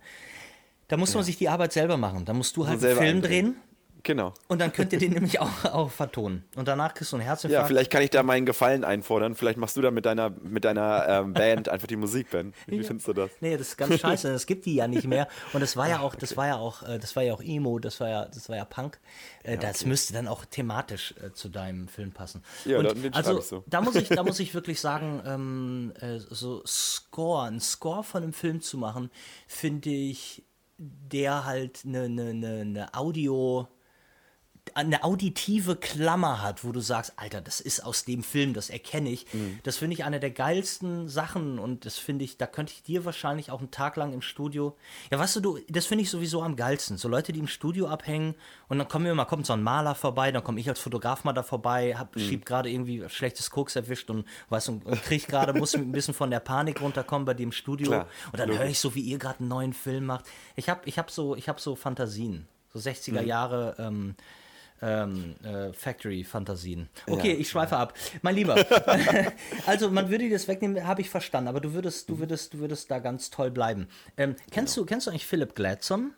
da 0.87 0.97
muss 0.97 1.13
man 1.13 1.23
sich 1.23 1.37
die 1.37 1.49
Arbeit 1.49 1.71
selber 1.71 1.97
machen. 1.97 2.25
Da 2.25 2.33
musst 2.33 2.57
du 2.57 2.67
halt 2.67 2.83
einen 2.83 2.97
Film 2.97 3.17
eindrehen. 3.17 3.45
drehen. 3.45 3.61
Genau. 4.03 4.33
Und 4.47 4.59
dann 4.62 4.71
könnt 4.71 4.93
ihr 4.93 4.99
den 4.99 5.12
nämlich 5.13 5.39
auch, 5.39 5.65
auch 5.65 5.91
vertonen. 5.91 6.45
Und 6.55 6.67
danach 6.67 6.93
kriegst 6.93 7.12
du 7.12 7.17
einen 7.17 7.25
Herzinfarkt. 7.25 7.62
Ja, 7.63 7.67
vielleicht 7.67 7.91
kann 7.91 8.01
ich 8.01 8.09
da 8.09 8.23
meinen 8.23 8.45
Gefallen 8.45 8.83
einfordern. 8.85 9.35
Vielleicht 9.35 9.57
machst 9.57 9.75
du 9.75 9.81
da 9.81 9.91
mit 9.91 10.05
deiner, 10.05 10.29
mit 10.29 10.63
deiner 10.65 11.05
ähm, 11.07 11.33
Band 11.33 11.67
einfach 11.69 11.88
die 11.88 11.97
Musik, 11.97 12.29
Ben. 12.31 12.53
Wie 12.67 12.77
Ja. 12.77 12.83
findest 12.83 13.07
du 13.09 13.13
das? 13.13 13.29
Nee, 13.41 13.57
das 13.57 13.69
ist 13.69 13.77
ganz 13.77 13.97
scheiße. 13.99 14.29
Es 14.31 14.45
gibt 14.45 14.65
die 14.65 14.75
ja 14.75 14.88
nicht 14.88 15.05
mehr. 15.05 15.27
Und 15.53 15.59
das 15.62 15.75
war 15.75 15.89
ja 15.89 15.99
auch, 15.99 16.15
das 16.15 16.38
war 16.38 16.47
ja 16.47 16.55
auch, 16.55 16.83
äh, 16.83 16.97
das 16.99 17.15
war 17.15 17.23
ja 17.23 17.33
auch 17.33 17.41
Emo, 17.41 17.77
das 17.79 17.99
war 17.99 18.09
ja, 18.09 18.25
das 18.25 18.47
war 18.47 18.55
ja 18.55 18.65
Punk. 18.65 18.99
Äh, 19.43 19.57
das 19.57 19.85
müsste 19.85 20.13
dann 20.13 20.27
auch 20.27 20.45
thematisch 20.45 21.13
äh, 21.21 21.33
zu 21.33 21.49
deinem 21.49 21.88
Film 21.88 22.12
passen. 22.12 22.43
Ja, 22.65 22.77
Und 22.79 22.85
dann- 22.85 23.01
den 23.01 23.13
also 23.13 23.39
ich 23.39 23.45
so. 23.45 23.63
da 23.67 23.81
muss 23.81 23.95
ich, 23.95 24.07
da 24.09 24.23
muss 24.23 24.39
ich 24.39 24.53
wirklich 24.53 24.79
sagen, 24.79 25.21
ähm, 25.25 25.93
äh, 25.99 26.19
so 26.19 26.63
Score, 26.65 27.47
ein 27.47 27.59
Score 27.59 28.03
von 28.03 28.23
einem 28.23 28.33
Film 28.33 28.62
zu 28.62 28.77
machen, 28.77 29.12
finde 29.47 29.89
ich, 29.89 30.43
der 30.77 31.43
halt 31.45 31.81
eine 31.85 32.07
ne, 32.07 32.33
ne, 32.33 32.63
ne 32.65 32.93
Audio 32.93 33.67
eine 34.75 35.03
auditive 35.03 35.75
Klammer 35.75 36.41
hat, 36.41 36.63
wo 36.63 36.71
du 36.71 36.79
sagst, 36.79 37.13
Alter, 37.17 37.41
das 37.41 37.60
ist 37.62 37.82
aus 37.86 38.05
dem 38.05 38.23
Film, 38.23 38.53
das 38.53 38.69
erkenne 38.69 39.10
ich. 39.10 39.25
Mhm. 39.34 39.60
Das 39.63 39.77
finde 39.77 39.93
ich 39.95 40.03
eine 40.03 40.19
der 40.19 40.32
geilsten 40.32 41.08
Sachen 41.10 41.60
und 41.60 41.86
das 41.86 41.97
finde 41.97 42.25
ich, 42.25 42.38
da 42.38 42.47
könnte 42.47 42.73
ich 42.73 42.84
dir 42.84 43.05
wahrscheinlich 43.05 43.51
auch 43.51 43.60
einen 43.60 43.71
Tag 43.71 43.95
lang 43.95 44.13
im 44.13 44.21
Studio. 44.21 44.75
Ja, 45.12 45.19
weißt 45.19 45.36
du, 45.38 45.39
du 45.41 45.60
das 45.69 45.86
finde 45.86 46.03
ich 46.03 46.10
sowieso 46.10 46.41
am 46.41 46.55
geilsten. 46.55 46.97
So 46.97 47.08
Leute, 47.08 47.32
die 47.34 47.39
im 47.39 47.47
Studio 47.47 47.88
abhängen 47.88 48.36
und 48.67 48.77
dann 48.77 48.88
kommen 48.88 49.05
wir 49.05 49.15
mal, 49.15 49.25
kommt 49.25 49.45
so 49.45 49.53
ein 49.53 49.63
Maler 49.63 49.95
vorbei, 49.95 50.32
dann 50.32 50.43
komme 50.43 50.60
ich 50.60 50.67
als 50.69 50.79
Fotograf 50.79 51.23
mal 51.23 51.34
da 51.34 51.43
vorbei, 51.43 51.95
hab, 51.97 52.15
Mhm. 52.15 52.19
schieb 52.21 52.45
gerade 52.45 52.69
irgendwie 52.69 53.03
schlechtes 53.10 53.49
Koks 53.49 53.75
erwischt 53.75 54.10
und 54.10 54.25
weißt 54.49 54.69
und, 54.69 54.86
und 54.86 55.01
krieg 55.03 55.27
gerade, 55.27 55.53
muss 55.53 55.75
ein 55.75 55.91
bisschen 55.91 56.13
von 56.13 56.32
der 56.32 56.39
Panik 56.39 56.82
runterkommen 56.82 57.25
bei 57.25 57.34
dem 57.34 57.51
Studio. 57.51 57.88
Klar, 57.88 58.08
und 58.32 58.39
dann 58.39 58.49
höre 58.49 58.65
ich 58.65 58.79
so, 58.79 58.95
wie 58.95 59.01
ihr 59.01 59.17
gerade 59.17 59.39
einen 59.39 59.47
neuen 59.49 59.73
Film 59.73 60.05
macht. 60.05 60.25
Ich 60.55 60.69
habe 60.69 60.82
ich 60.86 60.97
hab 60.99 61.12
so, 61.12 61.36
ich 61.36 61.47
hab 61.49 61.60
so 61.60 61.75
Fantasien. 61.75 62.47
So 62.73 62.79
60er 62.79 63.21
Jahre 63.21 63.75
ähm, 63.79 64.15
ähm, 64.81 65.35
äh, 65.43 65.73
Factory-Fantasien. 65.73 66.89
Okay, 67.07 67.33
Ja. 67.33 67.39
ich 67.39 67.49
schweife 67.49 67.77
ab. 67.77 67.93
Mein 68.21 68.35
Lieber, 68.35 68.55
also 69.65 69.89
man 69.91 70.09
würde 70.09 70.25
dir 70.25 70.31
das 70.35 70.47
wegnehmen, 70.47 70.85
habe 70.87 71.01
ich 71.01 71.09
verstanden, 71.09 71.47
aber 71.49 71.59
du 71.61 71.73
würdest, 71.73 72.09
du 72.09 72.19
würdest, 72.19 72.53
du 72.53 72.59
würdest 72.59 72.89
da 72.91 72.99
ganz 72.99 73.29
toll 73.29 73.51
bleiben. 73.51 73.87
Ähm, 74.17 74.35
kennst 74.51 74.75
du, 74.77 74.85
kennst 74.85 75.07
du 75.07 75.11
eigentlich 75.11 75.25
Philip 75.25 75.55
Gladson? 75.55 76.13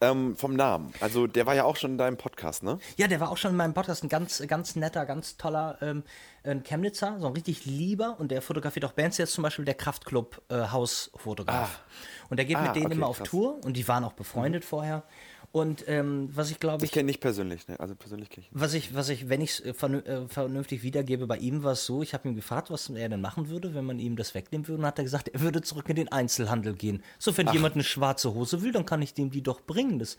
Ähm, 0.00 0.36
vom 0.36 0.54
Namen. 0.56 0.92
Also, 0.98 1.28
der 1.28 1.46
war 1.46 1.54
ja 1.54 1.62
auch 1.62 1.76
schon 1.76 1.92
in 1.92 1.98
deinem 1.98 2.16
Podcast, 2.16 2.64
ne? 2.64 2.80
Ja, 2.96 3.06
der 3.06 3.20
war 3.20 3.30
auch 3.30 3.36
schon 3.36 3.52
in 3.52 3.56
meinem 3.56 3.72
Podcast 3.72 4.02
ein 4.02 4.08
ganz, 4.08 4.42
ganz 4.48 4.74
netter, 4.74 5.06
ganz 5.06 5.36
toller 5.36 5.78
ähm, 5.80 6.02
ein 6.42 6.64
Chemnitzer, 6.64 7.18
so 7.20 7.28
ein 7.28 7.34
richtig 7.34 7.66
lieber 7.66 8.16
und 8.18 8.32
der 8.32 8.42
fotografiert 8.42 8.84
auch 8.84 8.94
Bands, 8.94 9.18
jetzt 9.18 9.32
zum 9.32 9.42
Beispiel 9.42 9.64
der 9.64 9.74
Kraftclub 9.74 10.42
äh, 10.48 10.56
Hausfotograf. 10.72 11.84
Und 12.30 12.38
der 12.38 12.46
geht 12.46 12.56
Ah, 12.56 12.62
mit 12.62 12.74
denen 12.74 12.86
okay, 12.86 12.94
immer 12.96 13.06
auf 13.06 13.18
krass. 13.18 13.28
Tour 13.28 13.64
und 13.64 13.76
die 13.76 13.86
waren 13.86 14.02
auch 14.02 14.14
befreundet 14.14 14.64
vorher. 14.64 15.04
Und 15.52 15.84
ähm, 15.86 16.30
was 16.32 16.50
ich 16.50 16.58
glaube 16.60 16.78
Ich 16.78 16.84
ich, 16.90 16.92
kenne 16.92 17.04
nicht 17.06 17.20
persönlich, 17.20 17.68
ne? 17.68 17.78
Also 17.78 17.94
persönlich 17.94 18.30
kenne 18.30 18.46
ich. 18.46 18.50
was 18.58 18.72
ich, 18.72 18.94
was 18.94 19.10
ich, 19.10 19.28
wenn 19.28 19.42
ich 19.42 19.60
es 19.60 19.76
vernünftig 19.76 20.82
wiedergebe, 20.82 21.26
bei 21.26 21.36
ihm 21.36 21.62
war 21.62 21.72
es 21.72 21.84
so, 21.84 22.02
ich 22.02 22.14
habe 22.14 22.26
ihn 22.26 22.34
gefragt, 22.34 22.70
was 22.70 22.88
er 22.88 23.10
denn 23.10 23.20
machen 23.20 23.50
würde, 23.50 23.74
wenn 23.74 23.84
man 23.84 23.98
ihm 23.98 24.16
das 24.16 24.34
wegnehmen 24.34 24.66
würde. 24.66 24.80
Und 24.80 24.86
hat 24.86 24.98
er 24.98 25.04
gesagt, 25.04 25.28
er 25.28 25.40
würde 25.40 25.60
zurück 25.60 25.86
in 25.90 25.96
den 25.96 26.10
Einzelhandel 26.10 26.72
gehen. 26.74 27.02
So, 27.18 27.36
wenn 27.36 27.48
jemand 27.52 27.74
eine 27.74 27.84
schwarze 27.84 28.32
Hose 28.32 28.62
will, 28.62 28.72
dann 28.72 28.86
kann 28.86 29.02
ich 29.02 29.12
dem 29.12 29.30
die 29.30 29.42
doch 29.42 29.60
bringen. 29.60 29.98
Das 29.98 30.16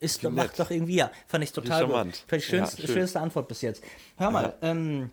ist, 0.00 0.22
macht 0.22 0.34
nett. 0.34 0.58
doch 0.60 0.70
irgendwie, 0.70 0.96
ja, 0.96 1.10
fand 1.28 1.44
ich 1.44 1.52
total 1.52 1.84
gut. 1.86 1.94
charmant. 1.94 2.24
Vielleicht 2.26 2.46
schönste, 2.48 2.82
Ja, 2.82 2.86
schön. 2.86 2.96
schönste 2.96 3.20
Antwort 3.20 3.48
bis 3.48 3.62
jetzt. 3.62 3.82
Hör 4.18 4.30
mal, 4.30 4.54
ähm, 4.60 5.10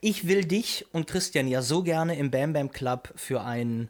ich 0.00 0.26
will 0.26 0.44
dich 0.44 0.84
und 0.90 1.06
Christian 1.06 1.46
ja 1.46 1.62
so 1.62 1.84
gerne 1.84 2.16
im 2.16 2.32
Bam 2.32 2.52
Bam 2.54 2.72
Club 2.72 3.12
für 3.14 3.42
einen 3.42 3.88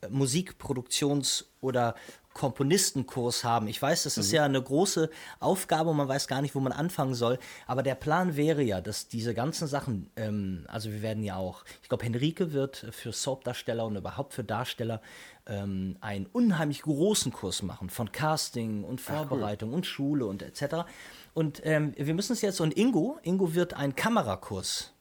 äh, 0.00 0.08
Musikproduktions- 0.08 1.44
oder 1.60 1.94
Komponistenkurs 2.36 3.44
haben. 3.44 3.66
Ich 3.66 3.80
weiß, 3.80 4.02
das 4.02 4.18
ist 4.18 4.30
ja 4.30 4.44
eine 4.44 4.62
große 4.62 5.08
Aufgabe 5.40 5.88
und 5.88 5.96
man 5.96 6.06
weiß 6.06 6.28
gar 6.28 6.42
nicht, 6.42 6.54
wo 6.54 6.60
man 6.60 6.72
anfangen 6.72 7.14
soll. 7.14 7.38
Aber 7.66 7.82
der 7.82 7.94
Plan 7.94 8.36
wäre 8.36 8.62
ja, 8.62 8.82
dass 8.82 9.08
diese 9.08 9.32
ganzen 9.32 9.66
Sachen, 9.66 10.10
ähm, 10.16 10.66
also 10.68 10.92
wir 10.92 11.00
werden 11.00 11.22
ja 11.22 11.36
auch, 11.36 11.64
ich 11.82 11.88
glaube, 11.88 12.04
Henrike 12.04 12.52
wird 12.52 12.88
für 12.90 13.12
Soap-Darsteller 13.12 13.86
und 13.86 13.96
überhaupt 13.96 14.34
für 14.34 14.44
Darsteller 14.44 15.00
ähm, 15.46 15.96
einen 16.02 16.26
unheimlich 16.26 16.82
großen 16.82 17.32
Kurs 17.32 17.62
machen 17.62 17.88
von 17.88 18.12
Casting 18.12 18.84
und 18.84 19.00
Vorbereitung 19.00 19.72
und 19.72 19.86
Schule 19.86 20.26
und 20.26 20.42
etc. 20.42 20.84
Und 21.32 21.62
ähm, 21.64 21.94
wir 21.96 22.12
müssen 22.12 22.34
es 22.34 22.42
jetzt, 22.42 22.60
und 22.60 22.76
Ingo, 22.76 23.18
Ingo 23.22 23.54
wird 23.54 23.72
einen 23.72 23.96
Kamerakurs 23.96 24.92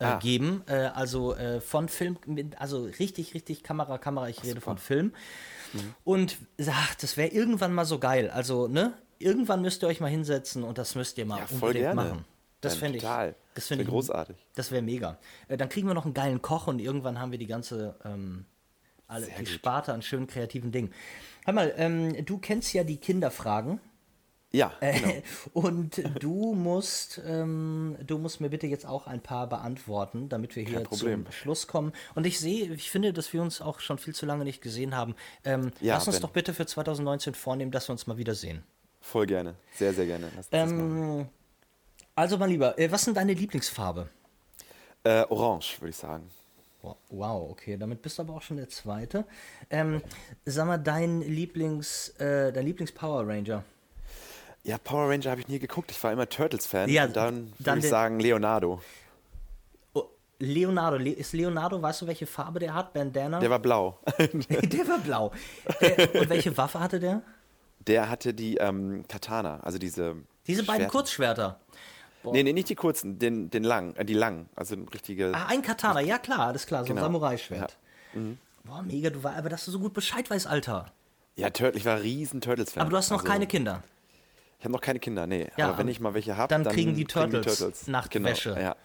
äh, 0.00 0.04
Ah. 0.04 0.18
geben, 0.18 0.62
äh, 0.66 0.74
also 0.94 1.34
äh, 1.34 1.60
von 1.60 1.88
Film, 1.88 2.16
also 2.58 2.84
richtig, 2.84 3.34
richtig 3.34 3.62
Kamera, 3.62 3.98
Kamera, 3.98 4.28
ich 4.28 4.42
rede 4.42 4.60
von 4.60 4.78
Film. 4.78 5.12
Und 6.04 6.38
ach, 6.68 6.94
das 6.96 7.16
wäre 7.16 7.28
irgendwann 7.30 7.72
mal 7.74 7.84
so 7.84 7.98
geil. 7.98 8.30
Also, 8.30 8.68
ne? 8.68 8.92
Irgendwann 9.18 9.62
müsst 9.62 9.82
ihr 9.82 9.88
euch 9.88 10.00
mal 10.00 10.10
hinsetzen 10.10 10.62
und 10.64 10.78
das 10.78 10.94
müsst 10.94 11.18
ihr 11.18 11.26
mal 11.26 11.38
Ja, 11.38 11.46
voll 11.46 11.54
unbedingt 11.70 11.84
gerne. 11.84 11.94
machen. 12.10 12.24
Das 12.60 12.74
Ja, 12.74 12.80
fände 12.80 12.98
ich. 12.98 13.02
total. 13.04 13.34
Das 13.54 13.66
finde 13.68 13.84
ich 13.84 13.90
großartig. 13.90 14.36
Das 14.54 14.70
wäre 14.70 14.82
mega. 14.82 15.18
Äh, 15.48 15.56
dann 15.56 15.68
kriegen 15.68 15.86
wir 15.88 15.94
noch 15.94 16.04
einen 16.04 16.14
geilen 16.14 16.42
Koch 16.42 16.66
und 16.66 16.78
irgendwann 16.80 17.18
haben 17.20 17.30
wir 17.30 17.38
die 17.38 17.46
ganze, 17.46 17.96
ähm, 18.04 18.44
alle, 19.06 19.26
die 19.26 19.32
gut. 19.44 19.48
Sparte 19.48 19.92
an 19.92 20.02
schönen 20.02 20.26
kreativen 20.26 20.72
Dingen. 20.72 20.92
Hör 21.44 21.54
mal, 21.54 21.72
ähm, 21.76 22.24
du 22.24 22.38
kennst 22.38 22.72
ja 22.72 22.84
die 22.84 22.96
Kinderfragen. 22.96 23.80
Ja, 24.54 24.72
Äh, 24.80 25.00
genau. 25.00 25.14
Und 25.52 26.00
du 26.22 26.54
musst, 26.54 27.20
ähm, 27.26 27.96
du 28.06 28.18
musst 28.18 28.40
mir 28.40 28.50
bitte 28.50 28.68
jetzt 28.68 28.86
auch 28.86 29.08
ein 29.08 29.20
paar 29.20 29.48
beantworten, 29.48 30.28
damit 30.28 30.54
wir 30.54 30.62
hier 30.64 30.84
zum 30.84 31.26
Schluss 31.32 31.66
kommen. 31.66 31.92
Und 32.14 32.24
ich 32.24 32.38
sehe, 32.38 32.72
ich 32.72 32.88
finde, 32.88 33.12
dass 33.12 33.32
wir 33.32 33.42
uns 33.42 33.60
auch 33.60 33.80
schon 33.80 33.98
viel 33.98 34.14
zu 34.14 34.26
lange 34.26 34.44
nicht 34.44 34.62
gesehen 34.62 34.96
haben. 34.96 35.16
Ähm, 35.44 35.72
Ja, 35.80 35.94
lass 35.94 36.06
uns 36.06 36.16
Ben. 36.16 36.22
doch 36.22 36.30
bitte 36.30 36.54
für 36.54 36.66
2019 36.66 37.34
vornehmen, 37.34 37.72
dass 37.72 37.88
wir 37.88 37.92
uns 37.94 38.06
mal 38.06 38.16
wiedersehen. 38.16 38.62
Voll 39.00 39.26
gerne. 39.26 39.56
Sehr, 39.74 39.92
sehr 39.92 40.06
gerne. 40.06 40.30
Ähm, 40.52 41.26
also, 42.14 42.38
mein 42.38 42.50
Lieber, 42.50 42.78
äh, 42.78 42.92
was 42.92 43.02
sind 43.04 43.16
deine 43.16 43.34
Lieblingsfarbe? 43.34 44.08
Äh, 45.02 45.24
Orange, 45.28 45.80
würde 45.80 45.90
ich 45.90 45.96
sagen. 45.96 46.30
Wow, 46.80 46.96
Wow, 47.10 47.50
okay, 47.50 47.76
damit 47.76 48.02
bist 48.02 48.18
du 48.18 48.22
aber 48.22 48.34
auch 48.34 48.42
schon 48.42 48.56
der 48.56 48.68
Zweite. 48.68 49.24
Ähm, 49.68 50.00
sag 50.44 50.66
mal, 50.68 50.78
dein 50.78 51.22
Lieblings, 51.22 52.10
äh, 52.20 52.52
dein 52.52 52.66
Lieblings-Power 52.66 53.26
Ranger? 53.26 53.64
Ja, 54.64 54.78
Power 54.78 55.10
Ranger 55.10 55.30
habe 55.30 55.40
ich 55.42 55.48
nie 55.48 55.58
geguckt. 55.58 55.90
Ich 55.90 56.02
war 56.02 56.10
immer 56.12 56.28
Turtles-Fan. 56.28 56.88
Ja, 56.88 57.04
und 57.04 57.14
dann 57.16 57.52
würde 57.58 57.78
ich 57.80 57.88
sagen 57.88 58.18
Leonardo. 58.18 58.80
Oh, 59.92 60.04
Leonardo, 60.38 60.96
Le 60.96 61.10
ist 61.10 61.34
Leonardo, 61.34 61.80
weißt 61.82 62.02
du, 62.02 62.06
welche 62.06 62.26
Farbe 62.26 62.60
der 62.60 62.72
hat? 62.74 62.94
Bandana? 62.94 63.40
Der 63.40 63.50
war 63.50 63.58
blau. 63.58 63.98
Der 64.18 64.88
war 64.88 64.98
blau. 64.98 65.32
äh, 65.80 66.18
und 66.18 66.28
welche 66.30 66.56
Waffe 66.56 66.80
hatte 66.80 66.98
der? 66.98 67.20
Der 67.86 68.08
hatte 68.08 68.32
die 68.32 68.56
ähm, 68.56 69.04
Katana, 69.06 69.60
also 69.60 69.76
diese. 69.78 70.16
Diese 70.46 70.62
beiden 70.64 70.82
Schwerter. 70.82 70.90
Kurzschwerter. 70.92 71.60
Nee, 72.32 72.42
nee, 72.42 72.54
nicht 72.54 72.70
die 72.70 72.74
kurzen, 72.74 73.18
den, 73.18 73.50
den 73.50 73.64
langen, 73.64 73.94
äh, 73.96 74.04
die 74.06 74.14
langen. 74.14 74.48
Also 74.56 74.74
ein 74.76 74.88
richtige. 74.88 75.32
Ah, 75.34 75.46
ein 75.48 75.60
Katana, 75.60 76.00
ja 76.00 76.16
klar, 76.16 76.46
alles 76.46 76.66
klar, 76.66 76.84
so 76.84 76.88
Genau. 76.88 77.02
ein 77.02 77.04
Samurai-Schwert. 77.04 77.76
Boah, 78.64 78.82
mega, 78.82 79.10
du 79.10 79.22
war, 79.22 79.36
aber 79.36 79.50
dass 79.50 79.66
du 79.66 79.70
so 79.70 79.78
gut 79.78 79.92
Bescheid 79.92 80.30
weißt, 80.30 80.46
Alter. 80.46 80.90
Ja, 81.36 81.50
Turtle, 81.50 81.76
ich 81.78 81.84
war 81.84 82.00
riesen 82.00 82.40
Turtles-Fan. 82.40 82.80
Aber 82.80 82.90
du 82.90 82.96
hast 82.96 83.10
noch 83.10 83.18
Also, 83.18 83.30
keine 83.30 83.46
Kinder. 83.46 83.82
Ich 84.64 84.66
habe 84.66 84.72
noch 84.72 84.80
keine 84.80 84.98
Kinder, 84.98 85.26
nee. 85.26 85.50
Ja, 85.58 85.68
aber 85.68 85.76
wenn 85.76 85.88
ich 85.88 86.00
mal 86.00 86.14
welche 86.14 86.38
habe, 86.38 86.48
dann 86.48 86.64
dann, 86.64 86.72
kriegen 86.72 86.94
die 86.94 87.04
Turtles 87.04 87.86
Nachtwäsche. 87.86 88.54
Genau, 88.54 88.62
ja, 88.62 88.76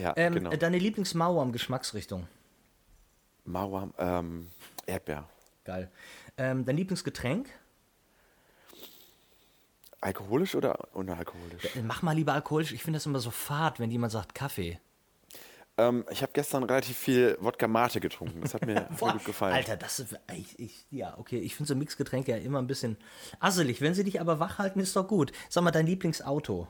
ja 0.00 0.12
Ähm, 0.16 0.34
genau. 0.34 0.50
Deine 0.50 0.78
Lieblings-Mauerm-Geschmacksrichtung. 0.78 2.28
Mauer, 3.44 3.90
ähm, 3.98 4.46
Erdbeer. 4.86 5.28
Geil. 5.64 5.90
Ähm, 6.36 6.64
dein 6.64 6.76
Lieblingsgetränk? 6.76 7.48
Alkoholisch 10.00 10.54
oder 10.54 10.78
unalkoholisch? 10.92 11.68
Mach 11.82 12.02
mal 12.02 12.12
lieber 12.12 12.32
alkoholisch. 12.34 12.70
Ich 12.70 12.84
finde 12.84 12.98
das 12.98 13.06
immer 13.06 13.18
so 13.18 13.32
fad, 13.32 13.80
wenn 13.80 13.90
jemand 13.90 14.12
sagt 14.12 14.36
Kaffee. 14.36 14.78
Ähm, 15.76 16.04
ich 16.10 16.22
habe 16.22 16.32
gestern 16.32 16.62
relativ 16.62 16.96
viel 16.96 17.36
Wodka 17.40 17.66
Mate 17.66 18.00
getrunken. 18.00 18.40
Das 18.42 18.54
hat 18.54 18.64
mir 18.64 18.88
voll 18.96 19.10
Boah, 19.10 19.12
gut 19.14 19.24
gefallen. 19.24 19.54
Alter, 19.54 19.76
das 19.76 19.98
ist. 19.98 20.16
Ich, 20.32 20.58
ich, 20.58 20.86
ja, 20.90 21.18
okay. 21.18 21.38
Ich 21.38 21.56
finde 21.56 21.68
so 21.68 21.74
Mixgetränke 21.74 22.30
ja 22.30 22.38
immer 22.38 22.60
ein 22.60 22.66
bisschen 22.66 22.96
asselig. 23.40 23.80
Wenn 23.80 23.94
sie 23.94 24.04
dich 24.04 24.20
aber 24.20 24.38
wach 24.38 24.58
halten, 24.58 24.80
ist 24.80 24.94
doch 24.94 25.08
gut. 25.08 25.32
Sag 25.48 25.64
mal, 25.64 25.72
dein 25.72 25.86
Lieblingsauto. 25.86 26.68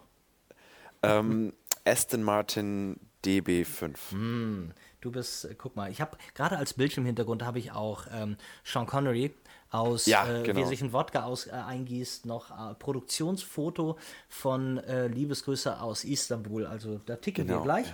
Ähm, 1.02 1.52
Aston 1.84 2.22
Martin 2.22 2.98
DB5. 3.24 3.94
Hm. 4.10 4.72
Du 5.02 5.10
bist, 5.10 5.44
äh, 5.44 5.54
guck 5.54 5.76
mal, 5.76 5.90
ich 5.90 6.00
habe 6.00 6.16
gerade 6.34 6.56
als 6.56 6.72
Bildschirmhintergrund 6.72 7.42
habe 7.42 7.58
ich 7.58 7.72
auch 7.72 8.06
ähm, 8.10 8.38
Sean 8.64 8.86
Connery 8.86 9.34
aus 9.68 10.06
Ja, 10.06 10.26
äh, 10.26 10.40
Wie 10.40 10.46
genau. 10.46 10.60
er 10.60 10.66
sich 10.66 10.80
ein 10.80 10.94
Wodka 10.94 11.24
aus, 11.24 11.46
äh, 11.46 11.50
eingießt, 11.50 12.24
noch 12.24 12.50
äh, 12.50 12.74
Produktionsfoto 12.74 13.98
von 14.28 14.78
äh, 14.78 15.08
Liebesgrüße 15.08 15.78
aus 15.78 16.04
Istanbul. 16.04 16.64
Also 16.64 17.02
da 17.04 17.16
ticken 17.16 17.48
wir 17.48 17.54
Genau, 17.56 17.64
gleich. 17.64 17.92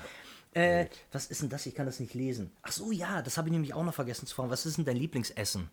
Äh, 0.53 0.87
was 1.13 1.27
ist 1.27 1.43
denn 1.43 1.49
das? 1.49 1.67
Ich 1.67 1.75
kann 1.75 1.87
das 1.87 2.01
nicht 2.01 2.15
lesen. 2.15 2.51
Ach 2.63 2.73
so, 2.73 2.91
ja, 2.91 3.23
das 3.23 3.39
habe 3.39 3.49
ich 3.49 3.53
nämlich 3.53 3.75
auch 3.75 3.85
noch 3.85 3.95
vergessen 3.95 4.27
zu 4.27 4.35
fragen. 4.35 4.51
Was 4.51 4.67
ist 4.67 4.79
denn 4.79 4.85
dein 4.85 4.97
Lieblingsessen? 4.97 5.71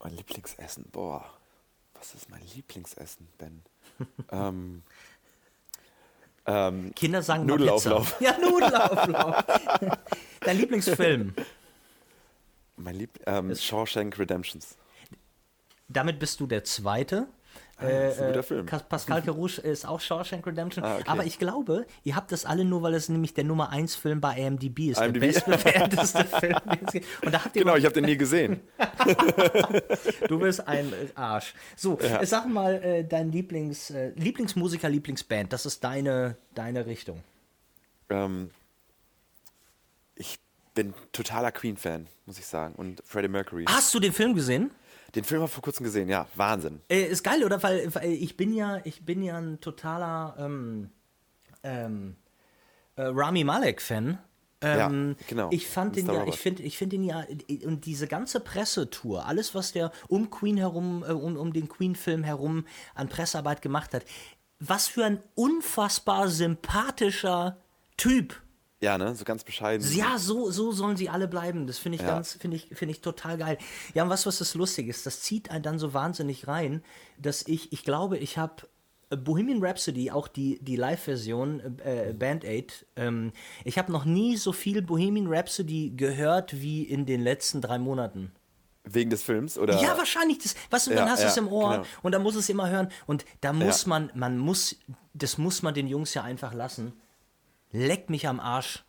Mein 0.00 0.14
Lieblingsessen, 0.14 0.84
boah. 0.92 1.24
Was 1.94 2.14
ist 2.14 2.30
mein 2.30 2.42
Lieblingsessen, 2.54 3.28
Ben? 3.38 3.62
ähm, 4.30 4.82
ähm, 6.46 6.94
Kinder 6.94 7.22
sagen 7.22 7.46
Nudelauflauf. 7.46 8.16
Ja, 8.20 8.38
Nudelauflauf. 8.38 9.44
dein 10.40 10.56
Lieblingsfilm? 10.56 11.34
mein 12.76 12.94
Lieb 12.94 13.18
ähm, 13.26 13.54
Shawshank 13.54 14.18
Redemptions. 14.18 14.76
Damit 15.88 16.18
bist 16.18 16.40
du 16.40 16.46
der 16.46 16.64
Zweite. 16.64 17.26
Äh, 17.80 18.12
guter 18.26 18.42
Film. 18.42 18.66
Cas- 18.66 18.82
Pascal 18.82 19.22
Carouche 19.26 19.60
ist 19.60 19.86
auch 19.86 20.00
Shawshank 20.00 20.44
Redemption. 20.46 20.84
Ah, 20.84 20.96
okay. 20.96 21.04
Aber 21.06 21.24
ich 21.24 21.38
glaube, 21.38 21.86
ihr 22.02 22.16
habt 22.16 22.32
das 22.32 22.44
alle 22.44 22.64
nur, 22.64 22.82
weil 22.82 22.94
es 22.94 23.08
nämlich 23.08 23.34
der 23.34 23.44
Nummer 23.44 23.70
1 23.70 23.94
Film 23.94 24.20
bei 24.20 24.36
IMDb 24.36 24.90
ist. 24.90 25.00
IMDb. 25.00 25.20
Der 25.20 25.26
bestbewerteste 25.28 26.24
Film. 26.40 26.56
Und 27.24 27.32
da 27.32 27.44
habt 27.44 27.54
ihr 27.54 27.62
Genau, 27.62 27.76
ich 27.76 27.84
habe 27.84 27.94
den 27.94 28.04
nie 28.06 28.16
gesehen. 28.16 28.60
Du 30.28 30.38
bist 30.38 30.66
ein 30.66 30.92
äh, 30.92 31.06
Arsch. 31.14 31.54
So, 31.76 31.98
äh, 32.00 32.24
sag 32.26 32.46
mal 32.48 32.74
äh, 32.82 33.04
dein 33.04 33.30
Lieblings, 33.32 33.90
äh, 33.90 34.10
Lieblingsmusiker, 34.16 34.88
Lieblingsband. 34.88 35.52
Das 35.52 35.64
ist 35.66 35.82
deine, 35.84 36.36
deine 36.54 36.86
Richtung. 36.86 37.22
ähm, 38.10 38.50
ich 40.16 40.38
bin 40.74 40.94
totaler 41.12 41.52
Queen-Fan, 41.52 42.06
muss 42.26 42.38
ich 42.38 42.46
sagen. 42.46 42.74
Und 42.74 43.02
Freddie 43.04 43.28
Mercury. 43.28 43.64
Hast 43.68 43.94
du 43.94 44.00
den 44.00 44.12
Film 44.12 44.34
gesehen? 44.34 44.70
Den 45.14 45.24
Film 45.24 45.40
habe 45.40 45.48
ich 45.48 45.54
vor 45.54 45.62
kurzem 45.62 45.84
gesehen, 45.84 46.08
ja, 46.08 46.26
Wahnsinn. 46.34 46.80
Äh, 46.88 47.04
ist 47.04 47.22
geil, 47.22 47.42
oder? 47.44 47.62
Weil, 47.62 47.94
weil 47.94 48.12
ich 48.12 48.36
bin 48.36 48.52
ja, 48.52 48.80
ich 48.84 49.04
bin 49.04 49.22
ja 49.22 49.38
ein 49.38 49.60
totaler 49.60 50.36
ähm, 50.38 50.90
ähm, 51.62 52.16
äh, 52.96 53.02
Rami 53.02 53.44
Malek-Fan. 53.44 54.18
Ähm, 54.60 55.16
Ja, 55.18 55.26
genau. 55.28 55.48
Ich 55.52 55.68
fand 55.68 55.96
den 55.96 56.06
ja, 56.06 56.26
ich 56.26 56.36
finde, 56.36 56.62
ich 56.62 56.76
finde 56.76 56.96
ihn 56.96 57.04
ja, 57.04 57.24
und 57.64 57.86
diese 57.86 58.08
ganze 58.08 58.40
Pressetour, 58.40 59.24
alles, 59.24 59.54
was 59.54 59.72
der 59.72 59.92
um 60.08 60.30
Queen 60.30 60.56
herum, 60.56 61.04
äh, 61.06 61.12
um, 61.12 61.36
um 61.36 61.52
den 61.52 61.68
Queen-Film 61.68 62.24
herum 62.24 62.66
an 62.94 63.08
Pressearbeit 63.08 63.62
gemacht 63.62 63.94
hat, 63.94 64.04
was 64.58 64.88
für 64.88 65.04
ein 65.04 65.22
unfassbar 65.34 66.28
sympathischer 66.28 67.58
Typ. 67.96 68.34
Ja, 68.80 68.96
ne, 68.96 69.14
so 69.16 69.24
ganz 69.24 69.42
bescheiden. 69.42 69.84
Ja, 69.92 70.18
so, 70.18 70.50
so 70.52 70.70
sollen 70.70 70.96
sie 70.96 71.08
alle 71.08 71.26
bleiben. 71.26 71.66
Das 71.66 71.78
finde 71.78 71.96
ich 71.96 72.02
Ja. 72.02 72.08
ganz, 72.14 72.34
finde 72.34 72.56
ich, 72.56 72.68
finde 72.72 72.92
ich 72.92 73.00
total 73.00 73.36
geil. 73.36 73.58
Ja, 73.94 74.04
und 74.04 74.08
was, 74.08 74.24
was 74.24 74.38
das 74.38 74.54
lustig 74.54 74.86
ist, 74.88 75.04
das 75.04 75.20
zieht 75.20 75.50
einen 75.50 75.62
dann 75.64 75.78
so 75.80 75.94
wahnsinnig 75.94 76.46
rein, 76.46 76.82
dass 77.18 77.42
ich, 77.46 77.72
ich 77.72 77.82
glaube, 77.82 78.18
ich 78.18 78.38
habe 78.38 78.68
Bohemian 79.10 79.64
Rhapsody, 79.64 80.10
auch 80.10 80.28
die, 80.28 80.58
die 80.62 80.76
Live-Version, 80.76 81.78
äh, 81.80 82.12
Band 82.16 82.44
Aid, 82.44 82.86
ähm, 82.94 83.32
ich 83.64 83.78
habe 83.78 83.90
noch 83.90 84.04
nie 84.04 84.36
so 84.36 84.52
viel 84.52 84.82
Bohemian 84.82 85.26
Rhapsody 85.26 85.94
gehört 85.96 86.60
wie 86.60 86.82
in 86.82 87.06
den 87.06 87.22
letzten 87.22 87.60
drei 87.60 87.78
Monaten. 87.78 88.30
Wegen 88.84 89.10
des 89.10 89.22
Films, 89.22 89.58
oder? 89.58 89.80
Ja, 89.82 89.98
wahrscheinlich. 89.98 90.38
Das, 90.38 90.54
weißt 90.70 90.86
du, 90.86 90.90
dann 90.90 91.06
Ja, 91.06 91.12
hast 91.12 91.22
du 91.22 91.26
es 91.26 91.36
ja, 91.36 91.42
im 91.42 91.48
Ohr 91.48 91.70
genau. 91.78 91.84
und 92.02 92.12
dann 92.12 92.22
muss 92.22 92.36
es 92.36 92.48
immer 92.48 92.70
hören. 92.70 92.88
Und 93.06 93.24
da 93.40 93.52
muss 93.52 93.82
Ja. 93.82 93.88
man, 93.88 94.10
man 94.14 94.38
muss, 94.38 94.76
das 95.14 95.36
muss 95.36 95.62
man 95.62 95.74
den 95.74 95.88
Jungs 95.88 96.14
ja 96.14 96.22
einfach 96.22 96.54
lassen. 96.54 96.92
Leck 97.72 98.10
mich 98.10 98.26
am 98.28 98.40
Arsch. 98.40 98.84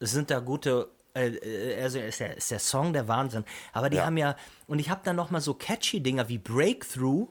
Es 0.00 0.12
sind 0.12 0.30
da 0.30 0.40
gute, 0.40 0.88
äh, 1.14 1.28
äh, 1.28 1.82
also 1.82 1.98
ist 1.98 2.20
der, 2.20 2.36
ist 2.36 2.50
der 2.50 2.58
Song 2.58 2.92
der 2.92 3.08
Wahnsinn. 3.08 3.44
Aber 3.72 3.90
die 3.90 3.96
Ja. 3.98 4.06
haben 4.06 4.16
ja, 4.16 4.36
und 4.66 4.78
ich 4.78 4.90
habe 4.90 5.00
dann 5.04 5.16
noch 5.16 5.30
mal 5.30 5.40
so 5.40 5.54
catchy 5.54 6.00
Dinger 6.00 6.28
wie 6.28 6.38
Breakthrough. 6.38 7.28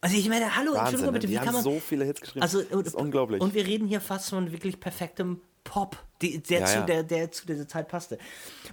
Also 0.00 0.16
ich 0.16 0.28
meine, 0.28 0.54
hallo, 0.56 0.70
Mhm. 0.72 0.76
Wahnsinn, 0.76 0.78
Entschuldigung 0.78 1.06
ne? 1.06 1.12
bitte, 1.12 1.26
Die 1.26 1.32
wie 1.32 1.38
kann 1.44 1.52
man... 1.54 1.62
so 1.64 1.80
viele 1.80 2.04
Hits 2.04 2.20
geschrieben. 2.20 2.42
Also, 2.42 2.62
Das 2.62 2.86
ist 2.88 2.94
unglaublich. 2.94 3.40
Und 3.40 3.52
wir 3.52 3.66
reden 3.66 3.88
hier 3.88 4.00
fast 4.00 4.30
von 4.30 4.52
wirklich 4.52 4.78
perfektem 4.78 5.40
Pop, 5.64 5.96
die, 6.22 6.40
der, 6.40 6.60
Ja, 6.60 6.66
zu, 6.66 6.74
ja. 6.78 6.82
Der, 6.86 7.02
der 7.02 7.32
zu 7.32 7.46
dieser 7.46 7.66
Zeit 7.66 7.88
passte. 7.88 8.18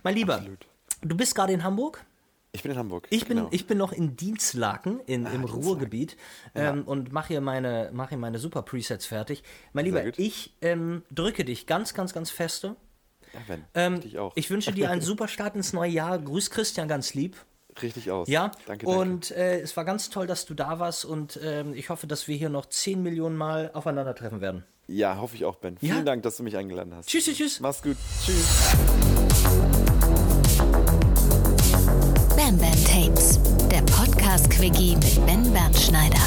Mein 0.04 0.14
Lieber, 0.16 0.36
Absolut. 0.36 0.68
du 1.02 1.18
bist 1.18 1.34
gerade 1.34 1.52
in 1.54 1.64
Hamburg? 1.64 2.06
Ich 2.58 2.64
bin 2.64 2.72
in 2.72 2.78
Hamburg. 2.80 3.08
Ich 3.12 3.26
bin, 3.28 3.38
genau. 3.38 3.50
ich 3.52 3.68
bin 3.68 3.78
noch 3.78 3.92
in 3.94 4.16
Dienstlaken 4.16 5.00
in, 5.02 5.26
im 5.26 5.32
Dienstlaken. 5.32 5.64
Ruhrgebiet 5.64 6.18
ähm, 6.56 6.84
und 6.86 7.12
mache 7.12 7.28
hier 7.30 7.42
meine, 7.42 7.92
mache 7.94 8.10
hier 8.10 8.18
meine 8.18 8.40
super 8.40 8.64
Presets 8.64 9.06
fertig. 9.06 9.44
Mein 9.74 9.86
Lieber, 9.86 10.04
ich 10.18 10.56
ähm, 10.62 11.04
drücke 11.12 11.46
dich 11.46 11.68
ganz, 11.68 11.94
ganz, 11.94 12.14
ganz 12.14 12.32
feste. 12.32 12.76
ja, 13.34 13.40
Ben, 13.48 13.64
Ähm, 13.76 14.00
ich 14.04 14.18
auch. 14.18 14.34
ich 14.36 14.50
wünsche 14.50 14.72
dir 14.74 14.90
einen 14.90 15.02
super 15.12 15.28
Start 15.28 15.56
ins 15.56 15.72
neue 15.74 15.92
Jahr. 15.92 16.18
Grüß 16.18 16.50
Christian 16.50 16.88
ganz 16.88 17.14
lieb. 17.14 17.36
Richtig 17.80 18.10
aus. 18.10 18.28
Ja, 18.28 18.50
Danke, 18.66 18.88
danke. 18.88 18.88
und 18.88 19.30
äh, 19.30 19.60
es 19.60 19.78
war 19.78 19.86
ganz 19.86 20.10
toll, 20.10 20.26
dass 20.26 20.46
du 20.48 20.56
da 20.56 20.80
warst 20.80 21.06
und 21.06 21.40
ähm, 21.44 21.76
ich 21.76 21.90
hoffe, 21.92 22.08
dass 22.08 22.28
wir 22.28 22.36
hier 22.36 22.50
noch 22.50 22.66
10 22.66 23.04
Millionen 23.04 23.38
Mal 23.38 23.70
aufeinandertreffen 23.76 24.42
werden. 24.42 24.64
Ja, 24.88 25.18
hoffe 25.22 25.36
ich 25.36 25.46
auch, 25.46 25.58
Ben. 25.58 25.78
Vielen 25.78 25.98
Ja? 25.98 26.04
Dank, 26.04 26.24
dass 26.24 26.38
du 26.38 26.44
mich 26.44 26.58
eingeladen 26.58 26.96
hast. 26.96 27.08
Tschüss, 27.08 27.26
tschüss, 27.26 27.38
tschüss. 27.38 27.60
Mach's 27.60 27.84
gut. 27.84 27.98
Tschüss. 28.26 29.27
Bam 32.38 32.56
Bam 32.60 32.84
Tapes, 32.86 33.40
der 33.72 33.82
Podcast-Quickie 33.82 34.96
mit 34.96 35.26
Ben 35.26 35.52
Bernschneider. 35.52 36.22